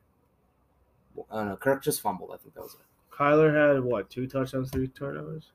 Oh 1.30 1.44
no, 1.44 1.56
Kirk 1.56 1.82
just 1.82 2.00
fumbled. 2.00 2.30
I 2.34 2.36
think 2.38 2.54
that 2.54 2.62
was 2.62 2.74
it. 2.74 2.80
Kyler 3.14 3.52
had 3.74 3.82
what 3.84 4.10
two 4.10 4.26
touchdowns, 4.26 4.70
three 4.70 4.88
turnovers. 4.88 5.52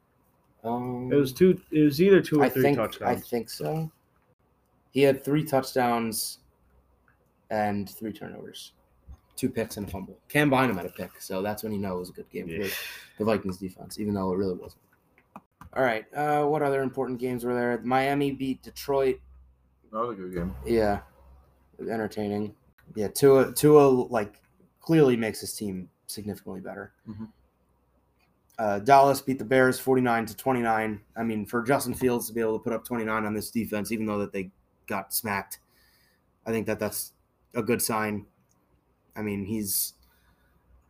Um, 0.64 1.10
It 1.12 1.16
was 1.16 1.34
two. 1.34 1.60
It 1.72 1.84
was 1.84 2.02
either 2.02 2.22
two 2.22 2.42
or 2.42 2.46
I 2.46 2.50
three 2.50 2.62
think 2.62 3.02
I 3.02 3.16
think 3.16 3.50
so. 3.50 3.92
He 4.92 5.02
had 5.02 5.24
three 5.24 5.44
touchdowns 5.44 6.40
and 7.50 7.90
three 7.90 8.14
turnovers, 8.14 8.74
two 9.40 9.50
picks 9.50 9.78
and 9.78 9.88
a 9.88 9.92
fumble. 9.92 10.18
Cam 10.28 10.50
Bynum 10.50 10.76
had 10.78 10.86
a 10.86 10.90
pick, 10.90 11.22
so 11.22 11.42
that's 11.42 11.64
when 11.64 11.72
you 11.72 11.80
know 11.80 11.96
it 11.96 12.00
was 12.00 12.10
a 12.10 12.14
good 12.14 12.30
game 12.30 12.48
Yeah. 12.50 12.66
for 12.68 12.74
the 13.20 13.26
Vikings 13.26 13.58
defense, 13.58 14.00
even 14.00 14.14
though 14.14 14.32
it 14.34 14.38
really 14.38 14.56
wasn't. 14.56 14.82
All 15.74 15.84
right, 15.84 16.06
uh, 16.16 16.46
what 16.46 16.62
other 16.62 16.82
important 16.82 17.20
games 17.20 17.46
were 17.46 17.54
there? 17.54 17.80
Miami 17.84 18.32
beat 18.32 18.62
Detroit. 18.64 19.20
That 19.92 20.00
was 20.00 20.18
a 20.18 20.22
good 20.22 20.34
game. 20.34 20.56
Yeah, 20.66 21.02
entertaining. 21.80 22.54
Yeah, 22.96 23.08
Tua 23.08 23.54
Tua 23.54 23.88
like 23.88 24.42
clearly 24.82 25.16
makes 25.16 25.40
his 25.42 25.54
team 25.54 25.90
significantly 26.08 26.60
better. 26.62 26.92
Mhm. 27.08 27.28
Uh, 28.58 28.80
Dallas 28.80 29.22
beat 29.22 29.40
the 29.40 29.46
Bears 29.46 29.80
forty 29.80 30.02
nine 30.02 30.26
to 30.26 30.36
twenty 30.36 30.62
nine. 30.62 31.02
I 31.16 31.24
mean, 31.24 31.46
for 31.46 31.62
Justin 31.62 31.94
Fields 31.94 32.28
to 32.28 32.34
be 32.34 32.42
able 32.42 32.58
to 32.58 32.64
put 32.64 32.74
up 32.74 32.84
twenty 32.84 33.06
nine 33.06 33.26
on 33.26 33.34
this 33.34 33.52
defense, 33.52 33.92
even 33.92 34.06
though 34.06 34.20
that 34.20 34.34
they 34.34 34.52
got 34.88 35.14
smacked, 35.14 35.60
I 36.46 36.52
think 36.52 36.66
that 36.66 36.80
that's 36.80 37.14
a 37.54 37.62
good 37.64 37.82
sign. 37.82 38.26
I 39.20 39.22
mean, 39.22 39.44
he's 39.46 39.94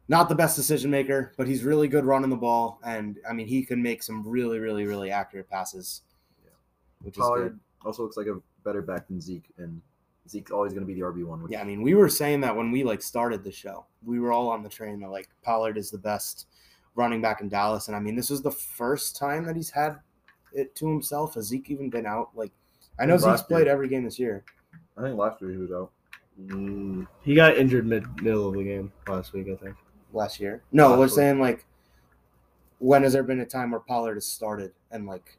not 0.08 0.30
the 0.30 0.36
best 0.36 0.56
decision 0.56 0.92
maker, 0.92 1.34
but 1.36 1.48
he's 1.48 1.64
really 1.64 1.88
good 1.88 2.06
running 2.06 2.30
the 2.30 2.36
ball, 2.36 2.80
and 2.86 3.18
I 3.28 3.34
mean, 3.34 3.48
he 3.48 3.66
can 3.66 3.82
make 3.82 4.04
some 4.04 4.28
really, 4.28 4.60
really, 4.60 4.86
really 4.86 5.10
accurate 5.12 5.50
passes, 5.50 6.04
Yeah. 6.44 6.52
which 7.02 7.18
is 7.18 7.22
good. 7.24 7.24
Pollard 7.24 7.60
also 7.84 8.04
looks 8.04 8.18
like 8.18 8.28
a 8.28 8.40
better 8.64 8.82
back 8.84 9.08
than 9.08 9.20
Zeke, 9.20 9.52
and 9.58 9.82
Zeke's 10.28 10.52
always 10.52 10.74
going 10.74 10.86
to 10.86 10.88
be 10.88 10.94
the 10.94 11.06
RB 11.06 11.26
one. 11.26 11.44
Yeah, 11.50 11.62
I 11.62 11.64
mean, 11.64 11.82
we 11.82 11.96
were 11.96 12.10
saying 12.10 12.42
that 12.42 12.56
when 12.56 12.72
we 12.72 12.84
like 12.84 13.02
started 13.02 13.44
the 13.44 13.52
show. 13.52 13.86
We 14.06 14.20
were 14.20 14.32
all 14.32 14.50
on 14.50 14.62
the 14.64 14.70
train 14.70 15.00
that 15.00 15.10
like 15.10 15.28
Pollard 15.42 15.78
is 15.78 15.90
the 15.90 15.98
best 15.98 16.46
running 16.96 17.22
back 17.22 17.42
in 17.42 17.50
Dallas, 17.50 17.88
and 17.88 17.96
I 17.98 18.00
mean, 18.00 18.16
this 18.16 18.30
was 18.30 18.42
the 18.44 18.52
first 18.52 19.16
time 19.16 19.44
that 19.46 19.56
he's 19.56 19.72
had 19.72 19.98
it 20.54 20.76
to 20.76 20.88
himself. 20.88 21.34
Has 21.36 21.46
Zeke 21.48 21.70
even 21.72 21.90
been 21.90 22.06
out? 22.06 22.30
Like, 22.36 22.52
I 23.00 23.06
know 23.06 23.18
Zeke's 23.18 23.42
played 23.44 23.66
year. 23.66 23.74
every 23.74 23.88
game 23.88 24.04
this 24.04 24.20
year. 24.20 24.44
I 24.98 25.02
think 25.04 25.18
last 25.18 25.42
year 25.42 25.52
he 25.52 25.58
was 25.58 25.72
out. 25.72 25.92
Mm, 26.48 27.08
he 27.22 27.36
got 27.36 27.58
injured 27.58 27.86
mid 27.86 28.06
middle 28.22 28.48
of 28.48 28.56
the 28.56 28.64
game 28.64 28.92
last 29.08 29.34
week, 29.34 29.48
I 29.52 29.56
think. 29.64 29.76
Last 30.14 30.40
year, 30.40 30.64
no, 30.72 30.90
Last 30.90 30.98
we're 30.98 31.06
week. 31.06 31.14
saying 31.14 31.40
like, 31.40 31.66
when 32.80 33.04
has 33.04 33.14
there 33.14 33.24
been 33.24 33.42
a 33.42 33.46
time 33.46 33.72
where 33.72 33.80
Pollard 33.80 34.16
has 34.16 34.26
started 34.26 34.72
and 34.92 35.06
like, 35.06 35.38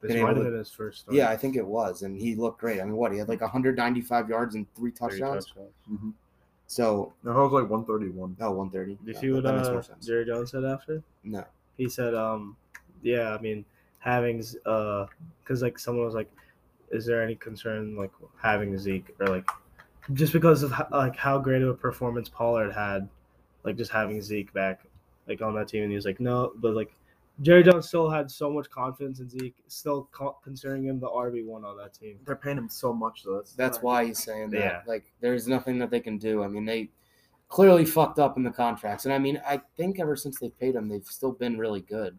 This 0.00 0.12
Been 0.12 0.22
might 0.22 0.36
have 0.36 0.44
been 0.44 0.54
his 0.54 0.70
first. 0.70 1.00
Start. 1.00 1.16
yeah, 1.16 1.28
I 1.30 1.36
think 1.36 1.56
it 1.56 1.66
was, 1.66 2.02
and 2.02 2.16
he 2.16 2.34
looked 2.34 2.60
great. 2.60 2.80
I 2.80 2.84
mean, 2.84 2.96
what 2.96 3.12
he 3.12 3.18
had 3.18 3.28
like 3.28 3.40
195 3.40 4.28
yards 4.28 4.54
and 4.54 4.66
three 4.76 4.90
Three 4.90 5.08
touchdowns. 5.08 5.46
touchdowns. 5.46 5.72
Mm-hmm. 5.90 6.10
So, 6.68 7.12
No, 7.24 7.32
I 7.32 7.42
was 7.42 7.52
like 7.52 7.70
131. 7.70 8.36
oh, 8.40 8.50
130. 8.52 8.94
Did 8.94 9.06
you 9.06 9.12
No, 9.14 9.20
see 9.20 9.30
what 9.32 9.42
that 9.44 9.74
makes 9.74 9.88
uh. 9.90 9.94
Jerry 10.04 10.26
Jones 10.26 10.50
said 10.50 10.64
after? 10.64 11.02
No. 11.24 11.44
He 11.76 11.88
said, 11.88 12.14
um, 12.14 12.56
yeah, 13.02 13.34
I 13.34 13.40
mean, 13.40 13.64
having 13.98 14.42
uh, 14.66 15.06
because 15.42 15.62
like 15.62 15.78
someone 15.78 16.04
was 16.04 16.14
like, 16.14 16.30
is 16.90 17.06
there 17.06 17.22
any 17.22 17.34
concern 17.36 17.96
like 17.96 18.10
having 18.40 18.76
Zeke 18.78 19.14
or 19.20 19.26
like 19.28 19.48
just 20.12 20.32
because 20.32 20.62
of 20.62 20.72
how, 20.72 20.86
like 20.90 21.16
how 21.16 21.38
great 21.38 21.62
of 21.62 21.68
a 21.68 21.74
performance 21.74 22.28
Pollard 22.28 22.72
had, 22.72 23.08
like 23.64 23.76
just 23.76 23.90
having 23.90 24.20
Zeke 24.22 24.52
back 24.52 24.86
like 25.28 25.42
on 25.42 25.54
that 25.54 25.68
team, 25.68 25.82
and 25.82 25.90
he 25.90 25.96
was 25.96 26.04
like, 26.04 26.20
no, 26.20 26.52
but 26.56 26.74
like 26.74 26.94
Jerry 27.42 27.62
Jones 27.62 27.88
still 27.88 28.08
had 28.08 28.30
so 28.30 28.50
much 28.50 28.70
confidence 28.70 29.20
in 29.20 29.28
Zeke, 29.28 29.56
still 29.68 30.08
co- 30.12 30.38
considering 30.42 30.84
him 30.86 31.00
the 31.00 31.08
RB 31.08 31.44
one 31.44 31.64
on 31.64 31.76
that 31.76 31.94
team. 31.94 32.18
They're 32.24 32.36
paying 32.36 32.56
him 32.56 32.68
so 32.68 32.92
much, 32.94 33.24
though. 33.24 33.36
That's, 33.36 33.52
That's 33.52 33.82
why 33.82 34.06
he's 34.06 34.22
saying 34.22 34.50
that. 34.50 34.58
Yeah. 34.58 34.80
Like, 34.86 35.12
there's 35.20 35.46
nothing 35.46 35.78
that 35.80 35.90
they 35.90 36.00
can 36.00 36.16
do. 36.16 36.42
I 36.42 36.48
mean, 36.48 36.64
they 36.64 36.88
clearly 37.48 37.84
fucked 37.84 38.18
up 38.18 38.36
in 38.36 38.42
the 38.42 38.50
contracts, 38.50 39.04
and 39.04 39.12
I 39.12 39.18
mean, 39.18 39.40
I 39.46 39.60
think 39.76 40.00
ever 40.00 40.16
since 40.16 40.38
they 40.38 40.48
paid 40.48 40.74
him, 40.74 40.88
they've 40.88 41.04
still 41.04 41.32
been 41.32 41.58
really 41.58 41.82
good. 41.82 42.18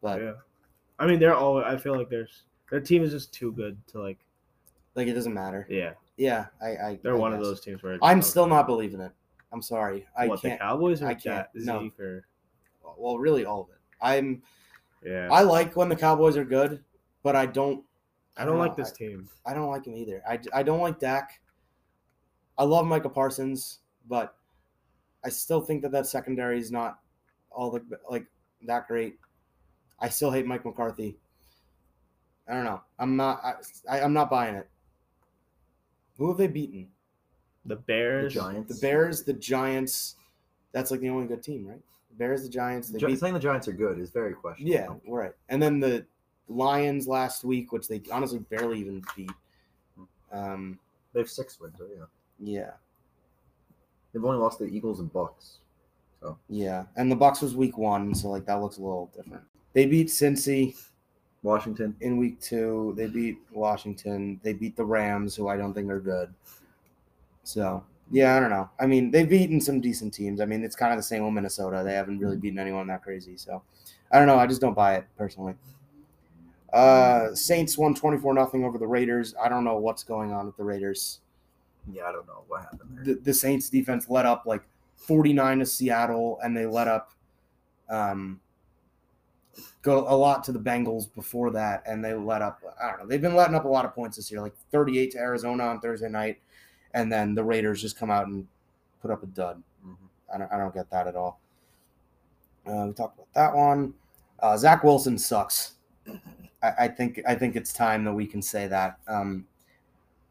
But 0.00 0.20
yeah, 0.20 0.32
I 0.98 1.06
mean 1.06 1.18
they're 1.18 1.34
all. 1.34 1.58
I 1.58 1.76
feel 1.76 1.96
like 1.96 2.08
there's 2.08 2.44
their 2.70 2.80
team 2.80 3.02
is 3.02 3.12
just 3.12 3.32
too 3.32 3.52
good 3.52 3.76
to 3.88 4.00
like. 4.00 4.18
like, 4.94 5.06
it 5.06 5.14
doesn't 5.14 5.34
matter. 5.34 5.66
Yeah, 5.70 5.92
Yeah, 6.16 6.46
I, 6.60 6.66
I 6.66 6.98
they're 7.02 7.16
I 7.16 7.18
one 7.18 7.32
of 7.32 7.40
those 7.40 7.60
teams 7.60 7.82
where 7.82 7.98
I'm 8.02 8.22
still 8.22 8.46
not 8.46 8.66
believing 8.66 9.00
it. 9.00 9.12
I'm 9.52 9.62
sorry. 9.62 10.06
I 10.16 10.26
what 10.28 10.40
can't. 10.40 10.58
the 10.58 10.64
Cowboys 10.64 11.02
or 11.02 11.08
I 11.08 11.14
can't, 11.14 11.46
no. 11.54 11.90
Or 11.98 12.24
Well, 12.96 13.18
really, 13.18 13.44
all 13.44 13.62
of 13.62 13.68
it. 13.70 13.76
I'm. 14.00 14.42
yeah. 15.04 15.28
I 15.30 15.42
like 15.42 15.76
when 15.76 15.88
the 15.88 15.96
Cowboys 15.96 16.36
are 16.36 16.44
good, 16.44 16.82
but 17.22 17.36
I 17.36 17.46
don't. 17.46 17.84
I 18.36 18.44
don't 18.44 18.58
like 18.58 18.76
know. 18.78 18.84
this 18.84 18.92
team. 18.92 19.28
I 19.44 19.52
don't 19.52 19.68
like 19.68 19.86
him 19.86 19.94
either. 19.94 20.22
I, 20.28 20.38
I 20.54 20.62
don't 20.62 20.80
like 20.80 20.98
Dak. 20.98 21.40
I 22.56 22.64
love 22.64 22.86
Micah 22.86 23.10
Parsons, 23.10 23.80
but 24.08 24.34
I 25.24 25.28
still 25.28 25.60
think 25.60 25.82
that 25.82 25.92
that 25.92 26.06
secondary 26.06 26.58
is 26.58 26.70
not 26.72 26.98
all 27.50 27.70
the 27.70 27.82
like 28.08 28.26
that 28.66 28.88
great. 28.88 29.18
I 30.00 30.08
still 30.08 30.30
hate 30.30 30.46
Mike 30.46 30.64
McCarthy. 30.64 31.18
I 32.48 32.54
don't 32.54 32.64
know. 32.64 32.80
I'm 32.98 33.16
not. 33.16 33.40
I, 33.44 33.54
I, 33.88 34.00
I'm 34.00 34.12
not 34.12 34.30
buying 34.30 34.54
it. 34.54 34.68
Who 36.22 36.28
have 36.28 36.38
they 36.38 36.46
beaten? 36.46 36.86
The 37.66 37.74
Bears, 37.74 38.32
the 38.32 38.40
Giants. 38.40 38.72
The 38.76 38.80
Bears, 38.80 39.22
the 39.24 39.32
Giants. 39.32 40.14
That's 40.70 40.92
like 40.92 41.00
the 41.00 41.08
only 41.08 41.26
good 41.26 41.42
team, 41.42 41.66
right? 41.66 41.80
The 42.10 42.16
Bears, 42.16 42.44
the 42.44 42.48
Giants. 42.48 42.90
They 42.90 43.00
Gi- 43.00 43.06
beat, 43.06 43.18
saying 43.18 43.34
the 43.34 43.40
Giants 43.40 43.66
are 43.66 43.72
good 43.72 43.98
is 43.98 44.10
very 44.10 44.32
questionable. 44.32 45.00
yeah, 45.04 45.12
right. 45.12 45.32
And 45.48 45.60
then 45.60 45.80
the 45.80 46.06
Lions 46.46 47.08
last 47.08 47.42
week, 47.42 47.72
which 47.72 47.88
they 47.88 48.00
honestly 48.12 48.38
barely 48.38 48.78
even 48.78 49.02
beat. 49.16 49.32
Um, 50.30 50.78
They 51.12 51.18
have 51.18 51.28
six 51.28 51.58
wins, 51.58 51.74
right? 51.80 51.90
Yeah. 52.38 52.54
yeah. 52.54 52.70
They've 54.12 54.24
only 54.24 54.38
lost 54.38 54.60
the 54.60 54.66
Eagles 54.66 55.00
and 55.00 55.12
Bucks. 55.12 55.58
So. 56.20 56.38
Yeah, 56.48 56.84
and 56.94 57.10
the 57.10 57.16
Bucks 57.16 57.42
was 57.42 57.56
week 57.56 57.76
one, 57.76 58.14
so 58.14 58.28
like 58.30 58.46
that 58.46 58.60
looks 58.62 58.76
a 58.78 58.80
little 58.80 59.10
different. 59.16 59.42
They 59.72 59.86
beat 59.86 60.06
Cincy 60.06 60.80
Washington. 61.42 61.96
in 62.00 62.16
week 62.18 62.40
two. 62.40 62.94
They 62.96 63.06
beat 63.06 63.38
Washington. 63.52 64.40
They 64.42 64.52
beat 64.52 64.76
the 64.76 64.84
Rams, 64.84 65.34
who 65.34 65.48
I 65.48 65.56
don't 65.56 65.74
think 65.74 65.90
are 65.90 66.00
good. 66.00 66.32
So 67.42 67.84
yeah, 68.10 68.36
I 68.36 68.40
don't 68.40 68.50
know. 68.50 68.68
I 68.78 68.86
mean, 68.86 69.10
they've 69.10 69.28
beaten 69.28 69.60
some 69.60 69.80
decent 69.80 70.14
teams. 70.14 70.40
I 70.40 70.44
mean, 70.44 70.62
it's 70.62 70.76
kind 70.76 70.92
of 70.92 70.98
the 70.98 71.02
same 71.02 71.24
with 71.24 71.32
Minnesota. 71.32 71.82
They 71.84 71.94
haven't 71.94 72.18
really 72.18 72.36
beaten 72.36 72.58
anyone 72.58 72.86
that 72.88 73.02
crazy. 73.02 73.36
So 73.36 73.62
I 74.10 74.18
don't 74.18 74.26
know. 74.26 74.38
I 74.38 74.46
just 74.46 74.60
don't 74.60 74.74
buy 74.74 74.96
it 74.96 75.06
personally. 75.16 75.54
Uh, 76.72 77.34
Saints 77.34 77.76
won 77.76 77.94
24 77.94 78.34
nothing 78.34 78.64
over 78.64 78.78
the 78.78 78.86
Raiders. 78.86 79.34
I 79.42 79.48
don't 79.48 79.64
know 79.64 79.76
what's 79.76 80.04
going 80.04 80.32
on 80.32 80.46
with 80.46 80.56
the 80.56 80.64
Raiders. 80.64 81.20
Yeah, 81.90 82.04
I 82.04 82.12
don't 82.12 82.26
know 82.26 82.44
what 82.48 82.62
happened 82.62 82.90
there. 82.94 83.14
The, 83.14 83.20
the 83.20 83.34
Saints 83.34 83.68
defense 83.68 84.08
let 84.08 84.24
up 84.24 84.44
like 84.46 84.62
49 84.96 85.58
to 85.58 85.66
Seattle, 85.66 86.38
and 86.42 86.56
they 86.56 86.66
let 86.66 86.88
up 86.88 87.12
um, 87.90 88.40
go 89.82 90.00
a 90.08 90.16
lot 90.16 90.44
to 90.44 90.52
the 90.52 90.58
Bengals 90.58 91.12
before 91.14 91.50
that, 91.50 91.82
and 91.86 92.04
they 92.04 92.14
let 92.14 92.42
up. 92.42 92.60
I 92.82 92.90
don't 92.90 93.00
know. 93.00 93.06
They've 93.06 93.20
been 93.20 93.34
letting 93.34 93.54
up 93.54 93.64
a 93.64 93.68
lot 93.68 93.84
of 93.84 93.94
points 93.94 94.16
this 94.16 94.30
year, 94.30 94.40
like 94.40 94.54
38 94.70 95.10
to 95.12 95.18
Arizona 95.18 95.64
on 95.64 95.80
Thursday 95.80 96.08
night, 96.08 96.40
and 96.94 97.12
then 97.12 97.34
the 97.34 97.44
Raiders 97.44 97.80
just 97.80 97.98
come 97.98 98.10
out 98.10 98.26
and 98.26 98.46
put 99.00 99.10
up 99.10 99.22
a 99.22 99.26
dud. 99.26 99.62
Mhm. 99.86 99.96
I 100.32 100.38
don't, 100.38 100.52
I 100.52 100.58
don't 100.58 100.74
get 100.74 100.90
that 100.90 101.06
at 101.06 101.16
all. 101.16 101.40
Uh, 102.66 102.84
we 102.86 102.92
talked 102.92 103.16
about 103.16 103.32
that 103.34 103.54
one. 103.54 103.94
Uh, 104.40 104.56
Zach 104.56 104.82
Wilson 104.84 105.18
sucks. 105.18 105.74
I, 106.62 106.72
I 106.80 106.88
think 106.88 107.20
I 107.26 107.34
think 107.34 107.56
it's 107.56 107.72
time 107.72 108.04
that 108.04 108.12
we 108.12 108.26
can 108.26 108.40
say 108.42 108.66
that. 108.68 108.98
Um, 109.08 109.46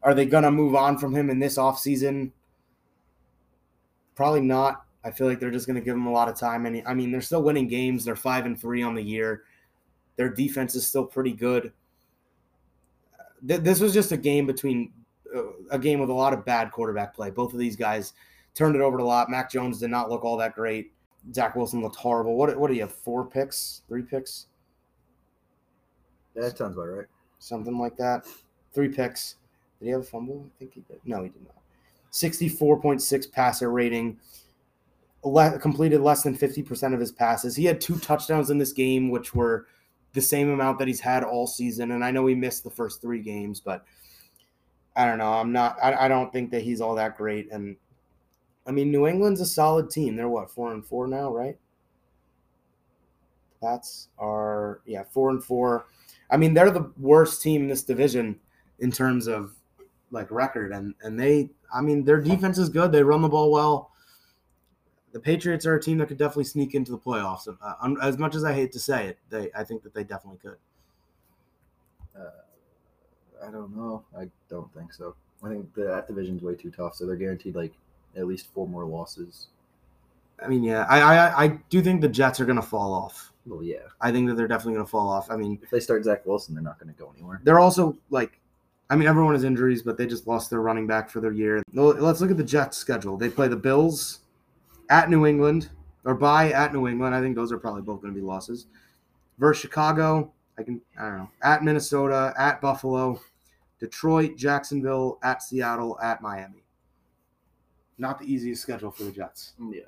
are 0.02 0.14
they 0.14 0.24
gonna 0.26 0.50
move 0.50 0.74
on 0.74 0.98
from 0.98 1.14
him 1.14 1.30
in 1.30 1.38
this 1.38 1.58
offseason? 1.58 2.30
Probably 4.14 4.40
not. 4.40 4.84
I 5.04 5.10
feel 5.10 5.26
like 5.26 5.40
they're 5.40 5.50
just 5.50 5.66
gonna 5.66 5.80
give 5.80 5.94
them 5.94 6.06
a 6.06 6.12
lot 6.12 6.28
of 6.28 6.36
time. 6.36 6.66
And 6.66 6.82
I 6.86 6.94
mean, 6.94 7.10
they're 7.10 7.20
still 7.20 7.42
winning 7.42 7.68
games. 7.68 8.04
They're 8.04 8.16
five 8.16 8.46
and 8.46 8.58
three 8.58 8.82
on 8.82 8.94
the 8.94 9.02
year. 9.02 9.44
Their 10.16 10.28
defense 10.28 10.74
is 10.74 10.86
still 10.86 11.04
pretty 11.04 11.32
good. 11.32 11.72
This 13.42 13.80
was 13.80 13.92
just 13.92 14.12
a 14.12 14.16
game 14.16 14.46
between 14.46 14.92
uh, 15.34 15.42
a 15.70 15.78
game 15.78 15.98
with 15.98 16.10
a 16.10 16.14
lot 16.14 16.32
of 16.32 16.44
bad 16.44 16.70
quarterback 16.70 17.14
play. 17.14 17.30
Both 17.30 17.52
of 17.52 17.58
these 17.58 17.74
guys 17.74 18.12
turned 18.54 18.76
it 18.76 18.82
over 18.82 18.98
a 18.98 19.04
lot. 19.04 19.30
Mac 19.30 19.50
Jones 19.50 19.80
did 19.80 19.90
not 19.90 20.10
look 20.10 20.24
all 20.24 20.36
that 20.36 20.54
great. 20.54 20.92
Zach 21.32 21.56
Wilson 21.56 21.82
looked 21.82 21.96
horrible. 21.96 22.36
What 22.36 22.56
what 22.56 22.68
do 22.68 22.74
you 22.74 22.82
have? 22.82 22.92
Four 22.92 23.24
picks, 23.24 23.82
three 23.88 24.02
picks, 24.02 24.46
that 26.34 26.56
sounds 26.56 26.76
about 26.76 26.84
right. 26.84 27.06
something 27.38 27.78
like 27.78 27.96
that. 27.96 28.26
Three 28.72 28.88
picks. 28.88 29.36
Did 29.78 29.86
he 29.86 29.90
have 29.92 30.00
a 30.00 30.04
fumble? 30.04 30.46
I 30.46 30.58
think 30.58 30.74
he 30.74 30.80
did. 30.80 31.00
No, 31.04 31.22
he 31.22 31.28
did 31.28 31.42
not. 31.42 31.56
Sixty-four 32.10 32.80
point 32.80 33.02
six 33.02 33.26
passer 33.26 33.70
rating. 33.70 34.18
Le- 35.24 35.58
completed 35.58 36.00
less 36.00 36.22
than 36.22 36.34
fifty 36.34 36.62
percent 36.62 36.94
of 36.94 37.00
his 37.00 37.12
passes. 37.12 37.54
He 37.54 37.64
had 37.64 37.80
two 37.80 37.96
touchdowns 37.98 38.50
in 38.50 38.58
this 38.58 38.72
game, 38.72 39.08
which 39.10 39.34
were 39.34 39.66
the 40.14 40.20
same 40.20 40.50
amount 40.50 40.78
that 40.78 40.88
he's 40.88 41.00
had 41.00 41.22
all 41.22 41.46
season. 41.46 41.92
And 41.92 42.04
I 42.04 42.10
know 42.10 42.26
he 42.26 42.34
missed 42.34 42.64
the 42.64 42.70
first 42.70 43.00
three 43.00 43.20
games, 43.20 43.60
but 43.60 43.84
I 44.96 45.06
don't 45.06 45.18
know. 45.18 45.32
I'm 45.32 45.52
not. 45.52 45.76
I, 45.82 46.06
I 46.06 46.08
don't 46.08 46.32
think 46.32 46.50
that 46.50 46.62
he's 46.62 46.80
all 46.80 46.96
that 46.96 47.16
great. 47.16 47.50
And 47.52 47.76
I 48.66 48.72
mean, 48.72 48.90
New 48.90 49.06
England's 49.06 49.40
a 49.40 49.46
solid 49.46 49.90
team. 49.90 50.16
They're 50.16 50.28
what 50.28 50.50
four 50.50 50.72
and 50.72 50.84
four 50.84 51.06
now, 51.06 51.32
right? 51.32 51.56
That's 53.60 54.08
our 54.18 54.80
yeah 54.84 55.04
four 55.08 55.30
and 55.30 55.42
four. 55.42 55.86
I 56.30 56.36
mean, 56.36 56.52
they're 56.52 56.70
the 56.70 56.90
worst 56.98 57.42
team 57.42 57.62
in 57.62 57.68
this 57.68 57.84
division 57.84 58.40
in 58.80 58.90
terms 58.90 59.28
of 59.28 59.52
like 60.10 60.30
record, 60.32 60.72
and 60.72 60.94
and 61.02 61.18
they. 61.18 61.50
I 61.72 61.80
mean, 61.80 62.04
their 62.04 62.20
defense 62.20 62.58
is 62.58 62.68
good. 62.68 62.92
They 62.92 63.02
run 63.02 63.22
the 63.22 63.28
ball 63.28 63.50
well. 63.50 63.91
The 65.12 65.20
Patriots 65.20 65.66
are 65.66 65.74
a 65.74 65.80
team 65.80 65.98
that 65.98 66.08
could 66.08 66.18
definitely 66.18 66.44
sneak 66.44 66.74
into 66.74 66.90
the 66.90 66.98
playoffs. 66.98 67.46
Uh, 67.48 67.94
as 68.02 68.18
much 68.18 68.34
as 68.34 68.44
I 68.44 68.52
hate 68.54 68.72
to 68.72 68.78
say 68.78 69.08
it, 69.08 69.18
they 69.30 69.50
I 69.54 69.64
think 69.64 69.82
that 69.82 69.94
they 69.94 70.04
definitely 70.04 70.38
could. 70.38 70.56
I 73.46 73.50
don't 73.50 73.74
know. 73.76 74.04
I 74.16 74.28
don't 74.48 74.72
think 74.72 74.92
so. 74.92 75.14
I 75.42 75.48
think 75.48 75.74
the, 75.74 75.84
that 75.84 76.06
division's 76.06 76.42
way 76.42 76.54
too 76.54 76.70
tough, 76.70 76.94
so 76.94 77.06
they're 77.06 77.16
guaranteed 77.16 77.56
like 77.56 77.72
at 78.16 78.26
least 78.26 78.46
four 78.54 78.68
more 78.68 78.84
losses. 78.84 79.48
I 80.42 80.48
mean, 80.48 80.62
yeah, 80.62 80.86
I 80.88 81.00
I, 81.00 81.44
I 81.44 81.48
do 81.68 81.82
think 81.82 82.00
the 82.00 82.08
Jets 82.08 82.40
are 82.40 82.44
going 82.44 82.56
to 82.56 82.62
fall 82.62 82.94
off. 82.94 83.32
Well, 83.46 83.62
yeah. 83.62 83.78
I 84.00 84.12
think 84.12 84.28
that 84.28 84.36
they're 84.36 84.46
definitely 84.46 84.74
going 84.74 84.86
to 84.86 84.90
fall 84.90 85.08
off. 85.08 85.30
I 85.30 85.36
mean, 85.36 85.58
If 85.62 85.70
they 85.70 85.80
start 85.80 86.04
Zach 86.04 86.24
Wilson, 86.24 86.54
they're 86.54 86.62
not 86.62 86.78
going 86.78 86.94
to 86.94 86.98
go 86.98 87.12
anywhere. 87.16 87.40
they're 87.42 87.58
also 87.58 87.96
like, 88.10 88.38
I 88.88 88.94
mean, 88.94 89.08
everyone 89.08 89.34
has 89.34 89.42
injuries, 89.42 89.82
but 89.82 89.96
they 89.96 90.06
just 90.06 90.28
lost 90.28 90.48
their 90.48 90.60
running 90.60 90.86
back 90.86 91.10
for 91.10 91.20
their 91.20 91.32
year. 91.32 91.60
Let's 91.72 92.20
look 92.20 92.30
at 92.30 92.36
the 92.36 92.44
Jets' 92.44 92.76
schedule. 92.76 93.16
They 93.16 93.28
play 93.28 93.48
the 93.48 93.56
Bills 93.56 94.20
at 94.90 95.10
New 95.10 95.26
England 95.26 95.70
or 96.04 96.14
by 96.14 96.52
at 96.52 96.72
New 96.72 96.88
England. 96.88 97.14
I 97.14 97.20
think 97.20 97.36
those 97.36 97.52
are 97.52 97.58
probably 97.58 97.82
both 97.82 98.00
going 98.02 98.12
to 98.14 98.18
be 98.20 98.24
losses. 98.24 98.66
Versus 99.38 99.62
Chicago, 99.62 100.32
I 100.58 100.62
can 100.62 100.80
I 100.98 101.02
don't 101.08 101.18
know 101.18 101.30
at 101.42 101.64
Minnesota, 101.64 102.34
at 102.38 102.60
Buffalo, 102.60 103.20
Detroit, 103.80 104.36
Jacksonville, 104.36 105.18
at 105.22 105.42
Seattle, 105.42 105.98
at 106.00 106.20
Miami. 106.22 106.62
Not 107.98 108.18
the 108.18 108.32
easiest 108.32 108.62
schedule 108.62 108.90
for 108.90 109.04
the 109.04 109.12
Jets. 109.12 109.52
Yeah. 109.58 109.82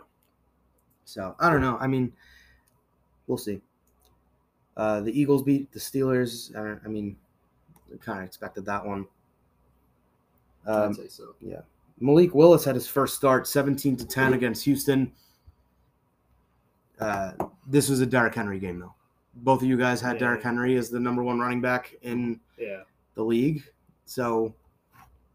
So 1.05 1.37
I 1.39 1.51
don't 1.51 1.61
know. 1.61 1.77
I 1.81 1.87
mean, 1.87 2.13
we'll 3.27 3.39
see. 3.39 3.61
Uh, 4.77 5.01
the 5.01 5.19
Eagles 5.19 5.43
beat 5.43 5.71
the 5.73 5.79
Steelers. 5.79 6.55
Uh, 6.57 6.79
I 6.85 6.89
mean, 6.89 7.17
I 7.93 7.97
kind 7.99 8.19
of 8.21 8.25
expected 8.25 8.65
that 8.67 8.85
one. 8.85 9.07
I'd 10.67 10.73
Um, 10.87 10.95
say 10.95 11.09
so. 11.09 11.35
Malik 12.01 12.35
Willis 12.35 12.65
had 12.65 12.75
his 12.75 12.87
first 12.87 13.15
start, 13.15 13.47
seventeen 13.47 13.97
to 13.97 14.07
ten 14.07 14.33
against 14.35 14.65
Houston. 14.65 15.13
Uh, 16.99 17.33
this 17.67 17.89
was 17.89 18.01
a 18.01 18.07
Derrick 18.07 18.35
Henry 18.35 18.59
game, 18.59 18.79
though. 18.79 18.95
Both 19.37 19.63
of 19.63 19.69
you 19.69 19.77
guys 19.77 20.01
had 20.01 20.15
Yeah. 20.15 20.21
Derrick 20.21 20.43
Henry 20.43 20.77
as 20.77 20.91
the 20.91 21.01
number 21.01 21.23
one 21.23 21.41
running 21.41 21.61
back 21.61 21.95
in 22.03 22.41
Yeah. 22.57 22.83
the 23.15 23.23
league, 23.25 23.65
so 24.07 24.55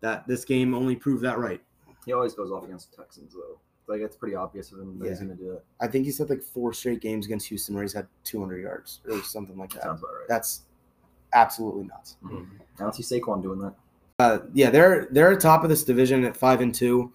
that 0.02 0.26
this 0.28 0.46
game 0.46 0.74
only 0.74 0.96
proved 0.96 1.22
that 1.24 1.38
right. 1.40 1.62
He 2.06 2.14
always 2.14 2.34
goes 2.34 2.52
off 2.52 2.64
against 2.64 2.92
the 2.92 2.98
Texans, 3.04 3.34
though. 3.34 3.60
Like 3.88 4.02
it's 4.02 4.16
pretty 4.16 4.36
obvious 4.36 4.72
of 4.72 4.80
him 4.80 5.00
that 5.00 5.10
he's 5.10 5.20
going 5.20 5.36
to 5.36 5.44
do 5.44 5.52
it. 5.54 5.66
I 5.82 5.88
think 5.88 6.06
he's 6.06 6.18
had 6.18 6.30
like 6.30 6.44
four 6.44 6.74
straight 6.74 7.02
games 7.02 7.26
against 7.26 7.48
Houston 7.48 7.74
where 7.74 7.84
he's 7.84 7.94
had 7.94 8.08
200 8.24 8.62
yards 8.62 9.02
or 9.10 9.22
something 9.24 9.58
like 9.58 9.74
that. 9.74 9.84
Sounds 9.84 10.00
about 10.02 10.12
right. 10.14 10.28
That's 10.30 10.62
absolutely 11.34 11.84
nuts. 11.86 12.18
Mhm. 12.24 12.48
I 12.78 12.84
don't 12.84 12.94
see 12.96 13.04
Saquon 13.20 13.42
doing 13.42 13.60
that. 13.60 13.74
Uh, 14.20 14.40
yeah, 14.54 14.70
they're 14.70 15.08
they're 15.12 15.36
top 15.38 15.64
of 15.64 15.70
this 15.70 15.84
division 15.84 16.26
at 16.26 16.36
five 16.36 16.62
and 16.62 16.76
two. 16.76 17.12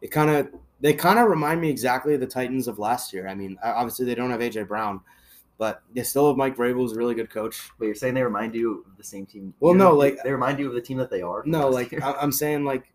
It 0.00 0.10
kind 0.10 0.30
of 0.30 0.48
they 0.80 0.94
kind 0.94 1.18
of 1.18 1.28
remind 1.28 1.60
me 1.60 1.68
exactly 1.68 2.14
of 2.14 2.20
the 2.20 2.26
Titans 2.26 2.66
of 2.66 2.78
last 2.78 3.12
year. 3.12 3.28
I 3.28 3.34
mean, 3.34 3.58
obviously 3.62 4.06
they 4.06 4.14
don't 4.14 4.30
have 4.30 4.40
AJ 4.40 4.66
Brown, 4.66 5.00
but 5.58 5.82
they 5.94 6.02
still 6.02 6.28
have 6.28 6.38
Mike 6.38 6.56
Vrabel, 6.56 6.76
who's 6.76 6.92
a 6.92 6.96
really 6.96 7.14
good 7.14 7.28
coach. 7.28 7.70
But 7.78 7.84
you're 7.84 7.94
saying 7.94 8.14
they 8.14 8.22
remind 8.22 8.54
you 8.54 8.86
of 8.88 8.96
the 8.96 9.04
same 9.04 9.26
team? 9.26 9.52
Well, 9.60 9.74
you 9.74 9.78
no, 9.78 9.92
like- 9.94 10.16
they 10.24 10.32
remind 10.32 10.58
you 10.58 10.66
of 10.66 10.74
the 10.74 10.80
team 10.80 10.96
that 10.96 11.10
they 11.10 11.20
are. 11.20 11.42
No, 11.44 11.68
like 11.68 11.92
year? 11.92 12.00
I'm 12.02 12.32
saying, 12.32 12.64
like 12.64 12.90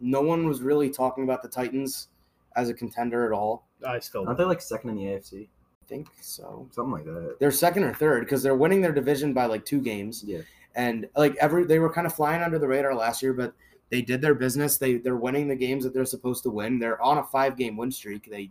no 0.00 0.20
one 0.20 0.46
was 0.46 0.62
really 0.62 0.90
talking 0.90 1.24
about 1.24 1.42
the 1.42 1.48
Titans 1.48 2.08
as 2.54 2.68
a 2.68 2.74
contender 2.74 3.26
at 3.26 3.32
all. 3.32 3.66
I 3.86 3.98
still. 3.98 4.24
aren't 4.26 4.38
they 4.38 4.44
like 4.44 4.60
second 4.60 4.90
in 4.90 4.96
the 4.96 5.02
AFC? 5.02 5.48
I 5.84 5.86
think 5.86 6.08
so. 6.20 6.68
Something 6.70 6.92
like 6.92 7.04
that. 7.04 7.36
They're 7.40 7.50
second 7.50 7.82
or 7.82 7.92
third 7.92 8.24
because 8.24 8.42
they're 8.42 8.54
winning 8.56 8.80
their 8.80 8.92
division 8.92 9.34
by 9.34 9.46
like 9.46 9.64
two 9.64 9.80
games. 9.80 10.22
Yeah. 10.24 10.40
And 10.74 11.08
like 11.16 11.36
every 11.36 11.64
they 11.64 11.78
were 11.78 11.92
kind 11.92 12.06
of 12.06 12.14
flying 12.14 12.42
under 12.42 12.58
the 12.58 12.68
radar 12.68 12.94
last 12.94 13.22
year, 13.22 13.32
but 13.32 13.54
they 13.90 14.02
did 14.02 14.20
their 14.20 14.34
business. 14.34 14.76
They 14.76 14.96
they're 14.96 15.16
winning 15.16 15.48
the 15.48 15.56
games 15.56 15.84
that 15.84 15.94
they're 15.94 16.04
supposed 16.04 16.42
to 16.44 16.50
win. 16.50 16.78
They're 16.78 17.00
on 17.00 17.18
a 17.18 17.24
five 17.24 17.56
game 17.56 17.76
win 17.76 17.90
streak. 17.90 18.28
They 18.30 18.50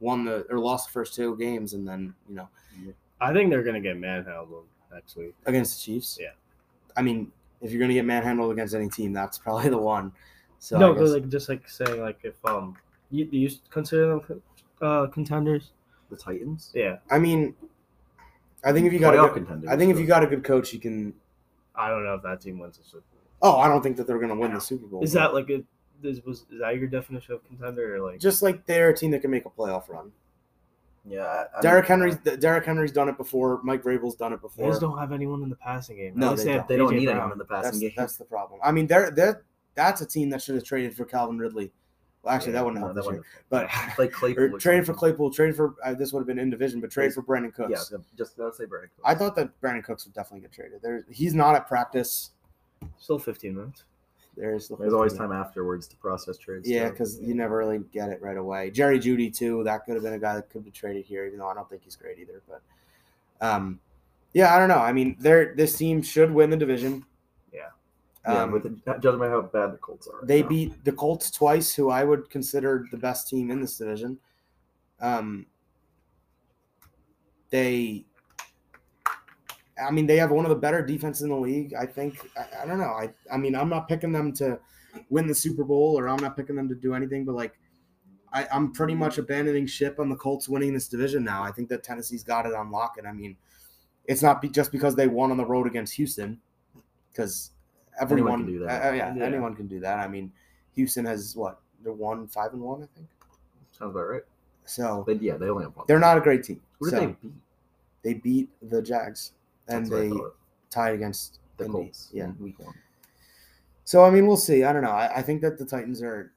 won 0.00 0.24
the 0.24 0.46
or 0.50 0.58
lost 0.58 0.88
the 0.88 0.92
first 0.92 1.14
two 1.14 1.36
games, 1.36 1.74
and 1.74 1.86
then 1.86 2.14
you 2.28 2.34
know 2.34 2.48
I 3.20 3.32
think 3.32 3.50
they're 3.50 3.62
gonna 3.62 3.80
get 3.80 3.96
manhandled 3.98 4.66
next 4.92 5.16
week. 5.16 5.34
against 5.46 5.76
the 5.78 5.84
Chiefs. 5.84 6.18
Yeah. 6.20 6.30
I 6.96 7.02
mean, 7.02 7.32
if 7.60 7.70
you're 7.70 7.80
gonna 7.80 7.94
get 7.94 8.04
manhandled 8.04 8.52
against 8.52 8.74
any 8.74 8.88
team, 8.88 9.12
that's 9.12 9.38
probably 9.38 9.70
the 9.70 9.78
one. 9.78 10.12
So 10.58 10.78
no, 10.78 10.92
but 10.94 11.00
guess- 11.00 11.10
like 11.10 11.28
just 11.28 11.48
like 11.48 11.68
saying 11.68 12.00
like 12.00 12.18
if 12.22 12.34
um 12.44 12.76
you 13.10 13.26
do 13.26 13.36
you 13.36 13.50
consider 13.70 14.08
them 14.08 14.42
uh 14.80 15.06
contenders? 15.06 15.70
The 16.10 16.16
Titans. 16.16 16.70
Yeah, 16.74 16.98
I 17.10 17.18
mean, 17.18 17.54
I 18.64 18.72
think 18.72 18.86
if 18.86 18.92
you 18.92 18.98
got 18.98 19.14
a 19.14 19.18
good, 19.18 19.34
contenders, 19.34 19.70
I 19.70 19.76
think 19.76 19.92
if 19.92 19.98
you 19.98 20.06
got 20.06 20.22
a 20.22 20.26
good 20.26 20.44
coach, 20.44 20.72
you 20.72 20.80
can. 20.80 21.14
I 21.74 21.88
don't 21.88 22.04
know 22.04 22.14
if 22.14 22.22
that 22.22 22.40
team 22.40 22.58
wins 22.58 22.78
the 22.78 22.84
Super 22.84 23.04
Bowl. 23.12 23.20
Oh, 23.42 23.58
I 23.58 23.68
don't 23.68 23.82
think 23.82 23.96
that 23.96 24.06
they're 24.06 24.18
gonna 24.18 24.34
win 24.36 24.54
the 24.54 24.60
Super 24.60 24.86
Bowl. 24.86 25.02
Is 25.02 25.12
that 25.12 25.34
like 25.34 25.50
a 25.50 25.62
is 26.02 26.22
was 26.24 26.44
is 26.50 26.60
that 26.60 26.76
your 26.76 26.86
definition 26.88 27.34
of 27.34 27.44
contender 27.44 27.96
or 27.96 28.10
like 28.10 28.20
just 28.20 28.42
like 28.42 28.66
they're 28.66 28.90
a 28.90 28.96
team 28.96 29.10
that 29.12 29.20
can 29.20 29.30
make 29.30 29.46
a 29.46 29.50
playoff 29.50 29.88
run? 29.88 30.12
Yeah. 31.06 31.22
I, 31.22 31.58
I 31.58 31.60
Derrick 31.60 31.84
mean, 31.88 32.00
Henry's 32.00 32.16
Derrick 32.40 32.64
Henry's 32.64 32.92
done 32.92 33.08
it 33.08 33.16
before. 33.16 33.60
Mike 33.62 33.82
Vrabel's 33.82 34.14
done 34.14 34.32
it 34.32 34.40
before. 34.40 34.50
they 34.56 34.62
before. 34.62 34.70
just 34.72 34.80
don't 34.80 34.98
have 34.98 35.12
anyone 35.12 35.42
in 35.42 35.50
the 35.50 35.56
passing 35.56 35.96
game? 35.96 36.12
No, 36.16 36.28
At 36.28 36.32
least 36.32 36.44
they 36.46 36.52
don't. 36.54 36.68
They 36.68 36.76
don't 36.76 36.94
need 36.96 37.04
Brown. 37.06 37.16
anyone 37.16 37.32
in 37.32 37.38
the 37.38 37.44
passing 37.44 37.62
That's, 37.72 37.78
game. 37.80 37.92
that's 37.96 38.16
the 38.16 38.24
problem. 38.24 38.60
I 38.64 38.72
mean, 38.72 38.86
they're 38.86 39.10
they're 39.10 39.44
that's 39.74 40.00
a 40.00 40.06
team 40.06 40.30
that 40.30 40.40
should 40.40 40.54
have 40.54 40.64
traded 40.64 40.94
for 40.94 41.04
Calvin 41.04 41.36
Ridley. 41.38 41.72
Well, 42.24 42.34
actually, 42.34 42.52
Yeah, 42.54 42.60
that 42.60 42.64
wouldn't 42.64 42.80
No, 42.80 42.86
help 42.86 42.96
that 42.96 43.04
wouldn't- 43.04 43.24
But 43.50 43.68
like 43.98 44.10
Claypool. 44.12 44.58
traded 44.58 44.86
for. 44.86 44.94
Claypool, 44.94 45.30
traded 45.30 45.56
for 45.56 45.74
uh, 45.84 45.94
this 45.94 46.12
would 46.12 46.20
have 46.20 46.26
been 46.26 46.38
in 46.38 46.48
division, 46.50 46.80
but 46.80 46.90
traded 46.90 47.12
for 47.14 47.22
Brandin 47.22 47.52
Cooks. 47.52 47.90
Yeah, 47.92 47.98
just 48.16 48.38
let's 48.38 48.56
say 48.56 48.64
Brandin. 48.64 48.82
Cooks. 48.82 49.02
I 49.04 49.14
thought 49.14 49.36
that 49.36 49.60
Brandin 49.60 49.84
Cooks 49.84 50.06
would 50.06 50.14
definitely 50.14 50.40
get 50.40 50.52
traded. 50.52 50.80
There, 50.82 51.04
he's 51.10 51.34
not 51.34 51.54
at 51.54 51.68
practice. 51.68 52.30
Still 52.98 53.18
15 53.18 53.54
minutes. 53.54 53.84
There's 54.36 54.68
There's 54.68 54.92
always 54.92 55.12
time 55.12 55.30
afterwards 55.30 55.86
to 55.88 55.96
process 55.96 56.36
trades. 56.38 56.68
Yeah, 56.68 56.90
because 56.90 57.20
you 57.20 57.34
never 57.36 57.56
really 57.56 57.78
get 57.92 58.08
it 58.08 58.20
right 58.20 58.36
away. 58.36 58.70
Jerry 58.70 58.98
Jeudy 58.98 59.32
too. 59.32 59.62
That 59.64 59.84
could 59.84 59.94
have 59.94 60.02
been 60.02 60.14
a 60.14 60.18
guy 60.18 60.34
that 60.34 60.50
could 60.50 60.64
be 60.64 60.70
traded 60.72 61.04
here, 61.04 61.24
even 61.26 61.38
though 61.38 61.46
I 61.48 61.54
don't 61.54 61.68
think 61.70 61.82
he's 61.84 61.94
great 61.94 62.18
either. 62.18 62.42
But, 62.48 62.60
um, 63.46 63.78
yeah, 64.32 64.52
I 64.54 64.58
don't 64.58 64.68
know. 64.68 64.78
I 64.80 64.92
mean, 64.92 65.16
they're 65.20 65.54
this 65.54 65.76
team 65.76 66.02
should 66.02 66.32
win 66.32 66.50
the 66.50 66.56
division. 66.56 67.04
Yeah. 68.26 68.32
yeah, 68.32 68.42
Um, 68.42 68.52
with 68.52 68.62
the, 68.62 68.98
judging 69.00 69.18
by 69.18 69.28
how 69.28 69.42
bad 69.42 69.72
the 69.72 69.78
Colts 69.78 70.08
are. 70.08 70.24
They 70.24 70.42
now. 70.42 70.48
beat 70.48 70.84
the 70.84 70.92
Colts 70.92 71.30
twice, 71.30 71.74
who 71.74 71.90
I 71.90 72.04
would 72.04 72.30
consider 72.30 72.86
the 72.90 72.96
best 72.96 73.28
team 73.28 73.50
in 73.50 73.60
this 73.60 73.76
division. 73.78 74.18
Um, 75.00 75.46
they 77.50 78.06
I 79.82 79.90
mean, 79.90 80.06
they 80.06 80.16
have 80.16 80.30
one 80.30 80.44
of 80.44 80.50
the 80.50 80.56
better 80.56 80.84
defense 80.84 81.20
in 81.20 81.28
the 81.28 81.36
league. 81.36 81.74
I 81.74 81.86
think. 81.86 82.18
I, 82.36 82.62
I 82.62 82.66
don't 82.66 82.78
know. 82.78 82.84
I 82.84 83.10
I 83.32 83.36
mean, 83.36 83.54
I'm 83.54 83.68
not 83.68 83.88
picking 83.88 84.12
them 84.12 84.32
to 84.34 84.58
win 85.10 85.26
the 85.26 85.34
Super 85.34 85.64
Bowl, 85.64 85.98
or 85.98 86.08
I'm 86.08 86.22
not 86.22 86.36
picking 86.36 86.56
them 86.56 86.68
to 86.68 86.74
do 86.74 86.94
anything. 86.94 87.24
But 87.24 87.34
like, 87.34 87.54
I, 88.32 88.46
I'm 88.52 88.72
pretty 88.72 88.94
much 88.94 89.18
abandoning 89.18 89.66
ship 89.66 89.98
on 89.98 90.08
the 90.08 90.16
Colts 90.16 90.48
winning 90.48 90.74
this 90.74 90.88
division 90.88 91.24
now. 91.24 91.42
I 91.42 91.50
think 91.50 91.68
that 91.70 91.82
Tennessee's 91.82 92.22
got 92.22 92.46
it 92.46 92.54
on 92.54 92.70
lock, 92.70 92.96
and 92.98 93.06
I 93.06 93.12
mean, 93.12 93.36
it's 94.04 94.22
not 94.22 94.40
be, 94.40 94.48
just 94.48 94.70
because 94.70 94.94
they 94.94 95.08
won 95.08 95.30
on 95.30 95.36
the 95.36 95.46
road 95.46 95.66
against 95.66 95.94
Houston, 95.94 96.40
because 97.10 97.50
everyone 98.00 98.44
can 98.44 98.52
do 98.52 98.58
that. 98.60 98.84
uh, 98.84 98.88
uh, 98.88 98.92
yeah, 98.92 99.14
Yeah. 99.14 99.24
anyone 99.24 99.54
can 99.54 99.66
do 99.66 99.80
that. 99.80 99.98
I 99.98 100.08
mean, 100.08 100.32
Houston 100.74 101.04
has 101.04 101.34
what 101.36 101.60
they're 101.82 101.92
one 101.92 102.26
five 102.28 102.52
and 102.52 102.62
one, 102.62 102.82
I 102.82 102.86
think. 102.96 103.08
Sounds 103.72 103.90
about 103.90 104.08
right. 104.08 104.22
So 104.66 105.04
They, 105.06 105.14
yeah, 105.14 105.36
they 105.36 105.48
only 105.48 105.64
have 105.64 105.76
one. 105.76 105.84
they're 105.88 105.98
not 105.98 106.16
a 106.16 106.20
great 106.20 106.42
team. 106.44 106.60
Who 106.80 106.90
did 106.90 106.96
So, 106.96 107.00
they 107.00 107.06
beat? 107.22 107.32
they 108.02 108.14
beat 108.14 108.50
the 108.70 108.80
Jags 108.82 109.32
and 109.68 109.86
That's 109.86 109.90
they 109.90 110.12
tied 110.70 110.94
against 110.94 111.38
the 111.56 111.64
Indy. 111.66 111.76
Colts. 111.78 112.10
Yeah. 112.12 112.30
week 112.40 112.58
one. 112.58 112.74
So 113.84 114.04
I 114.04 114.10
mean, 114.10 114.26
we'll 114.26 114.36
see. 114.36 114.64
I 114.64 114.72
don't 114.72 114.82
know. 114.82 114.90
I, 114.90 115.16
I 115.18 115.22
think 115.22 115.42
that 115.42 115.58
the 115.58 115.64
Titans 115.64 116.02
are 116.02 116.32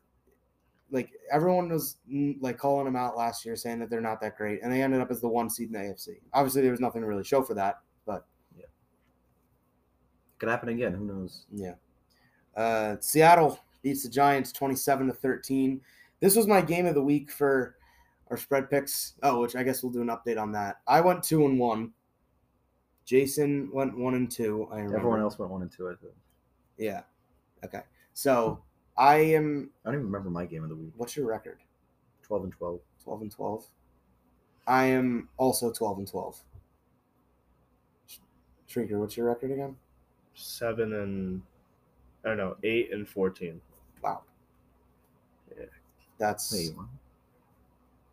like 0.91 1.09
everyone 1.31 1.69
was 1.69 1.97
mm, 2.11 2.35
like 2.41 2.57
calling 2.57 2.85
them 2.85 2.95
out 2.95 3.17
last 3.17 3.45
year, 3.45 3.55
saying 3.55 3.79
that 3.79 3.89
they're 3.89 4.01
not 4.01 4.19
that 4.21 4.37
great, 4.37 4.59
and 4.63 4.71
they 4.71 4.81
ended 4.81 5.01
up 5.01 5.11
as 5.11 5.19
the 5.21 5.27
one 5.27 5.49
seed 5.49 5.67
in 5.67 5.73
the 5.73 5.79
AFC. 5.79 6.17
Obviously, 6.33 6.61
there 6.61 6.71
was 6.71 6.79
nothing 6.79 7.01
to 7.01 7.07
really 7.07 7.23
show 7.23 7.41
for 7.41 7.53
that, 7.55 7.79
but 7.79 7.86
Could 10.39 10.49
happen 10.49 10.69
again. 10.69 10.93
Who 10.93 11.05
knows? 11.05 11.45
yeah. 11.51 11.73
Uh, 12.55 12.97
Seattle 12.99 13.59
beats 13.83 14.03
the 14.03 14.09
Giants 14.09 14.51
twenty-seven 14.51 15.07
to 15.07 15.13
thirteen. 15.13 15.81
This 16.19 16.35
was 16.35 16.47
my 16.47 16.61
game 16.61 16.85
of 16.87 16.95
the 16.95 17.03
week 17.03 17.31
for 17.31 17.75
our 18.29 18.37
spread 18.37 18.69
picks. 18.69 19.13
Oh, 19.21 19.41
which 19.41 19.55
I 19.55 19.63
guess 19.63 19.83
we'll 19.83 19.91
do 19.91 20.01
an 20.01 20.07
update 20.07 20.41
on 20.41 20.51
that. 20.53 20.77
I 20.87 21.01
went 21.01 21.23
two 21.23 21.45
and 21.45 21.59
one. 21.59 21.91
Jason 23.05 23.69
went 23.71 23.97
one 23.97 24.15
and 24.15 24.29
two. 24.29 24.67
I 24.71 24.77
remember. 24.77 24.97
Everyone 24.97 25.21
else 25.21 25.37
went 25.37 25.51
one 25.51 25.61
and 25.61 25.71
two. 25.71 25.87
I 25.87 25.93
think. 26.01 26.13
Yeah. 26.77 27.01
Okay. 27.63 27.81
So 28.13 28.63
I 28.97 29.17
am. 29.17 29.69
I 29.85 29.89
don't 29.89 29.99
even 29.99 30.07
remember 30.07 30.29
my 30.29 30.45
game 30.45 30.63
of 30.63 30.69
the 30.69 30.75
week. 30.75 30.93
What's 30.97 31.15
your 31.15 31.27
record? 31.27 31.59
Twelve 32.23 32.43
and 32.43 32.53
twelve. 32.53 32.81
12 33.07 33.21
and 33.21 33.31
12. 33.31 33.65
I 34.67 34.83
am 34.87 35.29
also 35.37 35.71
12 35.71 35.99
and 35.99 36.07
12. 36.09 36.43
Srikar, 38.69 38.99
what's 38.99 39.15
your 39.15 39.27
record 39.27 39.51
again? 39.51 39.77
Seven 40.39 40.93
and 40.93 41.41
I 42.23 42.29
don't 42.29 42.37
know, 42.37 42.55
eight 42.63 42.93
and 42.93 43.07
fourteen. 43.09 43.59
Wow. 44.03 44.21
Yeah. 45.57 45.65
That's 46.19 46.53
Wait, 46.53 46.75
what? 46.77 46.85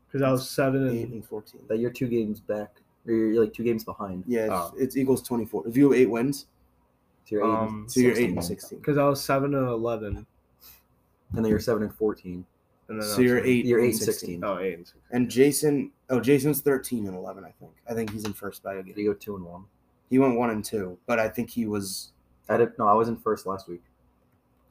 Because 0.07 0.23
I 0.23 0.31
was 0.31 0.49
seven 0.49 0.89
8 0.89 1.03
and 1.05 1.13
and 1.15 1.27
14. 1.27 1.61
that 1.69 1.79
you're 1.79 1.91
two 1.91 2.07
games 2.07 2.41
back, 2.41 2.71
or 3.07 3.13
you're 3.13 3.43
like 3.43 3.53
two 3.53 3.65
games 3.65 3.85
behind. 3.85 4.25
Yeah, 4.27 4.45
it's, 4.45 4.53
Oh. 4.53 4.73
it's 4.79 4.97
equals 4.97 5.23
24. 5.23 5.67
If 5.69 5.77
you 5.77 5.91
have 5.91 6.01
8 6.01 6.07
wins, 6.07 6.47
So 7.25 7.37
you're 7.37 7.43
eight. 7.45 7.51
Um, 7.51 7.81
and 7.83 7.93
so 7.93 8.01
you're 8.01 8.13
8 8.13 8.15
16. 8.15 8.37
and 8.37 8.45
16. 8.45 8.79
because 8.79 8.97
I 8.99 9.05
was 9.09 9.23
seven 9.23 9.55
and 9.55 9.69
eleven. 9.69 10.27
and 11.37 11.45
then 11.45 11.47
you're 11.51 11.59
seven 11.61 11.83
and 11.83 11.95
fourteen. 11.95 12.47
And 12.89 13.01
then 13.03 13.09
I 13.09 13.13
So 13.15 13.21
you're 13.23 13.41
like- 13.41 13.47
8 13.49 13.65
You're 13.67 13.81
eight 13.81 13.95
and 13.95 13.97
16. 13.99 14.45
Oh, 14.45 14.59
eight 14.59 14.75
and 14.75 14.87
six. 14.87 14.99
And 15.11 15.29
Jason, 15.31 15.91
oh, 16.11 16.21
Jason's 16.21 16.61
13 16.61 17.07
and 17.07 17.17
11, 17.17 17.45
I 17.45 17.51
think. 17.53 17.73
I 17.89 17.95
think 17.95 18.11
he's 18.13 18.25
in 18.25 18.33
first 18.35 18.63
by 18.63 18.75
a 18.75 18.83
Did 18.83 18.95
game. 18.95 19.05
you 19.05 19.13
go 19.13 19.19
two 19.19 19.37
and 19.37 19.45
one? 19.45 19.65
He 20.11 20.19
went 20.19 20.37
1 20.37 20.51
and 20.51 20.65
2, 20.65 20.99
but 21.07 21.19
I 21.19 21.29
think 21.29 21.51
he 21.51 21.67
was, 21.67 22.13
I 22.49 22.57
did. 22.57 22.71
No, 22.79 22.87
I 22.87 22.93
was 22.93 23.09
in 23.09 23.17
first 23.17 23.47
last 23.47 23.69
week. 23.69 23.83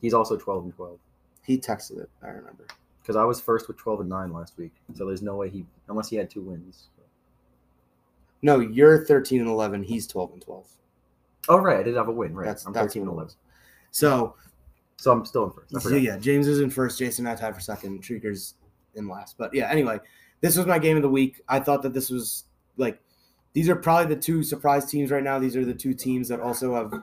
He's 0.02 0.14
also 0.14 0.36
twelve 0.38 0.64
and 0.66 0.74
twelve. 0.76 1.00
he 1.46 1.58
texted 1.58 1.98
it, 2.02 2.10
I 2.22 2.28
remember. 2.28 2.68
Because 3.02 3.16
I 3.16 3.24
was 3.24 3.40
first 3.42 3.68
with 3.68 3.78
twelve 3.78 4.00
and 4.02 4.10
nine 4.10 4.34
last 4.34 4.58
week. 4.58 4.74
So 4.96 5.06
there's 5.06 5.22
no 5.22 5.36
way 5.36 5.50
he, 5.50 5.66
unless 5.88 6.10
he 6.10 6.16
had 6.18 6.30
two 6.30 6.42
wins. 6.42 6.90
No, 8.42 8.60
you're 8.60 9.06
13 9.06 9.40
and 9.40 9.50
11. 9.50 9.84
He's 9.84 10.06
12 10.06 10.34
and 10.34 10.42
12. 10.42 10.68
Oh 11.50 11.58
right, 11.58 11.80
I 11.80 11.84
did 11.84 11.96
have 11.96 12.10
a 12.10 12.12
win. 12.12 12.34
Right, 12.34 12.46
That's, 12.46 12.66
I'm 12.66 12.74
that's 12.74 12.88
thirteen 12.88 13.04
and 13.04 13.12
eleven. 13.12 13.34
So, 13.92 14.36
So 14.98 15.12
I'm 15.12 15.26
still 15.26 15.46
in 15.46 15.52
first. 15.52 15.82
So 15.82 15.96
yeah, 15.96 16.18
James 16.18 16.48
is 16.48 16.60
in 16.62 16.70
first. 16.70 16.98
Jason 17.00 17.26
and 17.28 17.38
I 17.38 17.40
tied 17.40 17.54
for 17.54 17.60
second. 17.62 18.02
Srikar's 18.02 18.56
in 18.96 19.08
last. 19.10 19.38
But 19.38 19.54
yeah, 19.54 19.70
anyway, 19.70 20.00
this 20.42 20.56
was 20.58 20.66
my 20.66 20.80
game 20.80 20.96
of 20.96 21.04
the 21.04 21.10
week. 21.10 21.42
I 21.50 21.60
thought 21.60 21.82
that 21.84 21.94
this 21.94 22.10
was 22.10 22.46
like 22.78 23.02
these 23.54 23.70
are 23.70 23.76
probably 23.76 24.14
the 24.14 24.22
two 24.22 24.44
surprise 24.44 24.86
teams 24.86 25.12
right 25.12 25.24
now. 25.24 25.40
These 25.40 25.56
are 25.56 25.64
the 25.66 25.74
two 25.74 25.94
teams 25.94 26.28
that 26.28 26.40
also 26.40 26.76
have, 26.76 26.94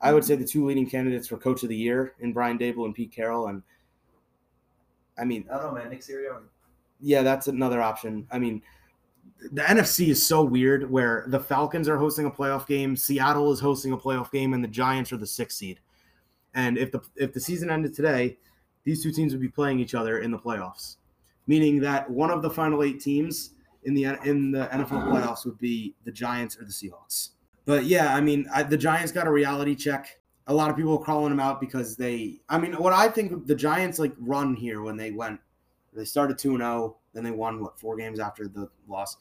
I 0.00 0.12
would 0.12 0.24
say, 0.24 0.34
the 0.34 0.44
two 0.44 0.66
leading 0.66 0.88
candidates 0.88 1.28
for 1.28 1.36
coach 1.36 1.62
of 1.62 1.68
the 1.68 1.76
year 1.76 2.14
in 2.20 2.32
Brian 2.32 2.58
Daboll 2.58 2.86
and 2.86 2.94
Pete 2.94 3.12
Carroll. 3.12 3.48
And 3.48 3.62
I 5.18 5.24
mean, 5.24 5.44
I 5.52 5.58
don't 5.58 5.74
know, 5.74 5.80
man. 5.80 5.90
Nick 5.90 6.00
Sirianni. 6.00 6.44
yeah, 7.00 7.22
that's 7.22 7.48
another 7.48 7.82
option. 7.82 8.26
I 8.30 8.38
mean, 8.38 8.62
the 9.52 9.62
NFC 9.62 10.08
is 10.08 10.26
so 10.26 10.42
weird 10.42 10.90
where 10.90 11.24
the 11.28 11.38
Falcons 11.38 11.88
are 11.88 11.98
hosting 11.98 12.26
a 12.26 12.30
playoff 12.30 12.66
game, 12.66 12.96
Seattle 12.96 13.52
is 13.52 13.60
hosting 13.60 13.92
a 13.92 13.96
playoff 13.96 14.32
game, 14.32 14.54
and 14.54 14.64
the 14.64 14.68
Giants 14.68 15.12
are 15.12 15.16
the 15.18 15.26
sixth 15.26 15.58
seed. 15.58 15.80
And 16.54 16.78
if 16.78 16.90
the 16.90 17.00
if 17.16 17.34
the 17.34 17.40
season 17.40 17.70
ended 17.70 17.94
today, 17.94 18.38
these 18.84 19.02
two 19.02 19.12
teams 19.12 19.32
would 19.32 19.40
be 19.40 19.48
playing 19.48 19.80
each 19.80 19.94
other 19.94 20.20
in 20.20 20.30
the 20.30 20.38
playoffs, 20.38 20.96
meaning 21.46 21.78
that 21.80 22.08
one 22.08 22.30
of 22.30 22.40
the 22.40 22.50
final 22.50 22.82
eight 22.82 23.00
teams 23.00 23.50
in 23.88 23.94
the 23.94 24.04
in 24.28 24.50
the 24.50 24.66
NFL 24.66 25.08
playoffs 25.08 25.46
would 25.46 25.58
be 25.58 25.94
the 26.04 26.12
Giants 26.12 26.58
or 26.58 26.64
the 26.64 26.70
Seahawks. 26.70 27.30
But 27.64 27.84
yeah, 27.84 28.14
I 28.14 28.20
mean, 28.20 28.46
I, 28.54 28.62
the 28.62 28.76
Giants 28.76 29.12
got 29.12 29.26
a 29.26 29.30
reality 29.30 29.74
check. 29.74 30.20
A 30.46 30.54
lot 30.54 30.70
of 30.70 30.76
people 30.76 30.98
are 30.98 31.04
calling 31.04 31.30
them 31.30 31.40
out 31.40 31.58
because 31.58 31.96
they. 31.96 32.40
I 32.50 32.58
mean, 32.58 32.74
what 32.74 32.92
I 32.92 33.08
think 33.08 33.46
the 33.46 33.54
Giants 33.54 33.98
like 33.98 34.12
run 34.18 34.54
here 34.54 34.82
when 34.82 34.96
they 34.96 35.10
went, 35.10 35.40
they 35.94 36.04
started 36.04 36.38
two 36.38 36.50
and 36.50 36.60
zero, 36.60 36.96
then 37.14 37.24
they 37.24 37.30
won 37.30 37.62
what 37.62 37.80
four 37.80 37.96
games 37.96 38.20
after 38.20 38.46
the 38.46 38.68
loss. 38.86 39.16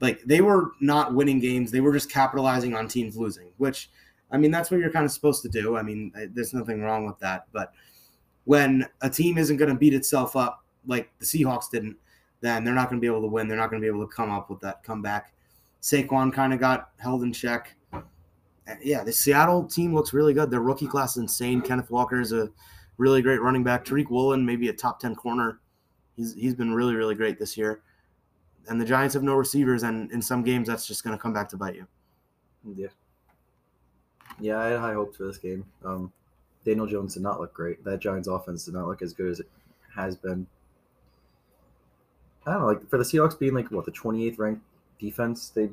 Like 0.00 0.22
they 0.24 0.42
were 0.42 0.72
not 0.80 1.14
winning 1.14 1.40
games; 1.40 1.70
they 1.70 1.80
were 1.80 1.92
just 1.92 2.10
capitalizing 2.10 2.74
on 2.74 2.86
teams 2.86 3.16
losing. 3.16 3.52
Which, 3.56 3.90
I 4.30 4.36
mean, 4.36 4.50
that's 4.50 4.70
what 4.70 4.80
you're 4.80 4.92
kind 4.92 5.06
of 5.06 5.12
supposed 5.12 5.42
to 5.42 5.48
do. 5.48 5.78
I 5.78 5.82
mean, 5.82 6.12
there's 6.34 6.52
nothing 6.52 6.82
wrong 6.82 7.06
with 7.06 7.18
that. 7.20 7.46
But 7.52 7.72
when 8.44 8.86
a 9.00 9.08
team 9.08 9.38
isn't 9.38 9.56
going 9.56 9.70
to 9.70 9.78
beat 9.78 9.94
itself 9.94 10.36
up 10.36 10.62
like 10.86 11.10
the 11.18 11.24
Seahawks 11.24 11.70
didn't, 11.70 11.96
then 12.44 12.62
they're 12.62 12.74
not 12.74 12.90
going 12.90 13.00
to 13.00 13.00
be 13.00 13.06
able 13.06 13.22
to 13.22 13.26
win. 13.26 13.48
They're 13.48 13.56
not 13.56 13.70
going 13.70 13.80
to 13.80 13.84
be 13.84 13.88
able 13.88 14.06
to 14.06 14.14
come 14.14 14.30
up 14.30 14.50
with 14.50 14.60
that 14.60 14.82
comeback. 14.82 15.32
Saquon 15.80 16.32
kind 16.32 16.52
of 16.52 16.60
got 16.60 16.90
held 16.98 17.22
in 17.22 17.32
check. 17.32 17.74
Yeah, 18.82 19.04
the 19.04 19.12
Seattle 19.12 19.64
team 19.64 19.94
looks 19.94 20.12
really 20.12 20.34
good. 20.34 20.50
Their 20.50 20.60
rookie 20.60 20.86
class 20.86 21.12
is 21.12 21.22
insane. 21.22 21.60
Kenneth 21.60 21.90
Walker 21.90 22.20
is 22.20 22.32
a 22.32 22.50
really 22.98 23.22
great 23.22 23.40
running 23.40 23.64
back. 23.64 23.84
Tariq 23.84 24.10
Woolen, 24.10 24.44
maybe 24.44 24.68
a 24.68 24.72
top 24.72 25.00
10 25.00 25.14
corner. 25.14 25.60
He's, 26.16 26.34
he's 26.34 26.54
been 26.54 26.72
really, 26.72 26.94
really 26.94 27.14
great 27.14 27.38
this 27.38 27.56
year. 27.56 27.82
And 28.68 28.80
the 28.80 28.84
Giants 28.84 29.14
have 29.14 29.22
no 29.22 29.34
receivers, 29.34 29.82
and 29.82 30.10
in 30.12 30.22
some 30.22 30.42
games, 30.42 30.68
that's 30.68 30.86
just 30.86 31.04
going 31.04 31.16
to 31.16 31.22
come 31.22 31.34
back 31.34 31.48
to 31.50 31.56
bite 31.56 31.74
you. 31.74 31.86
Yeah. 32.74 32.88
Yeah, 34.40 34.58
I 34.58 34.68
had 34.68 34.80
high 34.80 34.94
hopes 34.94 35.18
for 35.18 35.24
this 35.24 35.38
game. 35.38 35.64
Um, 35.84 36.12
Daniel 36.64 36.86
Jones 36.86 37.14
did 37.14 37.22
not 37.22 37.40
look 37.40 37.52
great. 37.52 37.84
That 37.84 38.00
Giants 38.00 38.28
offense 38.28 38.64
did 38.64 38.74
not 38.74 38.86
look 38.86 39.02
as 39.02 39.12
good 39.12 39.30
as 39.30 39.40
it 39.40 39.48
has 39.94 40.16
been. 40.16 40.46
I 42.46 42.52
don't 42.52 42.60
know, 42.60 42.66
like 42.66 42.88
for 42.88 42.98
the 42.98 43.04
Seahawks 43.04 43.38
being 43.38 43.54
like 43.54 43.70
what 43.70 43.84
the 43.84 43.92
28th 43.92 44.38
ranked 44.38 44.62
defense, 45.00 45.48
they 45.48 45.70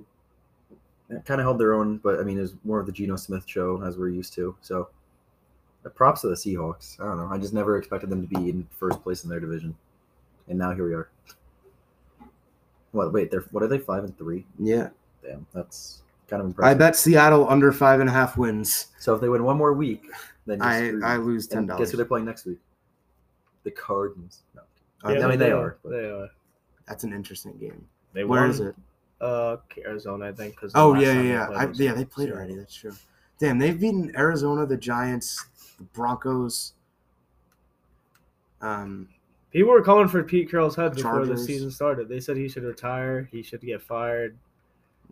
kind 1.25 1.41
of 1.41 1.45
held 1.45 1.59
their 1.59 1.73
own, 1.73 1.97
but 1.97 2.19
I 2.19 2.23
mean, 2.23 2.37
it 2.37 2.41
was 2.41 2.53
more 2.63 2.79
of 2.79 2.85
the 2.85 2.91
Geno 2.91 3.15
Smith 3.17 3.43
show 3.45 3.81
as 3.83 3.97
we're 3.97 4.09
used 4.09 4.33
to. 4.33 4.55
So, 4.61 4.89
the 5.83 5.89
props 5.89 6.21
to 6.21 6.27
the 6.27 6.35
Seahawks. 6.35 6.99
I 6.99 7.05
don't 7.05 7.17
know. 7.17 7.27
I 7.31 7.37
just 7.37 7.53
never 7.53 7.77
expected 7.77 8.09
them 8.09 8.21
to 8.21 8.27
be 8.27 8.49
in 8.49 8.67
first 8.77 9.01
place 9.01 9.23
in 9.23 9.29
their 9.29 9.39
division, 9.39 9.75
and 10.47 10.57
now 10.57 10.73
here 10.73 10.85
we 10.87 10.93
are. 10.93 11.09
What? 12.91 13.11
Wait, 13.13 13.31
they're 13.31 13.45
what 13.51 13.63
are 13.63 13.67
they? 13.67 13.79
Five 13.79 14.03
and 14.03 14.17
three. 14.17 14.45
Yeah. 14.59 14.89
Damn, 15.23 15.45
that's 15.53 16.01
kind 16.27 16.41
of 16.41 16.47
impressive. 16.47 16.75
I 16.75 16.77
bet 16.77 16.95
Seattle 16.95 17.47
under 17.49 17.71
five 17.71 17.99
and 17.99 18.09
a 18.09 18.13
half 18.13 18.37
wins. 18.37 18.87
So 18.99 19.13
if 19.15 19.21
they 19.21 19.29
win 19.29 19.43
one 19.43 19.57
more 19.57 19.73
week, 19.73 20.05
then 20.45 20.59
you're 20.59 20.67
I, 20.67 20.87
screwed. 20.87 21.03
I 21.03 21.15
lose 21.17 21.47
$10. 21.47 21.77
Guess 21.77 21.91
who 21.91 21.97
they're 21.97 22.05
playing 22.05 22.25
next 22.25 22.45
week? 22.45 22.57
The 23.63 23.71
Cardinals. 23.71 24.39
No. 24.55 24.61
Uh, 25.03 25.23
I 25.23 25.27
mean, 25.27 25.39
they 25.39 25.51
are, 25.51 25.77
but- 25.83 25.91
They 25.91 26.05
are. 26.09 26.29
That's 26.91 27.05
an 27.05 27.13
interesting 27.13 27.53
game. 27.57 27.87
They 28.11 28.25
Where 28.25 28.41
won, 28.41 28.49
is 28.49 28.59
it? 28.59 28.75
Uh, 29.21 29.55
Arizona, 29.77 30.27
I 30.27 30.33
think. 30.33 30.57
Cause 30.57 30.73
Oh 30.75 30.93
yeah, 30.93 31.13
yeah, 31.13 31.21
yeah. 31.21 31.49
I, 31.49 31.69
yeah, 31.75 31.93
they 31.93 32.03
played 32.03 32.29
already. 32.29 32.55
That's 32.55 32.75
true. 32.75 32.91
Damn, 33.39 33.57
they've 33.57 33.79
beaten 33.79 34.11
Arizona, 34.17 34.65
the 34.65 34.75
Giants, 34.75 35.45
the 35.77 35.85
Broncos. 35.85 36.73
Um, 38.59 39.07
People 39.51 39.71
were 39.71 39.81
calling 39.81 40.09
for 40.09 40.21
Pete 40.21 40.51
Carroll's 40.51 40.75
head 40.75 40.95
before 40.95 41.25
the 41.25 41.37
season 41.37 41.71
started. 41.71 42.09
They 42.09 42.19
said 42.19 42.35
he 42.35 42.49
should 42.49 42.63
retire. 42.63 43.29
He 43.31 43.41
should 43.41 43.61
get 43.61 43.81
fired. 43.81 44.37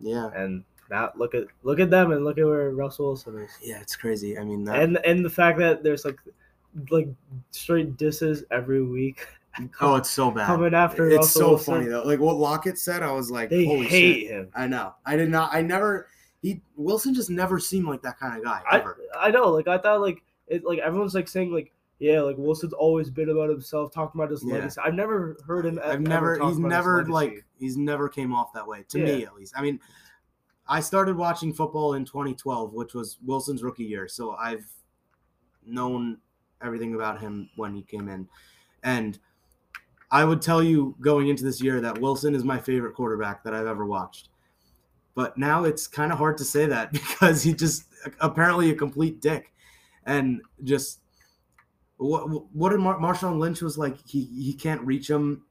yeah, 0.02 0.30
And 0.36 0.66
now 0.90 1.14
look 1.16 1.34
at 1.34 1.46
look 1.64 1.80
at 1.80 1.90
them 1.90 2.12
and 2.12 2.26
look 2.26 2.38
at 2.38 2.46
where 2.46 2.72
Russell 2.72 3.06
Wilson 3.08 3.38
is. 3.38 3.52
yeah, 3.64 3.80
it's 3.80 3.96
crazy. 3.96 4.38
I 4.38 4.44
mean, 4.44 4.66
that, 4.66 4.82
And 4.82 4.98
and 5.06 5.24
the 5.24 5.30
fact 5.30 5.58
that 5.60 5.82
there's 5.82 6.04
like 6.04 6.20
like 6.90 7.08
straight 7.52 7.96
disses 7.96 8.44
every 8.52 8.84
week. 8.84 9.26
oh, 9.82 9.96
it's 9.96 10.10
so 10.10 10.32
bad. 10.32 10.48
coming 10.48 10.74
after 10.74 11.08
it's 11.10 11.18
Russell 11.18 11.42
so 11.42 11.50
Wilson. 11.50 11.74
funny 11.74 11.88
though. 11.88 12.04
Like 12.04 12.20
what 12.20 12.36
Lockett 12.38 12.78
said, 12.78 13.04
I 13.04 13.12
was 13.12 13.30
like, 13.32 13.50
They 13.50 13.66
holy 13.66 13.88
hate 13.88 14.22
shit. 14.22 14.32
him. 14.32 14.50
I 14.56 14.68
know. 14.68 14.94
I 15.06 15.16
did 15.16 15.30
not. 15.30 15.54
I 15.54 15.62
never. 15.62 16.08
He 16.42 16.62
Wilson 16.76 17.14
just 17.14 17.30
never 17.30 17.60
seemed 17.60 17.88
like 17.88 18.02
that 18.04 18.18
kind 18.20 18.38
of 18.38 18.44
guy 18.44 18.62
I 18.70 18.80
ever. 18.80 18.98
I 19.20 19.32
know. 19.32 19.50
Like 19.50 19.68
I 19.68 19.78
thought 19.78 20.02
like 20.02 20.22
it 20.48 20.64
like 20.64 20.80
everyone's 20.80 21.14
like 21.14 21.28
saying 21.28 21.52
like 21.52 21.72
yeah 22.00 22.22
like 22.22 22.38
Wilson's 22.38 22.72
always 22.74 23.10
been 23.10 23.30
about 23.30 23.50
himself 23.50 23.92
talking 23.92 24.22
about 24.22 24.32
his 24.32 24.44
Yeah. 24.46 24.56
legacy. 24.56 24.80
I've 24.84 24.94
never 24.94 25.36
heard 25.46 25.66
him. 25.66 25.80
I've 25.84 25.92
ever 25.96 26.00
never. 26.00 26.48
He's 26.48 26.58
never 26.60 27.06
like. 27.08 27.44
He's 27.60 27.76
never 27.76 28.08
came 28.08 28.34
off 28.34 28.54
that 28.54 28.66
way 28.66 28.86
to 28.90 28.98
me 29.00 29.26
at 29.26 29.36
least. 29.36 29.54
I 29.58 29.62
mean, 29.62 29.82
I 30.68 30.80
started 30.80 31.18
watching 31.18 31.52
football 31.54 31.96
in 31.96 32.06
2012, 32.06 32.72
which 32.74 32.94
was 32.94 33.18
Wilson's 33.26 33.64
rookie 33.64 33.84
year. 33.84 34.08
So 34.08 34.32
I've 34.36 34.66
known 35.66 36.18
everything 36.62 36.96
about 36.96 37.20
him 37.20 37.50
when 37.56 37.74
he 37.76 37.82
came 37.82 38.08
in. 38.08 38.28
And 38.84 39.20
I 40.12 40.24
would 40.26 40.42
tell 40.42 40.64
you 40.64 40.96
going 41.02 41.28
into 41.28 41.44
this 41.44 41.62
year 41.62 41.82
that 41.82 42.00
Wilson 42.00 42.34
is 42.36 42.44
my 42.44 42.58
favorite 42.58 42.96
quarterback 42.96 43.44
that 43.44 43.54
I've 43.54 43.68
ever 43.68 43.86
watched. 43.86 44.30
But 45.16 45.38
now 45.38 45.66
it's 45.66 45.88
kind 45.88 46.12
of 46.12 46.18
hard 46.18 46.38
to 46.38 46.46
say 46.46 46.66
that 46.66 46.92
because 46.94 47.44
he 47.44 47.54
just 47.54 47.86
apparently 48.20 48.72
a 48.72 48.76
complete 48.76 49.22
dick. 49.22 49.54
And 50.06 50.42
just 50.64 51.00
what 51.98 52.28
what 52.56 52.70
did 52.70 52.80
Mar- 52.80 53.00
Marshawn 53.00 53.38
Lynch 53.40 53.62
was 53.62 53.78
like 53.78 53.98
he 54.08 54.24
he 54.24 54.54
can't 54.54 54.82
reach 54.82 55.10
him 55.10 55.44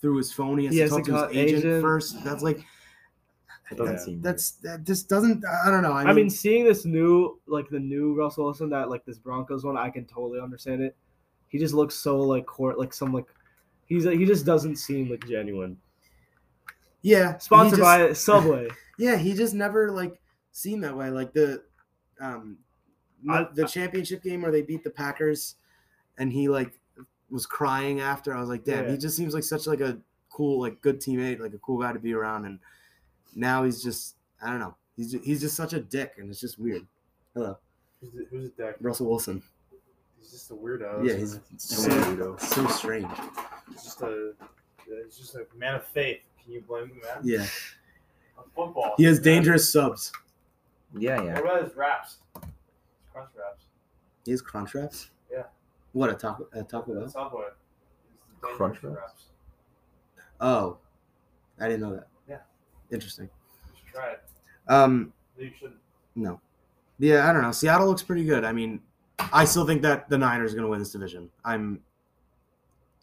through 0.00 0.18
his 0.18 0.32
phone. 0.32 0.58
He 0.58 0.66
has 0.66 0.74
He 0.74 0.78
to 0.78 0.82
has 0.84 0.90
talk 0.90 1.04
to 1.04 1.04
to, 1.04 1.10
call 1.10 1.28
his 1.28 1.36
agent, 1.36 1.64
agent. 1.64 1.82
first. 1.82 2.22
That's 2.24 2.42
like 2.42 2.60
doesn't 3.70 3.86
that's, 3.86 4.04
seem 4.04 4.22
that's 4.22 4.50
that 4.52 4.84
just 4.84 5.08
doesn't 5.08 5.44
I 5.64 5.70
don't 5.70 5.82
know. 5.82 5.92
I 5.92 6.02
I 6.02 6.06
mean, 6.06 6.14
mean, 6.16 6.30
seeing 6.30 6.64
this 6.64 6.84
new, 6.84 7.38
like 7.46 7.68
the 7.68 7.78
new 7.80 8.14
Russell 8.14 8.44
Wilson, 8.44 8.70
that 8.70 8.88
like 8.90 9.04
this 9.04 9.18
Broncos 9.18 9.64
one, 9.64 9.76
I 9.76 9.90
can 9.90 10.04
totally 10.06 10.40
understand 10.40 10.82
it. 10.82 10.96
He 11.48 11.58
just 11.58 11.74
looks 11.74 11.94
so 11.94 12.18
like 12.18 12.46
court, 12.46 12.78
like 12.78 12.92
some 12.92 13.12
like 13.12 13.26
he's 13.88 14.04
he 14.04 14.24
just 14.24 14.44
doesn't 14.46 14.76
seem 14.76 15.10
like 15.10 15.26
genuine. 15.26 15.76
yeah, 17.02 17.38
Sponsored 17.38 17.78
just- 17.78 17.82
by 17.86 18.12
Subway. 18.12 18.68
Yeah, 19.00 19.16
he 19.16 19.32
just 19.34 19.54
never 19.54 19.92
like 19.92 20.20
seemed 20.50 20.82
that 20.82 20.96
way. 20.96 21.08
Like 21.10 21.32
the 21.32 21.62
um 22.20 22.58
I- 23.30 23.46
the 23.54 23.64
championship 23.66 24.24
game 24.24 24.42
where 24.42 24.50
they 24.50 24.62
beat 24.62 24.82
the 24.82 24.90
Packers 24.90 25.54
and 26.18 26.32
he 26.32 26.48
like 26.48 26.72
was 27.30 27.46
crying 27.46 28.00
after. 28.00 28.34
I 28.34 28.40
was 28.40 28.48
like, 28.48 28.64
damn, 28.64 28.84
Yeah. 28.86 28.90
he 28.90 28.96
just 28.98 29.16
seems 29.16 29.34
like 29.34 29.44
such 29.44 29.68
like 29.68 29.80
a 29.80 29.98
cool, 30.30 30.60
like 30.60 30.80
good 30.80 31.00
teammate, 31.00 31.38
like 31.38 31.54
a 31.54 31.58
cool 31.58 31.78
guy 31.80 31.92
to 31.92 31.98
be 32.00 32.12
around. 32.12 32.44
And 32.46 32.58
now 33.36 33.62
he's 33.62 33.82
just 33.84 34.16
I 34.42 34.50
don't 34.50 34.58
know. 34.58 34.74
He's 34.96 35.12
just, 35.12 35.24
he's 35.24 35.40
just 35.42 35.54
such 35.54 35.74
a 35.74 35.80
dick 35.80 36.14
and 36.18 36.28
it's 36.28 36.40
just 36.40 36.58
weird. 36.58 36.84
Hello. 37.34 37.56
Who's 38.00 38.10
the, 38.12 38.26
who's 38.30 38.50
the 38.50 38.64
deck? 38.64 38.76
Russell 38.80 39.06
Wilson. 39.08 39.42
He's 40.20 40.30
just 40.30 40.50
a 40.50 40.54
weirdo. 40.54 41.06
Yeah, 41.06 41.14
he's 41.14 41.34
he? 41.34 41.40
so, 41.56 41.88
weirdo. 41.90 42.40
so 42.40 42.66
strange. 42.68 43.06
He's 43.70 43.82
just 43.84 44.02
a 44.02 44.32
he's 45.04 45.16
just 45.16 45.34
a 45.34 45.46
man 45.56 45.76
of 45.76 45.84
faith. 45.86 46.20
Can 46.42 46.52
you 46.52 46.60
blame 46.62 46.88
him, 46.88 47.00
man? 47.02 47.18
Yeah. 47.22 47.46
On 48.36 48.44
football. 48.54 48.94
He 48.96 49.04
has 49.04 49.18
man. 49.18 49.24
dangerous 49.24 49.72
subs. 49.72 50.12
Yeah, 50.96 51.22
yeah. 51.22 51.34
What 51.34 51.44
about 51.44 51.64
his 51.64 51.76
raps? 51.76 52.16
His 52.34 52.50
crunch 53.12 53.28
raps. 53.36 53.64
He 54.24 54.30
has 54.30 54.42
crunch 54.42 54.74
wraps? 54.74 55.10
Yeah. 55.30 55.42
What 55.92 56.10
a 56.10 56.14
taco 56.14 56.46
a 56.52 56.62
Taco 56.62 56.94
The 56.94 57.00
Bell? 57.00 57.08
Subway. 57.08 57.42
It's 57.44 58.40
the 58.40 58.48
Crunch 58.56 58.74
dangerous 58.80 58.98
wraps? 58.98 59.22
Oh. 60.40 60.78
I 61.60 61.68
didn't 61.68 61.80
know 61.80 61.94
that. 61.94 62.08
Yeah. 62.28 62.38
Interesting. 62.92 63.28
You 63.72 63.78
should 63.84 63.94
try 63.94 64.10
it. 64.12 64.22
Um 64.68 65.12
No, 65.36 65.44
You 65.44 65.50
shouldn't. 65.58 65.80
No. 66.14 66.40
Yeah, 66.98 67.28
I 67.28 67.32
don't 67.32 67.42
know. 67.42 67.52
Seattle 67.52 67.86
looks 67.86 68.02
pretty 68.02 68.24
good. 68.24 68.44
I 68.44 68.52
mean, 68.52 68.80
I 69.32 69.44
still 69.44 69.66
think 69.66 69.82
that 69.82 70.08
the 70.08 70.16
Niners 70.18 70.52
are 70.52 70.56
going 70.56 70.64
to 70.66 70.70
win 70.70 70.78
this 70.78 70.92
division. 70.92 71.28
I'm 71.44 71.80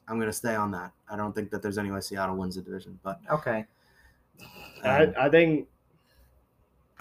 I'm 0.08 0.18
going 0.18 0.30
to 0.30 0.34
stay 0.34 0.56
on 0.56 0.70
that. 0.72 0.92
I 1.10 1.16
don't 1.18 1.34
think 1.34 1.50
that 1.52 1.62
there's 1.62 1.78
any 1.78 1.92
way 1.92 2.00
Seattle 2.00 2.36
wins 2.36 2.56
the 2.56 2.62
division, 2.62 3.00
but 3.04 3.20
Okay. 3.32 3.66
I, 4.84 5.06
um, 5.06 5.14
I 5.20 5.30
think 5.30 5.68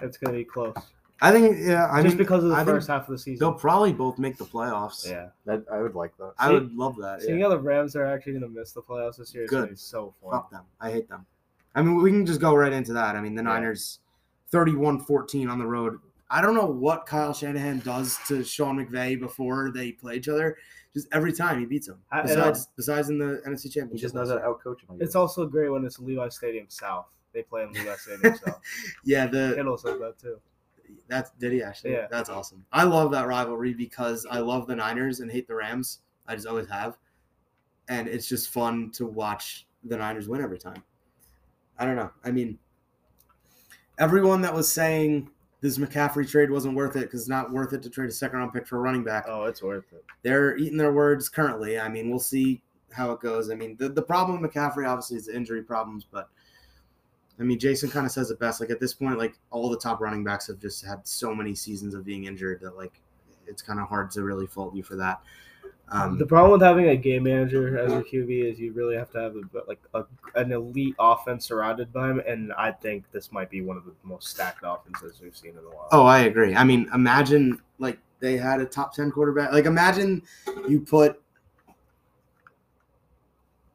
it's 0.01 0.17
gonna 0.17 0.33
be 0.37 0.43
close, 0.43 0.73
I 1.21 1.31
think 1.31 1.57
yeah, 1.59 1.87
I 1.91 2.01
just 2.01 2.15
mean 2.15 2.17
because 2.17 2.43
of 2.43 2.49
the 2.49 2.55
I 2.55 2.63
first 2.65 2.87
think 2.87 2.97
half 2.97 3.07
of 3.07 3.11
the 3.11 3.17
season. 3.19 3.39
they'll 3.39 3.53
probably 3.53 3.93
both 3.93 4.17
make 4.17 4.37
the 4.37 4.45
playoffs. 4.45 5.07
Yeah, 5.07 5.27
That 5.45 5.63
I 5.71 5.81
would 5.81 5.93
like 5.95 6.17
that. 6.17 6.33
I 6.39 6.47
See- 6.47 6.53
would 6.55 6.73
love 6.73 6.95
that. 6.97 7.21
seeing 7.21 7.37
Yeah. 7.39 7.45
how 7.45 7.49
the 7.51 7.59
Rams 7.59 7.95
are 7.95 8.05
actually 8.05 8.33
gonna 8.33 8.47
miss 8.49 8.71
the 8.71 8.81
playoffs 8.81 9.17
this 9.17 9.33
year 9.35 9.43
is 9.43 9.49
Good. 9.49 9.69
be 9.69 9.75
so 9.75 10.13
fun. 10.21 10.31
Fuck 10.31 10.49
them. 10.49 10.63
I 10.81 10.89
hate 10.91 11.07
them. 11.09 11.25
I 11.75 11.81
mean, 11.83 11.95
we 12.01 12.09
can 12.09 12.25
just 12.25 12.41
go 12.41 12.55
right 12.55 12.73
into 12.73 12.93
that. 12.93 13.15
I 13.15 13.21
mean, 13.21 13.35
the 13.35 13.43
Yeah. 13.43 13.49
Niners 13.49 13.99
31-14 14.51 15.49
on 15.49 15.59
the 15.59 15.67
road. 15.67 15.99
I 16.35 16.41
don't 16.41 16.53
know 16.53 16.65
what 16.65 17.05
Kyle 17.05 17.33
Shanahan 17.33 17.79
does 17.79 18.19
to 18.27 18.43
Sean 18.43 18.75
McVay 18.77 19.17
before 19.17 19.71
they 19.73 19.93
play 19.93 20.17
each 20.17 20.27
other. 20.27 20.57
Just 20.93 21.07
every 21.13 21.31
time 21.31 21.61
he 21.61 21.65
beats 21.65 21.87
him. 21.87 21.99
I- 22.11 22.19
and 22.19 22.27
Besides, 22.27 22.67
besides 22.75 23.09
in 23.09 23.17
the 23.17 23.41
NFC 23.47 23.63
Championship. 23.71 23.91
He 23.93 23.97
just 23.99 24.15
knows 24.15 24.27
last 24.29 24.41
how 24.41 24.53
to 24.53 24.53
outcoach 24.69 24.81
him. 24.81 24.97
It's 24.99 25.15
also 25.15 25.45
great 25.45 25.69
when 25.69 25.85
it's 25.85 25.97
Levi 25.97 26.27
Stadium 26.27 26.65
South. 26.67 27.05
They 27.31 27.41
play 27.43 27.63
in 27.63 27.71
Levi 27.71 27.95
Stadium 27.95 28.35
South. 28.45 28.59
Yeah, 29.05 29.27
the 29.27 29.53
Kittle 29.55 29.77
says 29.77 29.97
that 29.99 30.19
too. 30.19 30.37
That's 31.07 31.31
did 31.39 31.53
he 31.53 31.63
actually? 31.63 31.93
Yeah. 31.93 32.07
That's 32.11 32.29
awesome. 32.29 32.65
I 32.69 32.83
love 32.83 33.11
that 33.11 33.27
rivalry 33.27 33.73
because 33.73 34.25
I 34.29 34.39
love 34.39 34.67
the 34.67 34.75
Niners 34.75 35.21
and 35.21 35.31
hate 35.31 35.47
the 35.47 35.55
Rams. 35.55 35.99
I 36.27 36.35
just 36.35 36.47
always 36.47 36.67
have. 36.67 36.97
And 37.87 38.09
it's 38.09 38.27
just 38.27 38.49
fun 38.49 38.91
to 38.95 39.05
watch 39.05 39.67
the 39.85 39.95
Niners 39.95 40.27
win 40.27 40.41
every 40.41 40.57
time. 40.59 40.83
I 41.79 41.85
don't 41.85 41.95
know. 41.95 42.11
I 42.25 42.31
mean, 42.31 42.57
everyone 43.97 44.41
that 44.41 44.53
was 44.53 44.69
saying 44.71 45.29
this 45.65 45.79
McCaffrey 45.79 46.29
trade 46.29 46.51
wasn't 46.51 46.75
worth 46.75 46.95
it 46.95 47.05
because 47.05 47.21
it's 47.21 47.29
not 47.29 47.51
worth 47.51 47.73
it 47.73 47.81
to 47.81 47.89
trade 47.89 48.07
a 48.07 48.11
second 48.11 48.37
round 48.37 48.53
pick 48.53 48.67
for 48.67 48.77
a 48.77 48.79
running 48.79 49.03
back. 49.03 49.25
Oh, 49.27 49.45
it's 49.45 49.63
worth 49.63 49.91
it. 49.93 50.05
They're 50.21 50.55
eating 50.57 50.77
their 50.77 50.93
words 50.93 51.27
currently. 51.27 51.79
I 51.79 51.89
mean, 51.89 52.07
we'll 52.07 52.19
see 52.19 52.61
how 52.91 53.11
it 53.13 53.19
goes. 53.19 53.49
I 53.49 53.55
mean, 53.55 53.75
the, 53.79 53.89
the 53.89 54.01
problem 54.03 54.39
with 54.39 54.53
McCaffrey 54.53 54.87
obviously 54.87 55.17
is 55.17 55.25
the 55.25 55.35
injury 55.35 55.63
problems, 55.63 56.05
but 56.09 56.29
I 57.39 57.43
mean, 57.43 57.57
Jason 57.57 57.89
kind 57.89 58.05
of 58.05 58.11
says 58.11 58.29
it 58.29 58.39
best. 58.39 58.61
Like 58.61 58.69
at 58.69 58.79
this 58.79 58.93
point, 58.93 59.17
like 59.17 59.39
all 59.49 59.71
the 59.71 59.79
top 59.79 60.01
running 60.01 60.23
backs 60.23 60.45
have 60.47 60.59
just 60.59 60.85
had 60.85 60.99
so 61.07 61.33
many 61.33 61.55
seasons 61.55 61.95
of 61.95 62.05
being 62.05 62.25
injured 62.25 62.61
that 62.61 62.77
like 62.77 63.01
it's 63.47 63.63
kind 63.63 63.79
of 63.79 63.87
hard 63.87 64.11
to 64.11 64.23
really 64.23 64.45
fault 64.45 64.75
you 64.75 64.83
for 64.83 64.95
that. 64.97 65.19
Um, 65.89 66.19
the 66.19 66.27
problem 66.27 66.51
with 66.51 66.61
having 66.61 66.89
a 66.89 66.95
game 66.95 67.23
manager 67.23 67.79
as 67.79 67.91
your 67.91 68.03
QB 68.03 68.51
is 68.51 68.59
you 68.59 68.71
really 68.73 68.95
have 68.95 69.09
to 69.13 69.19
have 69.19 69.35
a, 69.35 69.41
like 69.67 69.79
a, 69.95 70.03
an 70.35 70.51
elite 70.51 70.95
offense 70.99 71.45
surrounded 71.45 71.91
by 71.93 72.09
him, 72.09 72.19
and 72.27 72.53
I 72.53 72.71
think 72.71 73.03
this 73.11 73.31
might 73.31 73.49
be 73.49 73.61
one 73.61 73.77
of 73.77 73.85
the 73.85 73.93
most 74.03 74.27
stacked 74.29 74.63
offenses 74.65 75.19
we've 75.21 75.35
seen 75.35 75.51
in 75.51 75.57
a 75.57 75.61
while. 75.75 75.87
oh, 75.91 76.05
I 76.05 76.19
agree. 76.19 76.55
I 76.55 76.63
mean, 76.63 76.89
imagine 76.93 77.59
like 77.79 77.97
they 78.19 78.37
had 78.37 78.61
a 78.61 78.65
top 78.65 78.93
ten 78.93 79.11
quarterback. 79.11 79.51
Like 79.51 79.65
imagine 79.65 80.21
you 80.67 80.79
put. 80.81 81.21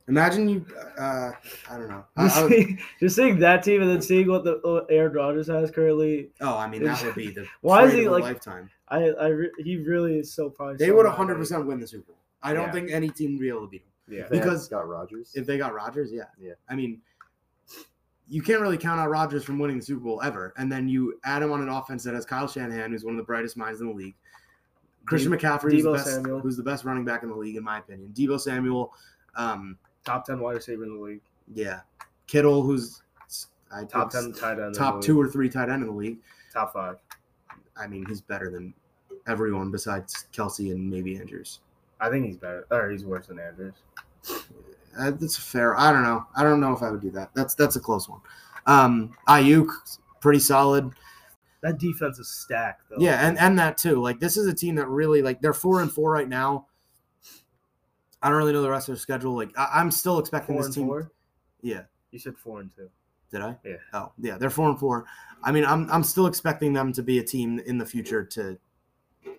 Imagine 0.09 0.49
you. 0.49 0.67
Uh, 0.99 1.31
I 1.71 1.77
don't 1.77 1.89
know. 1.89 2.05
I- 2.17 2.25
Just, 2.29 2.39
I 2.39 2.79
just 2.99 3.17
seeing 3.17 3.39
that 3.39 3.63
team 3.63 3.81
and 3.83 3.91
then 3.91 4.03
seeing 4.03 4.27
what 4.29 4.43
the 4.45 4.57
uh, 4.63 4.85
Aaron 4.91 5.13
Rodgers 5.13 5.47
has 5.47 5.71
currently, 5.71 6.31
oh, 6.41 6.57
I 6.57 6.67
mean 6.69 6.83
that 6.83 7.03
would 7.05 7.15
be 7.15 7.31
the 7.31 7.47
Why 7.61 7.85
is 7.85 7.93
he, 7.93 8.09
like- 8.09 8.25
lifetime. 8.25 8.71
I, 8.89 9.05
I 9.11 9.27
re- 9.29 9.53
he 9.59 9.77
really 9.77 10.19
is 10.19 10.33
so 10.33 10.51
probably. 10.51 10.79
They 10.79 10.89
so 10.89 10.97
would 10.97 11.07
100 11.07 11.37
percent 11.37 11.65
win 11.67 11.79
the 11.79 11.87
Super 11.87 12.07
Bowl. 12.11 12.17
I 12.43 12.53
don't 12.55 12.67
Yeah. 12.67 12.73
think 12.73 12.91
any 12.91 13.09
team 13.09 13.33
would 13.35 13.41
be 13.41 13.49
able 13.49 13.61
to 13.67 13.67
beat 13.69 13.83
him. 13.83 13.90
Yeah, 14.11 14.23
If 14.23 14.29
they 14.31 14.37
had 14.39 14.45
because- 14.45 14.65
Scott 14.67 14.89
Rogers. 14.89 15.33
if 15.35 15.47
they 15.47 15.59
got 15.59 15.73
Rodgers. 15.75 16.13
Yeah, 16.13 16.25
Yeah. 16.39 16.55
I 16.69 16.75
mean, 16.75 17.01
you 18.29 18.43
can't 18.43 18.61
really 18.61 18.79
count 18.79 19.01
out 19.01 19.11
Rodgers 19.11 19.43
from 19.45 19.59
winning 19.59 19.79
the 19.79 19.85
Super 19.85 20.01
Bowl 20.01 20.23
ever. 20.23 20.53
And 20.57 20.71
then 20.71 20.89
you 20.89 21.19
add 21.25 21.43
him 21.43 21.51
on 21.51 21.63
an 21.63 21.69
offense 21.69 22.05
that 22.05 22.15
has 22.15 22.25
Kyle 22.25 22.47
Shanahan, 22.47 22.93
who's 22.93 23.05
one 23.05 23.15
of 23.15 23.19
the 23.19 23.25
brightest 23.25 23.57
minds 23.57 23.81
in 23.81 23.89
the 23.89 23.93
league. 23.95 24.15
Christian 25.07 25.33
McCaffrey, 25.33 25.73
who's 25.73 25.83
the, 25.83 25.93
best, 25.93 26.27
who's 26.27 26.57
the 26.57 26.63
best 26.63 26.85
running 26.85 27.05
back 27.05 27.23
in 27.25 27.31
the 27.31 27.35
league, 27.35 27.57
in 27.57 27.65
my 27.65 27.79
opinion. 27.79 28.13
Deebo 28.15 28.39
Samuel, 28.41 28.93
um, 29.35 29.77
top 30.05 30.25
ten 30.25 30.39
wide 30.39 30.55
receiver 30.55 30.85
in 30.85 30.95
the 30.95 31.01
league, 31.03 31.23
yeah, 31.53 31.81
Kittle, 32.29 32.63
who's 32.63 33.03
I 33.73 33.85
top 33.85 34.11
ten 34.11 34.33
tight 34.33 34.53
end, 34.53 34.61
in 34.61 34.73
the 34.73 34.79
top 34.79 34.95
league. 34.97 35.03
two 35.05 35.21
or 35.21 35.27
three 35.29 35.49
tight 35.49 35.69
end 35.69 35.83
in 35.83 35.89
the 35.89 35.95
league. 35.95 36.19
top 36.53 36.73
five. 36.73 36.97
I 37.77 37.87
mean, 37.89 38.05
he's 38.07 38.21
better 38.21 38.51
than 38.51 38.75
everyone 39.27 39.71
besides 39.73 40.27
Kelce 40.33 40.71
and 40.73 40.89
maybe 40.89 41.17
Andrews. 41.19 41.61
I 42.01 42.09
think 42.11 42.27
he's 42.27 42.37
better, 42.37 42.67
or 42.71 42.91
he's 42.91 43.05
worse 43.05 43.27
than 43.27 43.39
Andrews. 43.39 43.75
Uh, 44.99 45.11
that's 45.13 45.37
fair. 45.37 45.79
I 45.79 45.93
don't 45.93 46.03
know. 46.03 46.27
I 46.37 46.43
don't 46.43 46.61
know 46.61 46.73
if 46.73 46.83
I 46.83 46.91
would 46.91 47.01
do 47.01 47.11
that. 47.13 47.31
That's 47.35 47.55
that's 47.55 47.77
a 47.77 47.81
close 47.81 48.09
one. 48.09 48.21
Um, 48.67 49.15
Aiyuk, 49.29 49.69
pretty 50.21 50.41
solid. 50.41 50.91
That 51.63 51.79
defense 51.79 52.19
is 52.19 52.29
stacked, 52.29 52.83
though. 52.91 52.97
Yeah, 52.99 53.27
and 53.27 53.39
and 53.39 53.59
that 53.59 53.77
too. 53.79 54.01
Like 54.01 54.19
this 54.19 54.37
is 54.37 54.47
a 54.47 54.55
team 54.55 54.75
that 54.77 54.89
really 54.89 55.23
like 55.23 55.41
they're 55.41 55.53
four 55.53 55.83
and 55.83 55.93
four 55.93 56.11
right 56.11 56.29
now. 56.29 56.67
I 58.23 58.29
don't 58.29 58.39
really 58.39 58.53
know 58.53 58.63
the 58.63 58.71
rest 58.71 58.89
of 58.89 58.95
their 58.95 59.01
schedule. 59.01 59.35
Like 59.35 59.57
I, 59.59 59.69
I'm 59.75 59.91
still 59.91 60.19
expecting 60.19 60.57
four 60.57 60.65
this 60.67 60.75
team. 60.75 60.87
four. 60.87 61.11
Yeah, 61.63 61.83
You 62.11 62.19
said 62.19 62.37
four 62.37 62.61
and 62.61 62.71
two. 62.75 62.89
did 63.31 63.43
I? 63.43 63.57
Yeah. 63.65 63.77
Oh, 63.93 64.13
yeah, 64.19 64.39
they're 64.39 64.51
four 64.51 64.69
and 64.71 64.79
four. 64.79 65.05
I 65.43 65.53
mean, 65.53 65.65
I'm 65.65 65.91
I'm 65.91 66.03
still 66.03 66.27
expecting 66.27 66.73
them 66.73 66.93
to 66.95 67.03
be 67.03 67.19
a 67.19 67.23
team 67.23 67.59
in 67.67 67.79
the 67.79 67.87
future 67.87 68.25
to 68.25 68.59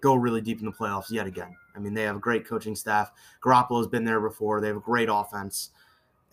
go 0.01 0.15
really 0.15 0.41
deep 0.41 0.59
in 0.59 0.65
the 0.65 0.71
playoffs 0.71 1.11
yet 1.11 1.27
again. 1.27 1.55
I 1.75 1.79
mean, 1.79 1.93
they 1.93 2.03
have 2.03 2.17
a 2.17 2.19
great 2.19 2.47
coaching 2.47 2.75
staff. 2.75 3.11
Garoppolo's 3.43 3.87
been 3.87 4.05
there 4.05 4.19
before. 4.19 4.61
They 4.61 4.67
have 4.67 4.77
a 4.77 4.81
great 4.81 5.09
offense 5.11 5.71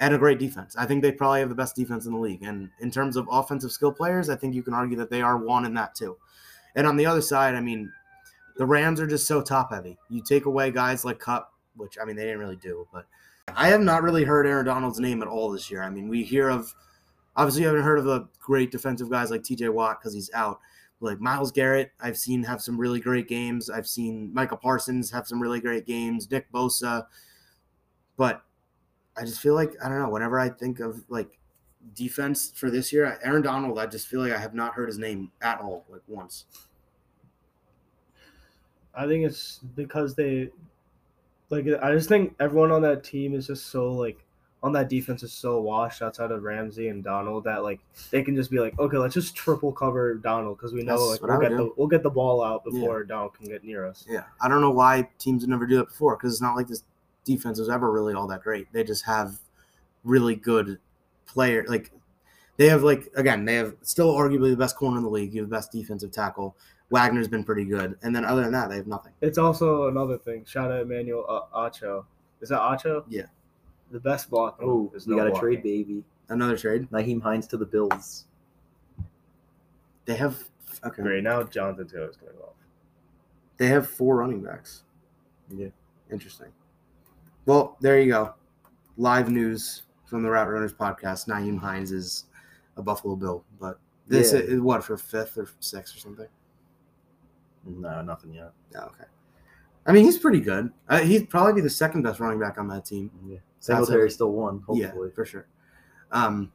and 0.00 0.14
a 0.14 0.18
great 0.18 0.38
defense. 0.38 0.76
I 0.76 0.86
think 0.86 1.02
they 1.02 1.12
probably 1.12 1.40
have 1.40 1.48
the 1.48 1.54
best 1.54 1.76
defense 1.76 2.06
in 2.06 2.12
the 2.12 2.18
league. 2.18 2.42
And 2.42 2.70
in 2.80 2.90
terms 2.90 3.16
of 3.16 3.28
offensive 3.30 3.72
skill 3.72 3.92
players, 3.92 4.28
I 4.28 4.36
think 4.36 4.54
you 4.54 4.62
can 4.62 4.74
argue 4.74 4.96
that 4.98 5.10
they 5.10 5.22
are 5.22 5.36
one 5.36 5.64
in 5.64 5.74
that 5.74 5.94
too. 5.94 6.16
And 6.76 6.86
on 6.86 6.96
the 6.96 7.06
other 7.06 7.22
side, 7.22 7.54
I 7.54 7.60
mean, 7.60 7.92
the 8.56 8.66
Rams 8.66 9.00
are 9.00 9.06
just 9.06 9.26
so 9.26 9.40
top 9.40 9.72
heavy. 9.72 9.96
You 10.08 10.22
take 10.22 10.46
away 10.46 10.70
guys 10.70 11.04
like 11.04 11.18
Kupp, 11.18 11.52
which 11.76 11.96
I 12.00 12.04
mean 12.04 12.16
they 12.16 12.24
didn't 12.24 12.40
really 12.40 12.56
do, 12.56 12.86
but 12.92 13.06
I 13.56 13.68
have 13.68 13.80
not 13.80 14.02
really 14.02 14.24
heard 14.24 14.46
Aaron 14.46 14.66
Donald's 14.66 15.00
name 15.00 15.22
at 15.22 15.28
all 15.28 15.50
this 15.50 15.70
year. 15.70 15.82
I 15.82 15.90
mean, 15.90 16.08
we 16.08 16.22
hear 16.22 16.48
of 16.48 16.74
obviously 17.36 17.62
you 17.62 17.68
haven't 17.68 17.84
heard 17.84 17.98
of 17.98 18.04
the 18.04 18.28
great 18.40 18.70
defensive 18.70 19.10
guys 19.10 19.30
like 19.30 19.42
TJ 19.42 19.72
Watt 19.72 20.00
because 20.00 20.12
he's 20.12 20.30
out. 20.34 20.60
Like 21.00 21.20
Myles 21.20 21.52
Garrett, 21.52 21.92
I've 22.00 22.16
seen 22.18 22.42
have 22.44 22.60
some 22.60 22.78
really 22.78 23.00
great 23.00 23.28
games. 23.28 23.70
I've 23.70 23.86
seen 23.86 24.32
Micah 24.34 24.56
Parsons 24.56 25.10
have 25.10 25.26
some 25.26 25.40
really 25.40 25.60
great 25.60 25.86
games. 25.86 26.30
Nick 26.30 26.50
Bosa, 26.50 27.06
but 28.16 28.42
I 29.16 29.24
just 29.24 29.40
feel 29.40 29.54
like 29.54 29.72
I 29.82 29.88
don't 29.88 29.98
know. 30.00 30.08
Whenever 30.08 30.40
I 30.40 30.48
think 30.48 30.80
of 30.80 31.04
like 31.08 31.38
defense 31.94 32.52
for 32.54 32.70
this 32.70 32.92
year, 32.92 33.18
Aaron 33.22 33.42
Donald, 33.42 33.78
I 33.78 33.86
just 33.86 34.08
feel 34.08 34.20
like 34.20 34.32
I 34.32 34.38
have 34.38 34.54
not 34.54 34.74
heard 34.74 34.88
his 34.88 34.98
name 34.98 35.30
at 35.40 35.60
all, 35.60 35.84
like 35.88 36.02
once. 36.08 36.46
I 38.94 39.06
think 39.06 39.24
it's 39.24 39.60
because 39.76 40.14
they 40.16 40.50
like 41.50 41.66
I 41.82 41.92
just 41.92 42.08
think 42.08 42.34
everyone 42.40 42.72
on 42.72 42.82
that 42.82 43.04
team 43.04 43.34
is 43.34 43.46
just 43.46 43.66
so 43.66 43.92
like 43.92 44.24
on 44.62 44.72
that 44.72 44.88
defense 44.88 45.22
is 45.22 45.32
so 45.32 45.60
washed 45.60 46.02
outside 46.02 46.32
of 46.32 46.42
Ramsey 46.42 46.88
and 46.88 47.02
Donald 47.04 47.44
that 47.44 47.62
like 47.62 47.80
they 48.10 48.22
can 48.22 48.34
just 48.34 48.50
be 48.50 48.58
like, 48.58 48.78
okay, 48.78 48.96
let's 48.96 49.14
just 49.14 49.36
triple 49.36 49.72
cover 49.72 50.14
Donald 50.14 50.58
because 50.58 50.72
we 50.72 50.82
know 50.82 51.10
That's 51.10 51.22
like 51.22 51.30
we'll 51.30 51.40
get 51.40 51.50
do. 51.50 51.56
the 51.56 51.70
we'll 51.76 51.88
get 51.88 52.02
the 52.02 52.10
ball 52.10 52.42
out 52.42 52.64
before 52.64 53.04
Donald 53.04 53.34
can 53.34 53.46
get 53.46 53.62
near 53.62 53.86
us. 53.86 54.04
Yeah, 54.08 54.24
I 54.40 54.48
don't 54.48 54.60
know 54.60 54.70
why 54.70 55.08
teams 55.18 55.46
never 55.46 55.66
do 55.66 55.76
that 55.76 55.88
before 55.88 56.16
because 56.16 56.32
it's 56.32 56.42
not 56.42 56.56
like 56.56 56.66
this 56.66 56.82
defense 57.24 57.58
was 57.58 57.68
ever 57.68 57.92
really 57.92 58.14
all 58.14 58.26
that 58.28 58.42
great. 58.42 58.66
They 58.72 58.82
just 58.82 59.04
have 59.04 59.38
really 60.02 60.34
good 60.34 60.78
player. 61.26 61.64
Like 61.68 61.92
they 62.56 62.68
have 62.68 62.82
like 62.82 63.08
again, 63.14 63.44
they 63.44 63.54
have 63.54 63.76
still 63.82 64.12
arguably 64.12 64.50
the 64.50 64.56
best 64.56 64.76
corner 64.76 64.96
in 64.96 65.04
the 65.04 65.10
league. 65.10 65.32
You 65.32 65.42
have 65.42 65.50
the 65.50 65.56
best 65.56 65.70
defensive 65.70 66.10
tackle. 66.10 66.56
Wagner's 66.90 67.28
been 67.28 67.44
pretty 67.44 67.66
good, 67.66 67.96
and 68.02 68.16
then 68.16 68.24
other 68.24 68.42
than 68.42 68.52
that, 68.52 68.70
they 68.70 68.76
have 68.76 68.86
nothing. 68.86 69.12
It's 69.20 69.36
also 69.36 69.88
another 69.88 70.16
thing. 70.16 70.44
Shout 70.46 70.72
out 70.72 70.80
Emmanuel 70.80 71.24
uh, 71.28 71.68
Acho. 71.68 72.06
Is 72.40 72.48
that 72.48 72.60
Acho? 72.60 73.04
Yeah. 73.08 73.26
The 73.90 74.00
best 74.00 74.30
blocking. 74.30 74.68
Oh, 74.68 74.92
is 74.94 75.06
we 75.06 75.16
no 75.16 75.28
got 75.28 75.36
a 75.36 75.40
trade, 75.40 75.62
baby. 75.62 76.04
Another 76.28 76.56
trade. 76.56 76.88
Nyheim 76.90 77.22
Hines 77.22 77.46
to 77.48 77.56
the 77.56 77.64
Bills. 77.64 78.26
They 80.04 80.14
have 80.16 80.42
okay. 80.84 81.02
Great. 81.02 81.24
Now 81.24 81.42
Jonathan 81.42 81.86
Taylor's 81.88 82.16
gonna 82.16 82.32
go 82.32 82.44
off. 82.44 82.54
They 83.56 83.66
have 83.68 83.88
four 83.88 84.16
running 84.16 84.42
backs. 84.42 84.84
Yeah. 85.50 85.68
Interesting. 86.10 86.48
Well, 87.46 87.76
there 87.80 87.98
you 88.00 88.12
go. 88.12 88.34
Live 88.98 89.30
news 89.30 89.82
from 90.04 90.22
the 90.22 90.30
Route 90.30 90.48
Runners 90.48 90.74
podcast. 90.74 91.26
Nyheim 91.28 91.58
Hines 91.58 91.92
is 91.92 92.24
a 92.76 92.82
Buffalo 92.82 93.16
Bill, 93.16 93.44
but 93.60 93.78
this 94.06 94.32
Yeah. 94.32 94.40
is 94.40 94.60
what 94.60 94.84
for 94.84 94.96
fifth 94.96 95.36
or 95.38 95.48
sixth 95.60 95.96
or 95.96 95.98
something. 95.98 96.28
No, 97.64 98.02
nothing 98.02 98.32
yet. 98.32 98.52
Yeah, 98.72 98.84
okay. 98.84 99.04
I 99.86 99.92
mean, 99.92 100.04
he's 100.04 100.18
pretty 100.18 100.40
good. 100.40 100.72
Uh, 100.88 101.00
he'd 101.00 101.28
probably 101.30 101.54
be 101.54 101.60
the 101.60 101.70
second 101.70 102.02
best 102.02 102.20
running 102.20 102.38
back 102.38 102.58
on 102.58 102.68
that 102.68 102.84
team. 102.84 103.10
Yeah. 103.26 103.38
Singletary 103.60 104.10
still 104.10 104.32
won, 104.32 104.62
hopefully. 104.66 104.80
Yeah, 105.08 105.14
for 105.14 105.24
sure. 105.24 105.46
Um. 106.12 106.52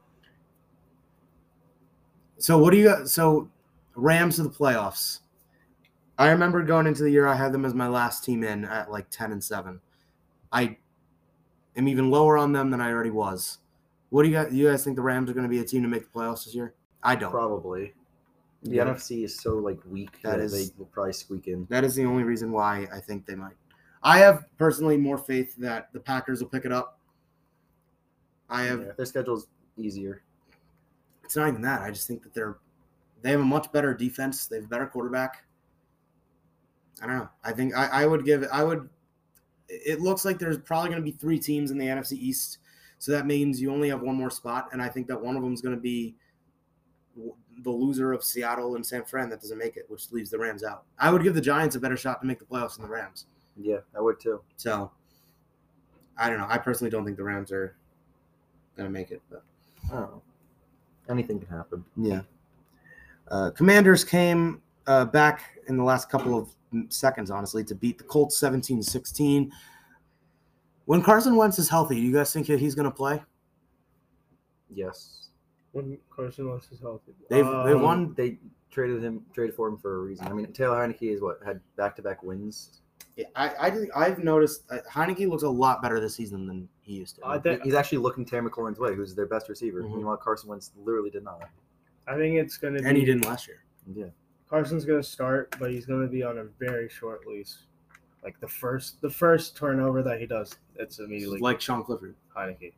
So 2.38 2.58
what 2.58 2.70
do 2.72 2.76
you 2.78 2.84
got? 2.84 3.08
So 3.08 3.48
Rams 3.94 4.36
to 4.36 4.42
the 4.42 4.50
playoffs. 4.50 5.20
I 6.18 6.30
remember 6.30 6.62
going 6.62 6.86
into 6.86 7.02
the 7.02 7.10
year, 7.10 7.26
I 7.26 7.34
had 7.34 7.52
them 7.52 7.64
as 7.64 7.74
my 7.74 7.88
last 7.88 8.24
team 8.24 8.44
in 8.44 8.64
at 8.64 8.90
like 8.90 9.08
ten 9.10 9.32
and 9.32 9.42
seven. 9.42 9.80
I 10.52 10.76
am 11.76 11.88
even 11.88 12.10
lower 12.10 12.36
on 12.38 12.52
them 12.52 12.70
than 12.70 12.80
I 12.80 12.90
already 12.92 13.10
was. 13.10 13.58
What 14.10 14.22
do 14.22 14.28
you 14.28 14.34
guys? 14.36 14.52
You 14.52 14.68
guys 14.70 14.84
think 14.84 14.96
the 14.96 15.02
Rams 15.02 15.28
are 15.30 15.34
going 15.34 15.44
to 15.44 15.50
be 15.50 15.58
a 15.58 15.64
team 15.64 15.82
to 15.82 15.88
make 15.88 16.02
the 16.12 16.18
playoffs 16.18 16.44
this 16.44 16.54
year? 16.54 16.74
I 17.02 17.16
don't. 17.16 17.30
Probably. 17.32 17.94
The 18.62 18.76
Yeah. 18.76 18.84
NFC 18.84 19.24
is 19.24 19.38
so 19.38 19.56
like 19.56 19.78
weak 19.90 20.20
That 20.22 20.36
that, 20.38 20.40
is- 20.40 20.52
they 20.52 20.74
will 20.78 20.86
probably 20.86 21.12
squeak 21.12 21.48
in. 21.48 21.66
That 21.68 21.84
is 21.84 21.94
the 21.94 22.04
only 22.04 22.22
reason 22.22 22.50
why 22.52 22.86
I 22.92 23.00
think 23.00 23.26
they 23.26 23.34
might. 23.34 23.54
I 24.04 24.18
have 24.18 24.44
personally 24.58 24.98
more 24.98 25.18
faith 25.18 25.56
that 25.56 25.92
the 25.92 26.00
Packers 26.00 26.40
will 26.40 26.50
pick 26.50 26.66
it 26.66 26.72
up. 26.72 27.00
I 28.50 28.62
have. 28.64 28.80
Yeah, 28.82 28.92
their 28.96 29.06
schedule's 29.06 29.48
easier. 29.78 30.22
It's 31.24 31.34
not 31.34 31.48
even 31.48 31.62
that. 31.62 31.80
I 31.80 31.90
just 31.90 32.06
think 32.06 32.22
that 32.22 32.34
they're 32.34 32.58
they 33.22 33.30
have 33.30 33.40
a 33.40 33.44
much 33.44 33.72
better 33.72 33.94
defense. 33.94 34.46
They 34.46 34.56
have 34.56 34.66
a 34.66 34.68
better 34.68 34.86
quarterback. 34.86 35.44
I 37.02 37.06
don't 37.06 37.16
know. 37.16 37.28
I 37.42 37.52
think 37.52 37.74
I, 37.74 37.86
I 37.86 38.06
would 38.06 38.26
give 38.26 38.42
it. 38.42 38.50
I 38.52 38.62
would. 38.62 38.88
It 39.68 40.00
looks 40.00 40.26
like 40.26 40.38
there's 40.38 40.58
probably 40.58 40.90
going 40.90 41.02
to 41.02 41.10
be 41.10 41.16
three 41.16 41.38
teams 41.38 41.70
in 41.70 41.78
the 41.78 41.86
NFC 41.86 42.12
East, 42.12 42.58
so 42.98 43.12
that 43.12 43.26
means 43.26 43.62
you 43.62 43.72
only 43.72 43.88
have 43.88 44.02
one 44.02 44.14
more 44.14 44.30
spot, 44.30 44.68
and 44.72 44.82
I 44.82 44.90
think 44.90 45.06
that 45.06 45.20
one 45.20 45.36
of 45.36 45.42
them 45.42 45.54
is 45.54 45.62
going 45.62 45.74
to 45.74 45.80
be 45.80 46.14
the 47.62 47.70
loser 47.70 48.12
of 48.12 48.22
Seattle 48.22 48.74
and 48.76 48.84
San 48.84 49.04
Fran 49.04 49.30
that 49.30 49.40
doesn't 49.40 49.56
make 49.56 49.78
it, 49.78 49.86
which 49.88 50.12
leaves 50.12 50.28
the 50.28 50.38
Rams 50.38 50.62
out. 50.62 50.84
I 50.98 51.10
would 51.10 51.22
give 51.22 51.34
the 51.34 51.40
Giants 51.40 51.76
a 51.76 51.80
better 51.80 51.96
shot 51.96 52.20
to 52.20 52.26
make 52.26 52.38
the 52.38 52.44
playoffs 52.44 52.76
than 52.76 52.84
the 52.84 52.92
Rams. 52.92 53.26
Yeah, 53.56 53.78
I 53.96 54.00
would 54.00 54.18
too. 54.20 54.40
So 54.56 54.90
I 56.18 56.28
don't 56.28 56.38
know. 56.38 56.46
I 56.48 56.58
personally 56.58 56.90
don't 56.90 57.04
think 57.04 57.16
the 57.16 57.24
Rams 57.24 57.50
are 57.52 57.76
going 58.76 58.86
to 58.88 58.92
make 58.92 59.10
it, 59.10 59.22
but. 59.30 59.42
I 59.92 59.96
don't. 60.00 60.22
Anything 61.08 61.38
can 61.38 61.48
happen. 61.48 61.84
Yeah. 61.96 62.22
Uh, 63.28 63.50
Commanders 63.50 64.04
came 64.04 64.62
uh, 64.86 65.04
back 65.04 65.58
in 65.68 65.76
the 65.76 65.84
last 65.84 66.08
couple 66.08 66.36
of 66.38 66.54
seconds, 66.90 67.30
honestly, 67.30 67.62
to 67.64 67.74
beat 67.74 67.98
the 67.98 68.04
Colts 68.04 68.36
17 68.38 68.82
16. 68.82 69.52
When 70.86 71.02
Carson 71.02 71.36
Wentz 71.36 71.58
is 71.58 71.68
healthy, 71.68 71.96
do 71.96 72.00
you 72.02 72.12
guys 72.12 72.32
think 72.32 72.46
that 72.48 72.60
he's 72.60 72.74
going 72.74 72.84
to 72.90 72.94
play? 72.94 73.22
Yes. 74.72 75.28
When 75.72 75.98
Carson 76.10 76.48
Wentz 76.48 76.70
is 76.70 76.80
healthy. 76.80 77.12
They've- 77.28 77.46
Um, 77.46 77.66
they 77.66 77.74
won- 77.74 78.14
They 78.14 78.38
traded 78.70 79.02
him, 79.02 79.24
traded 79.32 79.54
for 79.56 79.68
him 79.68 79.76
for 79.78 79.96
a 79.96 79.98
reason. 80.00 80.26
I 80.26 80.32
mean, 80.32 80.52
Taylor 80.52 80.76
Heinicke 80.76 81.12
is 81.14 81.20
what 81.20 81.40
had 81.44 81.60
back-to-back 81.76 82.22
wins. 82.22 82.80
Yeah, 83.16 83.26
I, 83.36 83.54
I 83.60 83.70
think 83.70 83.90
I've 83.94 84.18
noticed 84.18 84.64
uh, 84.70 84.78
Heinicke 84.90 85.28
looks 85.28 85.44
a 85.44 85.48
lot 85.48 85.80
better 85.80 86.00
this 86.00 86.16
season 86.16 86.46
than 86.46 86.68
he 86.80 86.94
used 86.94 87.16
to. 87.16 87.26
I 87.26 87.38
think 87.38 87.62
He's 87.62 87.74
actually 87.74 87.98
looking 87.98 88.24
Terry 88.24 88.48
McLaurin's 88.48 88.78
way, 88.80 88.94
who's 88.94 89.14
their 89.14 89.26
best 89.26 89.48
receiver. 89.48 89.82
Mhm. 89.82 89.96
Meanwhile, 89.96 90.16
Carson 90.16 90.48
Wentz 90.48 90.72
literally 90.76 91.10
did 91.10 91.22
not. 91.22 91.48
I 92.08 92.16
think 92.16 92.36
it's 92.36 92.56
gonna 92.58 92.80
be 92.80 92.86
and 92.88 92.96
he 92.98 93.04
didn't 93.04 93.24
last 93.24 93.46
year. 93.46 93.62
Yeah. 93.94 94.06
Carson's 94.50 94.84
gonna 94.84 95.02
start, 95.02 95.54
but 95.58 95.70
he's 95.70 95.86
gonna 95.86 96.06
be 96.08 96.22
on 96.22 96.38
a 96.38 96.44
very 96.44 96.88
short 96.88 97.26
lease. 97.26 97.66
Like 98.22 98.38
the 98.40 98.48
first 98.48 99.00
the 99.00 99.10
first 99.10 99.56
turnover 99.56 100.02
that 100.02 100.18
he 100.20 100.26
does, 100.26 100.56
it's 100.76 100.98
immediately 100.98 101.38
Like 101.40 101.60
Sean 101.60 101.84
Clifford. 101.84 102.14
Heinicke. 102.36 102.72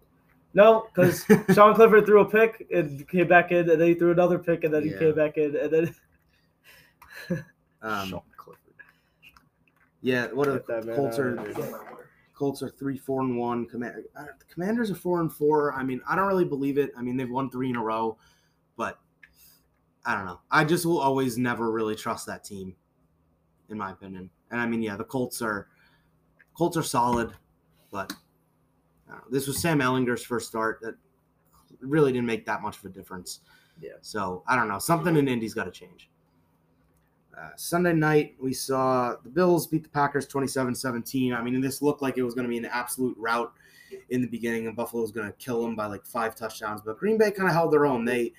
No, 0.55 0.87
because 0.95 1.25
Sean 1.55 1.75
Clifford 1.75 2.05
threw 2.07 2.21
a 2.21 2.25
pick 2.31 2.67
and 2.73 3.07
came 3.09 3.27
back 3.29 3.53
in, 3.53 3.69
and 3.71 3.81
then 3.81 3.89
he 3.89 3.95
threw 3.95 4.11
another 4.13 4.39
pick, 4.39 4.65
and 4.65 4.73
then 4.75 4.83
he 4.85 4.91
Yeah. 4.91 4.99
came 4.99 5.15
back 5.15 5.39
in, 5.39 5.57
and 5.57 5.71
then 5.73 5.95
Um, 7.83 8.09
Sean 8.09 8.23
Clifford. 8.37 8.66
Yeah, 10.07 10.29
what 10.29 10.47
are 10.47 10.61
the 10.61 10.93
Colts 10.95 11.19
are? 11.19 11.37
Colts 12.33 12.63
are 12.63 12.69
three, 12.69 12.97
four, 12.97 13.23
and 13.23 13.37
one. 13.37 13.67
Command, 13.67 14.05
uh, 14.17 14.27
Commanders 14.49 14.89
are 14.89 14.95
four 14.95 15.21
and 15.21 15.33
four. 15.33 15.73
I 15.73 15.83
mean, 15.83 16.01
I 16.09 16.15
don't 16.15 16.29
really 16.29 16.45
believe 16.45 16.79
it. 16.79 16.93
I 16.97 17.03
mean, 17.03 17.17
they've 17.17 17.29
won 17.29 17.51
three 17.51 17.71
in 17.71 17.77
a 17.77 17.83
row, 17.83 18.17
but 18.77 19.01
I 20.05 20.15
don't 20.15 20.25
know. 20.25 20.39
I 20.49 20.63
just 20.65 20.87
will 20.87 21.01
always 21.01 21.39
never 21.39 21.73
really 21.73 21.97
trust 21.97 22.25
that 22.29 22.45
team, 22.45 22.77
in 23.69 23.79
my 23.79 23.91
opinion. 23.91 24.31
And 24.53 24.61
I 24.61 24.67
mean, 24.67 24.81
yeah, 24.81 24.95
the 24.95 25.03
Colts 25.03 25.43
are 25.43 25.67
Colts 26.55 26.77
are 26.77 26.85
solid, 26.85 27.33
but 27.91 28.15
I 29.09 29.15
don't 29.15 29.23
know. 29.23 29.27
this 29.33 29.49
was 29.49 29.61
Sam 29.61 29.81
Ehlinger's 29.81 30.25
first 30.25 30.47
start. 30.47 30.79
That 30.83 30.95
really 31.81 32.13
didn't 32.13 32.27
make 32.27 32.47
that 32.47 32.63
much 32.63 32.79
of 32.79 32.85
a 32.85 32.91
difference. 32.91 33.41
Yeah. 33.83 33.95
So 34.03 34.45
I 34.47 34.55
don't 34.55 34.69
know. 34.69 34.79
Something 34.79 35.17
in 35.17 35.27
Indy's 35.27 35.53
got 35.53 35.65
to 35.65 35.73
change. 35.73 36.11
Uh, 37.39 37.51
Sunday 37.57 37.93
night, 37.93 38.35
we 38.41 38.55
saw 38.55 39.15
the 39.23 39.29
Bills 39.29 39.67
beat 39.67 39.83
the 39.83 39.91
Packers 39.91 40.27
27 40.27 40.75
17. 40.75 41.35
I 41.35 41.43
mean, 41.43 41.61
this 41.61 41.83
looked 41.83 42.01
like 42.01 42.17
it 42.17 42.23
was 42.23 42.35
going 42.35 42.47
to 42.47 42.49
be 42.49 42.57
an 42.57 42.65
absolute 42.65 43.17
rout 43.19 43.53
in 44.09 44.23
the 44.23 44.27
beginning, 44.27 44.67
and 44.67 44.75
Buffalo 44.75 45.03
was 45.03 45.13
going 45.13 45.27
to 45.27 45.33
kill 45.35 45.63
them 45.63 45.77
by 45.77 45.87
like 45.87 46.07
five 46.07 46.35
touchdowns. 46.35 46.81
But 46.81 46.99
Green 46.99 47.19
Bay 47.19 47.31
kind 47.31 47.49
of 47.49 47.55
held 47.55 47.73
their 47.73 47.85
own. 47.85 48.05
They, 48.05 48.33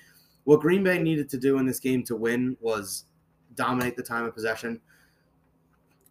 what 0.44 0.60
Green 0.60 0.82
Bay 0.82 0.98
needed 1.00 1.28
to 1.30 1.38
do 1.38 1.58
in 1.58 1.66
this 1.66 1.78
game 1.78 2.02
to 2.04 2.16
win 2.16 2.56
was 2.60 3.04
dominate 3.54 3.96
the 3.96 4.02
time 4.02 4.24
of 4.24 4.34
possession 4.34 4.80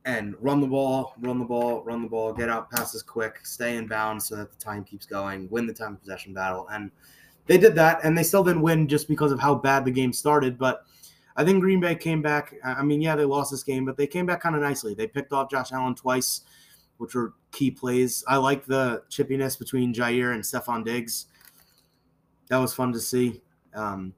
and 0.05 0.35
run 0.39 0.61
the 0.61 0.67
ball, 0.67 1.13
run 1.19 1.37
the 1.37 1.45
ball, 1.45 1.83
run 1.83 2.01
the 2.01 2.07
ball, 2.07 2.31
get 2.31 2.49
out 2.49 2.71
passes 2.71 3.03
quick, 3.03 3.45
stay 3.45 3.75
in 3.75 3.87
bounds 3.87 4.25
so 4.25 4.37
that 4.37 4.49
the 4.49 4.57
time 4.63 4.85
keeps 4.85 5.05
going, 5.05 5.49
win 5.49 5.67
the 5.67 5.73
time 5.73 5.93
of 5.93 5.99
possession 5.99 6.33
battle. 6.33 6.65
And 6.71 6.89
they 7.47 7.57
did 7.57 7.75
that, 7.75 7.99
and 8.05 8.17
they 8.17 8.23
still 8.23 8.43
didn't 8.43 8.61
win 8.61 8.87
just 8.87 9.09
because 9.09 9.33
of 9.33 9.39
how 9.41 9.55
bad 9.55 9.83
the 9.83 9.91
game 9.91 10.13
started. 10.13 10.57
But 10.57 10.85
I 11.37 11.45
think 11.45 11.61
Green 11.61 11.79
Bay 11.79 11.95
came 11.95 12.23
back. 12.23 12.55
I 12.63 12.81
mean, 12.81 12.99
yeah, 12.99 13.15
they 13.15 13.23
lost 13.23 13.51
this 13.51 13.63
game, 13.63 13.85
but 13.85 13.95
they 13.95 14.07
came 14.07 14.25
back 14.25 14.41
kind 14.41 14.55
of 14.55 14.61
nicely. 14.61 14.95
They 14.95 15.05
picked 15.05 15.31
off 15.31 15.51
Josh 15.51 15.71
Allen 15.71 15.93
twice, 15.93 16.41
which 16.97 17.13
were 17.13 17.35
key 17.51 17.69
plays. 17.69 18.23
I 18.27 18.37
like 18.37 18.65
the 18.65 19.03
chippiness 19.11 19.57
between 19.57 19.93
Jair 19.93 20.33
and 20.33 20.43
Stefon 20.43 20.83
Diggs. 20.83 21.27
That 22.49 22.57
was 22.57 22.73
fun 22.73 22.91
to 22.93 22.99
see. 22.99 23.41
Um, 23.75 24.15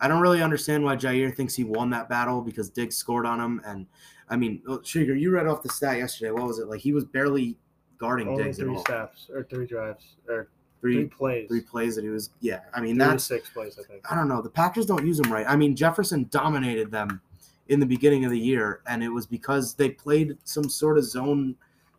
I 0.00 0.08
don't 0.08 0.22
really 0.22 0.42
understand 0.42 0.84
why 0.84 0.96
Jair 0.96 1.34
thinks 1.34 1.54
he 1.54 1.64
won 1.64 1.90
that 1.90 2.08
battle 2.08 2.40
because 2.40 2.70
Diggs 2.70 2.96
scored 2.96 3.26
on 3.26 3.38
him. 3.38 3.60
And 3.66 3.86
I 4.30 4.36
mean, 4.36 4.62
oh, 4.66 4.78
Srikar, 4.78 5.20
you 5.20 5.30
read 5.30 5.46
off 5.46 5.62
the 5.62 5.68
stat 5.68 5.98
yesterday. 5.98 6.30
What 6.30 6.44
was 6.44 6.58
it? 6.58 6.68
Like 6.68 6.80
he 6.80 6.92
was 6.92 7.04
barely 7.04 7.58
guarding 7.98 8.28
only 8.28 8.44
Diggs 8.44 8.58
at 8.58 8.66
three 8.66 8.76
all. 8.76 8.84
snaps 8.84 9.30
or 9.32 9.44
three 9.44 9.66
drives 9.66 10.16
or 10.28 10.48
three, 10.80 10.94
Three, 10.94 11.06
plays, 11.06 11.48
three 11.48 11.60
plays 11.60 11.96
that 11.96 12.04
he 12.04 12.10
was. 12.10 12.30
Yeah, 12.40 12.60
I 12.74 12.80
mean 12.80 12.96
Three 12.96 13.06
that's 13.06 13.24
six 13.24 13.48
plays, 13.50 13.78
I 13.78 13.82
think. 13.82 14.10
I 14.10 14.14
don't 14.14 14.28
know. 14.28 14.42
The 14.42 14.50
Packers 14.50 14.86
don't 14.86 15.06
use 15.06 15.18
him 15.18 15.32
right. 15.32 15.46
I 15.48 15.56
mean, 15.56 15.74
Jefferson 15.74 16.28
dominated 16.30 16.90
them 16.90 17.20
in 17.68 17.80
the 17.80 17.86
beginning 17.86 18.24
of 18.24 18.30
the 18.30 18.38
year, 18.38 18.80
and 18.86 19.02
it 19.02 19.08
was 19.08 19.26
because 19.26 19.74
they 19.74 19.90
played 19.90 20.36
some 20.44 20.68
sort 20.68 20.98
of 20.98 21.04
zone 21.04 21.56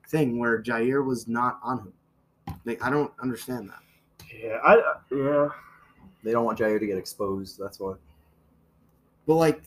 thing 0.07 0.39
where 0.39 0.61
Jair 0.61 1.05
was 1.05 1.27
not 1.27 1.59
on 1.61 1.79
him. 1.79 1.93
Like, 2.65 2.81
I 2.81 2.89
don't 2.89 3.11
understand 3.21 3.69
that. 3.69 3.79
Yeah, 4.33 4.57
I 4.63 4.75
uh, 4.75 4.93
yeah. 5.11 5.47
They 6.23 6.31
don't 6.31 6.45
want 6.45 6.59
Jair 6.59 6.79
to 6.79 6.85
get 6.85 6.97
exposed. 6.97 7.59
That's 7.59 7.79
why. 7.79 7.93
But 9.25 9.35
like, 9.35 9.61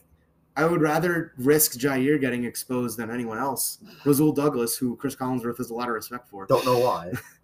I 0.57 0.65
would 0.65 0.81
rather 0.81 1.33
risk 1.39 1.79
Jair 1.79 2.21
getting 2.21 2.45
exposed 2.45 2.99
than 2.99 3.11
anyone 3.11 3.39
else. 3.39 3.79
Rasul 4.05 4.33
Douglas, 4.33 4.77
who 4.77 4.97
Chris 4.97 5.15
Collinsworth 5.15 5.59
has 5.59 5.71
a 5.71 5.75
lot 5.75 5.89
of 5.89 5.95
respect 5.95 6.29
for. 6.29 6.47
Don't 6.47 6.65
know 6.65 6.79
why. 6.79 7.13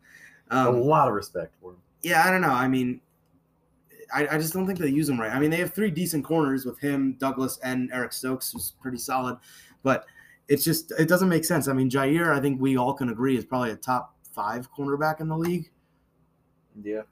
a 0.51 0.69
Um, 0.69 0.81
lot 0.81 1.09
of 1.09 1.15
respect 1.15 1.55
for 1.61 1.73
him. 1.73 1.79
yeah, 2.03 2.25
I 2.27 2.31
don't 2.31 2.41
know. 2.41 2.49
I 2.51 2.69
mean, 2.69 3.01
I, 4.15 4.29
I 4.29 4.39
just 4.39 4.53
don't 4.53 4.67
think 4.67 4.79
they 4.79 4.89
use 4.89 5.09
him 5.09 5.21
right. 5.21 5.33
I 5.33 5.39
mean, 5.41 5.51
they 5.51 5.57
have 5.57 5.75
three 5.75 5.91
decent 5.91 6.25
corners 6.25 6.65
with 6.65 6.79
him, 6.79 7.17
Douglas, 7.19 7.59
and 7.65 7.91
Eric 7.93 8.13
Stokes, 8.13 8.53
who's 8.53 8.73
pretty 8.81 8.99
solid, 8.99 9.39
but 9.83 10.07
it's 10.49 10.63
just 10.65 10.93
it 10.99 11.09
doesn't 11.09 11.29
make 11.29 11.45
sense. 11.45 11.67
I 11.67 11.73
mean, 11.73 11.91
Jair, 11.91 12.33
I 12.33 12.41
think 12.41 12.61
we 12.61 12.77
all 12.77 12.95
can 12.95 13.09
agree 13.09 13.37
is 13.37 13.45
probably 13.45 13.73
a 13.73 13.77
top 13.77 14.15
five 14.33 14.69
cornerback 14.73 15.21
in 15.21 15.29
the 15.29 15.37
league. 15.37 15.71
Yeah. 16.81 17.03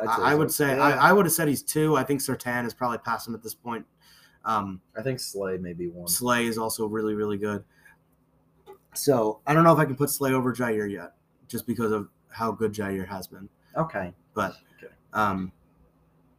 I, 0.00 0.04
I'd 0.04 0.16
say 0.16 0.22
I 0.22 0.30
so. 0.30 0.38
would 0.38 0.50
say 0.52 0.68
Yeah. 0.76 0.82
I, 0.82 1.08
I 1.10 1.12
would 1.12 1.26
have 1.26 1.32
said 1.34 1.48
he's 1.48 1.62
two. 1.62 1.96
I 1.96 2.04
think 2.04 2.20
Surtain 2.20 2.64
is 2.64 2.72
probably 2.72 2.98
past 2.98 3.28
him 3.28 3.34
at 3.34 3.42
this 3.42 3.52
point. 3.54 3.84
Um, 4.44 4.80
I 4.96 5.02
think 5.02 5.20
Slay 5.20 5.58
may 5.58 5.72
be 5.74 5.88
one. 5.88 6.08
Slay 6.08 6.46
is 6.46 6.56
also 6.56 6.86
really, 6.86 7.14
really 7.14 7.36
good. 7.36 7.62
So 8.94 9.40
I 9.46 9.52
don't 9.54 9.64
know 9.64 9.72
if 9.72 9.78
I 9.78 9.84
can 9.84 9.96
put 9.96 10.08
Slay 10.10 10.32
over 10.32 10.54
Jair 10.54 10.90
yet, 10.90 11.12
just 11.48 11.66
because 11.66 11.92
of 11.92 12.08
how 12.30 12.52
good 12.52 12.72
Jair 12.72 13.06
has 13.08 13.26
been. 13.26 13.48
Okay. 13.76 14.12
But 14.34 14.54
Okay. 14.82 14.92
um, 15.12 15.52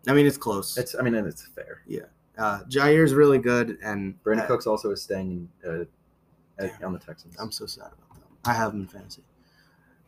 I 0.08 0.14
mean, 0.14 0.26
it's 0.26 0.38
close. 0.38 0.78
It's. 0.78 0.96
I 0.96 1.02
mean, 1.02 1.16
and 1.16 1.28
it's 1.28 1.46
fair. 1.48 1.82
Yeah. 1.88 2.04
Uh, 2.38 2.62
Jair's 2.74 3.14
really 3.14 3.38
good, 3.38 3.78
and 3.84 4.22
Brandin 4.24 4.44
uh, 4.44 4.48
Cooks 4.48 4.66
also 4.66 4.92
is 4.92 5.02
staying 5.02 5.50
in, 5.64 5.88
uh, 6.60 6.68
on 6.86 6.94
the 6.94 7.00
Texans. 7.00 7.36
I'm 7.38 7.52
so 7.52 7.66
sad 7.66 7.88
about 7.88 8.16
that. 8.44 8.50
I 8.50 8.54
have 8.54 8.74
him 8.74 8.82
in 8.82 8.88
fantasy. 8.88 9.24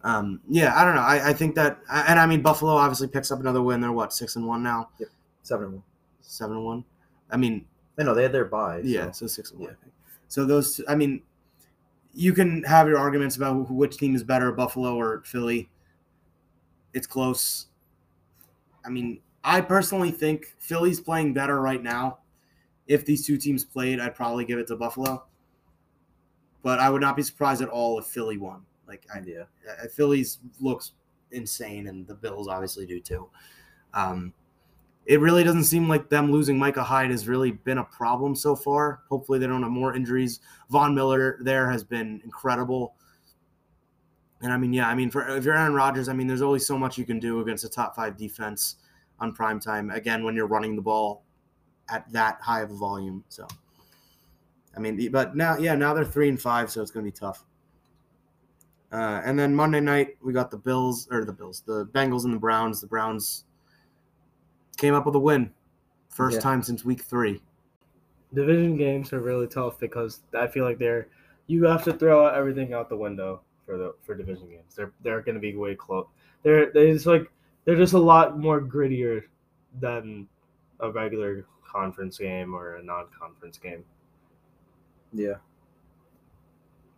Um, 0.04 0.40
yeah, 0.48 0.74
I 0.80 0.86
don't 0.86 0.96
know. 0.96 1.02
I, 1.02 1.30
I 1.30 1.34
think 1.34 1.56
that, 1.56 1.80
and 1.92 2.18
I 2.20 2.26
mean, 2.26 2.42
Buffalo 2.42 2.74
obviously 2.74 3.08
picks 3.08 3.32
up 3.32 3.40
another 3.42 3.62
win. 3.62 3.82
They're 3.82 3.92
what 3.92 4.14
six 4.14 4.36
and 4.38 4.48
one 4.48 4.64
now, 4.64 4.90
Seven 5.44 5.66
and 5.66 5.74
one. 5.76 5.84
seven 6.22 6.56
and 6.58 6.66
one. 6.66 6.84
I 7.30 7.38
mean, 7.38 7.66
I 8.00 8.04
know 8.04 8.14
they 8.16 8.24
had 8.24 8.32
their 8.32 8.46
bye. 8.46 8.82
Yeah, 8.84 9.12
so- 9.12 9.28
so 9.28 9.28
six 9.28 9.52
and 9.52 9.60
one. 9.60 9.70
yeah. 9.70 9.76
I. 9.86 9.90
So 10.30 10.46
those, 10.46 10.80
I 10.88 10.96
mean, 10.96 11.22
you 12.14 12.34
can 12.34 12.64
have 12.64 12.88
your 12.88 12.98
arguments 12.98 13.36
about 13.36 13.70
which 13.70 13.98
team 13.98 14.16
is 14.16 14.24
better, 14.24 14.52
Buffalo 14.52 14.96
or 14.96 15.22
Philly. 15.26 15.70
It's 16.94 17.08
close. 17.08 17.68
I 18.86 18.90
mean, 18.90 19.22
I 19.44 19.62
personally 19.62 20.12
think 20.12 20.56
Philly's 20.60 21.00
playing 21.00 21.34
better 21.34 21.62
right 21.62 21.82
now. 21.82 22.20
If 22.88 23.06
these 23.06 23.26
two 23.26 23.38
teams 23.38 23.64
played, 23.64 24.00
I'd 24.00 24.16
probably 24.16 24.46
give 24.46 24.60
it 24.60 24.68
to 24.68 24.76
Buffalo. 24.76 25.24
But 26.64 26.80
I 26.80 26.90
would 26.90 27.02
not 27.02 27.16
be 27.16 27.24
surprised 27.24 27.62
at 27.62 27.70
all 27.70 27.98
if 27.98 28.06
Philly 28.06 28.38
won. 28.38 28.66
Like, 28.88 29.06
I, 29.14 29.20
yeah. 29.26 29.44
Philly's 29.94 30.40
looks 30.60 30.92
insane, 31.32 31.88
and 31.88 32.06
the 32.06 32.14
Bills 32.14 32.48
obviously 32.48 32.86
do 32.86 33.00
too. 33.00 33.30
Um, 33.94 34.34
it 35.06 35.20
really 35.20 35.44
doesn't 35.44 35.64
seem 35.64 35.90
like 35.90 36.10
them 36.10 36.32
losing 36.32 36.58
Micah 36.58 36.84
Hyde 36.84 37.12
has 37.12 37.28
really 37.28 37.52
been 37.52 37.80
a 37.80 37.84
problem 37.84 38.36
so 38.36 38.56
far. 38.56 39.02
Hopefully, 39.10 39.40
they 39.40 39.48
don't 39.48 39.64
have 39.64 39.72
more 39.72 39.96
injuries. 39.96 40.40
Von 40.70 40.94
Miller 40.94 41.38
there 41.42 41.70
has 41.70 41.84
been 41.84 42.22
incredible. 42.24 42.96
And 44.42 44.52
I 44.52 44.58
mean, 44.58 44.74
yeah, 44.74 44.88
I 44.88 44.96
mean, 44.96 45.10
for 45.10 45.28
if 45.36 45.44
you're 45.44 45.58
Aaron 45.58 45.74
Rodgers, 45.74 46.10
I 46.10 46.14
mean, 46.14 46.28
there's 46.28 46.42
only 46.42 46.60
so 46.60 46.78
much 46.78 46.98
you 46.98 47.06
can 47.06 47.20
do 47.20 47.42
against 47.42 47.64
a 47.64 47.70
top 47.70 47.96
five 47.96 48.18
defense 48.18 48.78
on 49.20 49.34
prime 49.34 49.60
time. 49.60 49.90
Again, 49.92 50.24
when 50.24 50.36
you're 50.36 50.48
running 50.48 50.76
the 50.76 50.82
ball 50.82 51.24
at 51.90 52.12
that 52.12 52.40
high 52.42 52.62
of 52.62 52.72
a 52.72 52.76
volume. 52.76 53.24
So, 53.30 53.48
I 54.76 54.80
mean, 54.80 55.12
but 55.12 55.36
now, 55.36 55.58
yeah, 55.58 55.76
now 55.76 55.94
they're 55.94 56.06
three 56.06 56.30
and 56.30 56.42
five, 56.42 56.72
so 56.72 56.82
it's 56.82 56.92
going 56.92 57.06
to 57.06 57.12
be 57.12 57.16
tough. 57.16 57.46
Uh, 58.92 59.22
and 59.24 59.38
then 59.38 59.56
Monday 59.56 59.80
night 59.80 60.18
we 60.22 60.34
got 60.34 60.52
the 60.52 60.58
Bills 60.58 61.08
or 61.12 61.24
the 61.24 61.32
Bills, 61.32 61.64
the 61.66 61.86
Bengals 61.88 62.26
and 62.26 62.34
the 62.34 62.40
Browns. 62.40 62.82
The 62.82 62.88
Browns 62.88 63.46
came 64.82 64.96
up 64.96 65.06
with 65.06 65.16
a 65.16 65.20
win, 65.20 65.54
first 66.10 66.36
Yeah. 66.38 66.42
time 66.42 66.64
since 66.64 66.84
week 66.84 67.02
three. 67.04 67.40
Division 68.34 68.76
games 68.78 69.14
are 69.14 69.20
really 69.20 69.48
tough 69.48 69.80
because 69.80 70.22
I 70.34 70.48
feel 70.48 70.66
like 70.66 70.80
they're 70.80 71.08
you 71.48 71.64
have 71.66 71.84
to 71.84 71.94
throw 71.94 72.26
everything 72.28 72.74
out 72.74 72.90
the 72.90 72.98
window 72.98 73.42
for 73.66 73.78
the 73.78 73.94
for 74.02 74.16
division 74.16 74.50
games. 74.50 74.74
They're 74.76 74.92
they're 75.04 75.22
going 75.22 75.36
to 75.36 75.42
be 75.42 75.56
way 75.56 75.76
close. 75.76 76.08
They're 76.44 76.72
they 76.72 76.92
just 76.94 77.06
like 77.06 77.32
they're 77.66 77.76
just 77.76 77.94
a 77.94 78.00
lot 78.00 78.40
more 78.40 78.60
grittier 78.60 79.24
than 79.80 80.28
a 80.80 80.90
regular 80.92 81.46
conference 81.64 82.18
game 82.18 82.54
or 82.56 82.76
a 82.78 82.84
non-conference 82.84 83.58
game. 83.60 83.86
Yeah. 85.14 85.36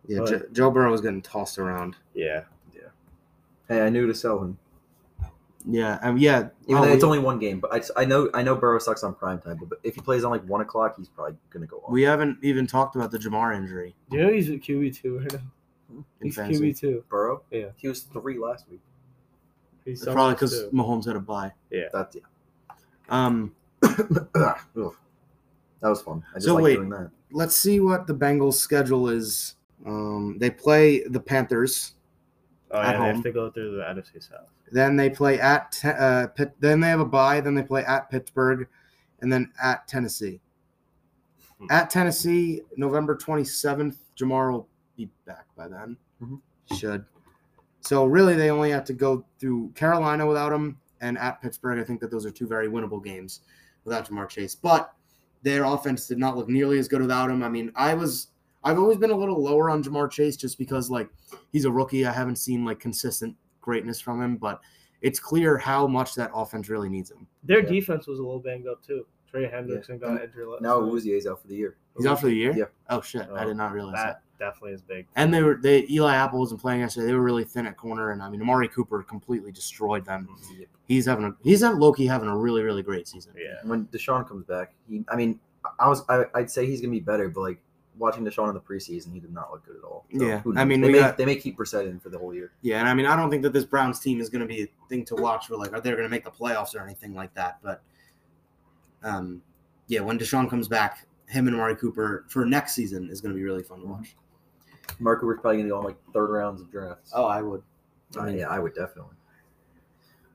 Yeah, 0.06 0.20
But- 0.20 0.52
Joe 0.52 0.70
Burrow 0.70 0.90
was 0.90 1.00
getting 1.00 1.22
tossed 1.22 1.58
around. 1.58 1.96
Yeah, 2.14 2.44
yeah. 2.74 2.88
Hey, 3.68 3.82
I 3.84 3.88
knew 3.90 4.06
to 4.06 4.14
sell 4.14 4.42
him. 4.42 4.58
Yeah, 5.66 5.98
um, 6.02 6.18
yeah. 6.18 6.48
Even 6.66 6.82
oh, 6.82 6.86
though 6.86 6.92
it's 6.92 7.02
we, 7.02 7.06
only 7.06 7.18
one 7.20 7.38
game, 7.38 7.58
but 7.58 7.72
I, 7.72 8.02
I 8.02 8.04
know 8.04 8.28
I 8.34 8.42
know 8.42 8.54
Burrow 8.54 8.78
sucks 8.78 9.02
on 9.02 9.14
prime 9.14 9.40
time, 9.40 9.58
but 9.66 9.78
if 9.82 9.94
he 9.94 10.00
plays 10.02 10.22
on 10.24 10.30
like 10.30 10.44
one 10.44 10.60
o'clock, 10.60 10.96
he's 10.98 11.08
probably 11.08 11.36
gonna 11.50 11.66
go 11.66 11.78
off. 11.78 11.90
we 11.90 12.02
haven't 12.02 12.38
even 12.42 12.66
talked 12.66 12.96
about 12.96 13.10
the 13.10 13.18
Ja'Marr 13.18 13.56
injury 13.56 13.94
Do 14.10 14.18
you 14.18 14.24
know 14.24 14.32
he's 14.32 14.50
a 14.50 14.52
QB 14.58 14.96
two 15.00 15.18
right 15.20 15.32
now? 15.32 16.04
He's 16.22 16.34
fantasy. 16.36 16.60
QB 16.72 16.78
two. 16.78 17.04
Burrow, 17.08 17.42
Yeah. 17.50 17.68
he 17.76 17.88
was 17.88 18.00
three 18.02 18.38
last 18.38 18.68
week. 18.70 18.80
He's 19.84 20.02
probably 20.02 20.14
someone's 20.14 20.34
because 20.34 20.60
two. 20.64 20.70
Mahomes 20.76 21.06
had 21.06 21.16
a 21.16 21.20
bye. 21.20 21.52
Yeah, 21.70 21.84
that's 21.92 22.16
yeah. 22.16 22.22
Um, 23.08 23.54
Ugh. 23.82 23.98
Ugh. 24.34 24.96
that 25.80 25.88
was 25.88 26.02
fun. 26.02 26.22
I 26.32 26.34
just 26.36 26.46
So 26.46 26.54
like 26.54 26.64
wait. 26.64 26.76
doing 26.76 26.90
that. 26.90 27.10
let's 27.32 27.56
see 27.56 27.80
what 27.80 28.06
the 28.06 28.14
Bengals' 28.14 28.54
schedule 28.54 29.08
is. 29.08 29.56
Um, 29.86 30.36
they 30.38 30.50
play 30.50 31.04
the 31.04 31.20
Panthers. 31.20 31.94
Oh, 32.74 32.80
at 32.80 32.94
yeah, 32.94 32.98
they 32.98 33.06
have 33.14 33.22
to 33.22 33.30
go 33.30 33.50
through 33.50 33.76
the 33.76 33.82
NFC 33.82 34.20
South. 34.20 34.48
Then 34.72 34.96
they 34.96 35.08
play 35.08 35.38
at 35.38 35.80
uh, 35.84 36.26
Pitt, 36.28 36.54
then 36.58 36.80
they 36.80 36.88
have 36.88 37.00
a 37.00 37.04
bye. 37.04 37.40
Then 37.40 37.54
they 37.54 37.62
play 37.62 37.84
at 37.84 38.10
Pittsburgh, 38.10 38.66
and 39.20 39.32
then 39.32 39.52
at 39.62 39.86
Tennessee. 39.86 40.40
Hmm. 41.60 41.66
At 41.70 41.88
Tennessee, 41.88 42.62
November 42.76 43.16
twenty 43.16 43.44
seventh. 43.44 43.98
Ja'Marr 44.18 44.52
will 44.52 44.68
be 44.96 45.08
back 45.24 45.46
by 45.56 45.68
then. 45.68 45.96
Mhm. 46.20 46.40
Should. 46.76 47.04
So 47.80 48.06
really, 48.06 48.34
they 48.34 48.50
only 48.50 48.70
have 48.70 48.84
to 48.86 48.92
go 48.92 49.24
through 49.38 49.70
Carolina 49.76 50.26
without 50.26 50.52
him, 50.52 50.78
and 51.00 51.16
at 51.18 51.40
Pittsburgh. 51.40 51.78
I 51.78 51.84
think 51.84 52.00
that 52.00 52.10
those 52.10 52.26
are 52.26 52.30
two 52.30 52.48
very 52.48 52.66
winnable 52.68 53.02
games 53.04 53.40
without 53.84 54.08
Ja'Marr 54.08 54.28
Chase. 54.28 54.56
But 54.56 54.92
their 55.42 55.64
offense 55.64 56.08
did 56.08 56.18
not 56.18 56.36
look 56.36 56.48
nearly 56.48 56.78
as 56.80 56.88
good 56.88 57.02
without 57.02 57.30
him. 57.30 57.44
I 57.44 57.48
mean, 57.48 57.70
I 57.76 57.94
was. 57.94 58.28
I've 58.64 58.78
always 58.78 58.96
been 58.98 59.10
a 59.10 59.16
little 59.16 59.42
lower 59.42 59.70
on 59.70 59.82
Ja'Marr 59.84 60.10
Chase 60.10 60.36
just 60.36 60.58
because 60.58 60.90
like 60.90 61.08
he's 61.52 61.64
a 61.66 61.70
rookie. 61.72 62.06
I 62.06 62.12
haven't 62.12 62.36
seen 62.36 62.64
like 62.64 62.80
consistent 62.80 63.36
greatness 63.60 64.00
from 64.00 64.22
him, 64.22 64.36
but 64.36 64.60
it's 65.02 65.20
clear 65.20 65.58
how 65.58 65.86
much 65.86 66.14
that 66.14 66.30
offense 66.34 66.68
really 66.68 66.88
needs 66.88 67.10
him. 67.10 67.26
Their 67.42 67.60
Yeah. 67.62 67.68
defense 67.68 68.06
was 68.06 68.18
a 68.18 68.22
little 68.22 68.40
banged 68.40 68.66
up 68.66 68.82
too. 68.82 69.06
Trey 69.30 69.48
Hendrickson 69.50 70.00
got 70.00 70.22
injured. 70.22 70.46
last 70.48 70.62
Now 70.62 70.80
night. 70.80 70.94
is 71.06 71.26
out 71.26 71.40
for 71.42 71.48
the 71.48 71.56
year. 71.56 71.76
He's 71.96 72.06
out 72.06 72.20
for 72.20 72.26
the 72.26 72.34
year. 72.34 72.52
Yeah. 72.56 72.64
Oh 72.88 73.00
shit! 73.00 73.28
I 73.34 73.42
Oh, 73.44 73.48
did 73.48 73.56
not 73.56 73.72
realize 73.72 73.96
that. 73.96 74.22
that 74.38 74.44
definitely 74.46 74.72
is 74.72 74.82
big. 74.82 75.06
And 75.16 75.34
they 75.34 75.42
were 75.42 75.56
they 75.56 75.86
Eli 75.90 76.14
Apple 76.14 76.38
wasn't 76.38 76.60
playing 76.60 76.80
yesterday. 76.80 77.06
They 77.08 77.14
were 77.14 77.22
really 77.22 77.44
thin 77.44 77.66
at 77.66 77.76
corner, 77.76 78.10
and 78.12 78.22
I 78.22 78.28
mean 78.30 78.40
Amari 78.40 78.68
Cooper 78.68 79.02
completely 79.02 79.50
destroyed 79.52 80.04
them. 80.04 80.28
Yeah. 80.56 80.66
He's 80.86 81.04
having 81.06 81.24
a 81.24 81.36
he's 81.42 81.62
at 81.64 81.76
Loki 81.76 82.06
having 82.06 82.28
a 82.28 82.36
really 82.36 82.62
really 82.62 82.82
great 82.82 83.08
season. 83.08 83.32
Yeah. 83.36 83.54
When 83.64 83.86
Deshaun 83.86 84.26
comes 84.26 84.44
back, 84.44 84.72
he. 84.88 85.04
I 85.08 85.16
mean, 85.16 85.38
I 85.80 85.88
was. 85.88 86.02
I, 86.08 86.24
I'd 86.34 86.50
say 86.50 86.64
he's 86.66 86.80
gonna 86.80 86.92
be 86.92 87.00
better, 87.00 87.28
but 87.28 87.40
like 87.40 87.60
watching 87.98 88.24
Deshaun 88.24 88.48
in 88.48 88.54
the 88.54 88.60
preseason, 88.60 89.12
he 89.12 89.20
did 89.20 89.32
not 89.32 89.50
look 89.50 89.64
good 89.66 89.76
at 89.76 89.84
all. 89.84 90.04
Yeah, 90.10 90.42
I 90.56 90.64
mean, 90.64 90.80
they 90.80 90.90
may 90.90 90.98
got- 90.98 91.16
they 91.16 91.24
may 91.24 91.36
keep 91.36 91.56
Brissett 91.56 91.88
in 91.88 92.00
for 92.00 92.08
the 92.08 92.18
whole 92.18 92.34
year. 92.34 92.52
Yeah, 92.62 92.80
and 92.80 92.88
I 92.88 92.94
mean 92.94 93.06
I 93.06 93.16
don't 93.16 93.30
think 93.30 93.42
that 93.42 93.52
this 93.52 93.64
Browns 93.64 94.00
team 94.00 94.20
is 94.20 94.28
going 94.28 94.40
to 94.42 94.46
be 94.46 94.62
a 94.62 94.68
thing 94.88 95.04
to 95.06 95.14
watch 95.14 95.46
for 95.46 95.56
like 95.56 95.72
are 95.72 95.80
they 95.80 95.90
going 95.90 96.02
to 96.02 96.08
make 96.08 96.24
the 96.24 96.30
playoffs 96.30 96.74
or 96.74 96.80
anything 96.82 97.14
like 97.14 97.32
that. 97.34 97.58
But 97.62 97.82
um, 99.02 99.42
yeah, 99.86 100.00
when 100.00 100.18
Deshaun 100.18 100.48
comes 100.48 100.68
back, 100.68 101.06
him 101.28 101.46
and 101.46 101.54
Amari 101.56 101.76
Cooper 101.76 102.24
for 102.28 102.44
next 102.44 102.74
season 102.74 103.08
is 103.10 103.20
going 103.20 103.32
to 103.32 103.36
be 103.38 103.44
really 103.44 103.62
fun 103.62 103.80
to 103.80 103.86
watch. 103.86 104.16
Mark 104.98 105.20
Cooper's 105.20 105.40
probably 105.40 105.58
gonna 105.58 105.70
go 105.70 105.78
on 105.78 105.84
like 105.84 105.96
third 106.12 106.30
rounds 106.30 106.60
of 106.60 106.70
drafts. 106.70 107.10
Oh, 107.14 107.24
I 107.24 107.42
would. 107.42 107.62
I 108.18 108.26
mean, 108.26 108.38
yeah, 108.38 108.48
I 108.48 108.58
would 108.58 108.74
definitely. 108.74 109.16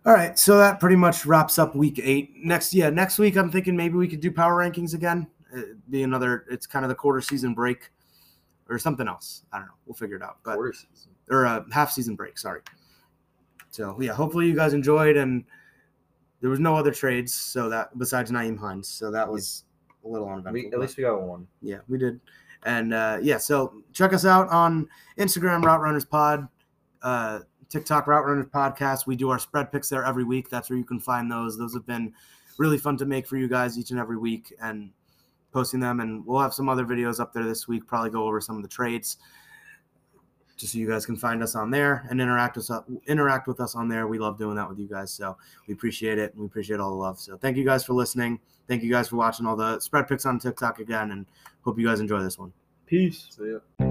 All 0.05 0.13
right, 0.13 0.39
so 0.39 0.57
that 0.57 0.79
pretty 0.79 0.95
much 0.95 1.25
wraps 1.25 1.59
up 1.59 1.75
week 1.75 1.99
eight. 2.01 2.31
Next, 2.37 2.73
yeah, 2.73 2.89
next 2.89 3.19
week 3.19 3.35
I'm 3.35 3.51
thinking 3.51 3.75
maybe 3.75 3.95
we 3.95 4.07
could 4.07 4.21
do 4.21 4.31
power 4.31 4.55
rankings 4.55 4.93
again. 4.93 5.27
It'd 5.53 5.81
be 5.89 6.03
another. 6.03 6.45
It's 6.49 6.67
kind 6.67 6.85
of 6.85 6.89
the 6.89 6.95
quarter 6.95 7.21
season 7.21 7.53
break, 7.53 7.91
or 8.69 8.77
something 8.79 9.07
else. 9.07 9.43
I 9.51 9.57
don't 9.59 9.67
know. 9.67 9.73
We'll 9.85 9.95
figure 9.95 10.15
it 10.17 10.23
out. 10.23 10.37
But 10.43 10.55
Quarter 10.55 10.73
season. 10.73 11.11
or 11.29 11.45
a 11.45 11.65
half 11.71 11.91
season 11.91 12.15
break. 12.15 12.37
Sorry. 12.37 12.61
So 13.71 13.97
yeah, 14.01 14.13
hopefully 14.13 14.47
you 14.47 14.55
guys 14.55 14.73
enjoyed, 14.73 15.17
and 15.17 15.43
there 16.41 16.49
was 16.49 16.59
no 16.59 16.75
other 16.75 16.91
trades. 16.91 17.33
So 17.33 17.69
that 17.69 17.97
besides 17.97 18.31
Nyheim 18.31 18.57
Hines, 18.57 18.87
so 18.87 19.11
that 19.11 19.27
was 19.29 19.63
a 20.05 20.07
little 20.07 20.27
uneventful. 20.27 20.53
We, 20.53 20.71
at 20.71 20.79
least 20.79 20.97
we 20.97 21.03
got 21.03 21.21
one. 21.21 21.47
yeah, 21.61 21.79
we 21.87 21.97
did. 21.97 22.19
And 22.63 22.93
uh, 22.93 23.19
yeah, 23.21 23.37
so 23.37 23.83
check 23.93 24.11
us 24.13 24.25
out 24.25 24.49
on 24.49 24.89
Instagram, 25.17 25.63
Route 25.63 25.81
Runners 25.81 26.03
Pod, 26.03 26.47
uh, 27.01 27.39
TikTok, 27.69 28.07
Route 28.07 28.25
Runners 28.25 28.47
Podcast. 28.47 29.05
We 29.07 29.15
do 29.15 29.29
our 29.29 29.39
spread 29.39 29.71
picks 29.71 29.87
there 29.87 30.03
every 30.03 30.25
week. 30.25 30.49
That's 30.49 30.69
where 30.69 30.77
you 30.77 30.83
can 30.83 30.99
find 30.99 31.31
those. 31.31 31.57
Those 31.57 31.73
have 31.73 31.85
been 31.85 32.13
really 32.57 32.77
fun 32.77 32.97
to 32.97 33.05
make 33.05 33.25
for 33.27 33.37
you 33.37 33.47
guys 33.47 33.77
each 33.77 33.91
and 33.91 33.99
every 33.99 34.17
week 34.17 34.53
and 34.61 34.89
posting 35.51 35.79
them. 35.79 35.99
And 35.99 36.25
we'll 36.25 36.39
have 36.39 36.53
some 36.53 36.69
other 36.69 36.85
videos 36.85 37.19
up 37.19 37.33
there 37.33 37.43
this 37.43 37.67
week, 37.67 37.87
probably 37.87 38.09
go 38.09 38.25
over 38.25 38.39
some 38.41 38.55
of 38.55 38.61
the 38.61 38.69
trades. 38.69 39.17
Just 40.57 40.73
so 40.73 40.79
you 40.79 40.89
guys 40.89 41.05
can 41.05 41.15
find 41.15 41.41
us 41.41 41.55
on 41.55 41.71
there 41.71 42.05
and 42.09 42.19
interact 42.19 42.57
with 42.57 42.69
us, 42.69 42.83
interact 43.07 43.47
with 43.47 43.61
us 43.61 43.75
on 43.75 43.87
there. 43.87 44.07
We 44.07 44.19
love 44.19 44.37
doing 44.37 44.57
that 44.57 44.67
with 44.67 44.77
you 44.77 44.89
guys, 44.89 45.09
so 45.09 45.37
we 45.67 45.73
appreciate 45.73 46.17
it 46.17 46.33
and 46.33 46.41
we 46.41 46.47
appreciate 46.47 46.81
all 46.81 46.89
the 46.89 46.97
love. 46.97 47.17
So 47.17 47.37
thank 47.37 47.55
you 47.55 47.63
guys 47.63 47.85
for 47.85 47.93
listening. 47.93 48.41
Thank 48.67 48.83
you 48.83 48.91
guys 48.91 49.07
for 49.07 49.15
watching 49.15 49.45
all 49.45 49.55
the 49.55 49.79
spread 49.79 50.09
picks 50.09 50.25
on 50.25 50.37
TikTok 50.37 50.79
again, 50.79 51.11
and 51.11 51.25
hope 51.61 51.79
you 51.79 51.87
guys 51.87 52.01
enjoy 52.01 52.21
this 52.21 52.37
one. 52.37 52.51
Peace. 52.85 53.27
So 53.29 53.61
yeah. 53.79 53.88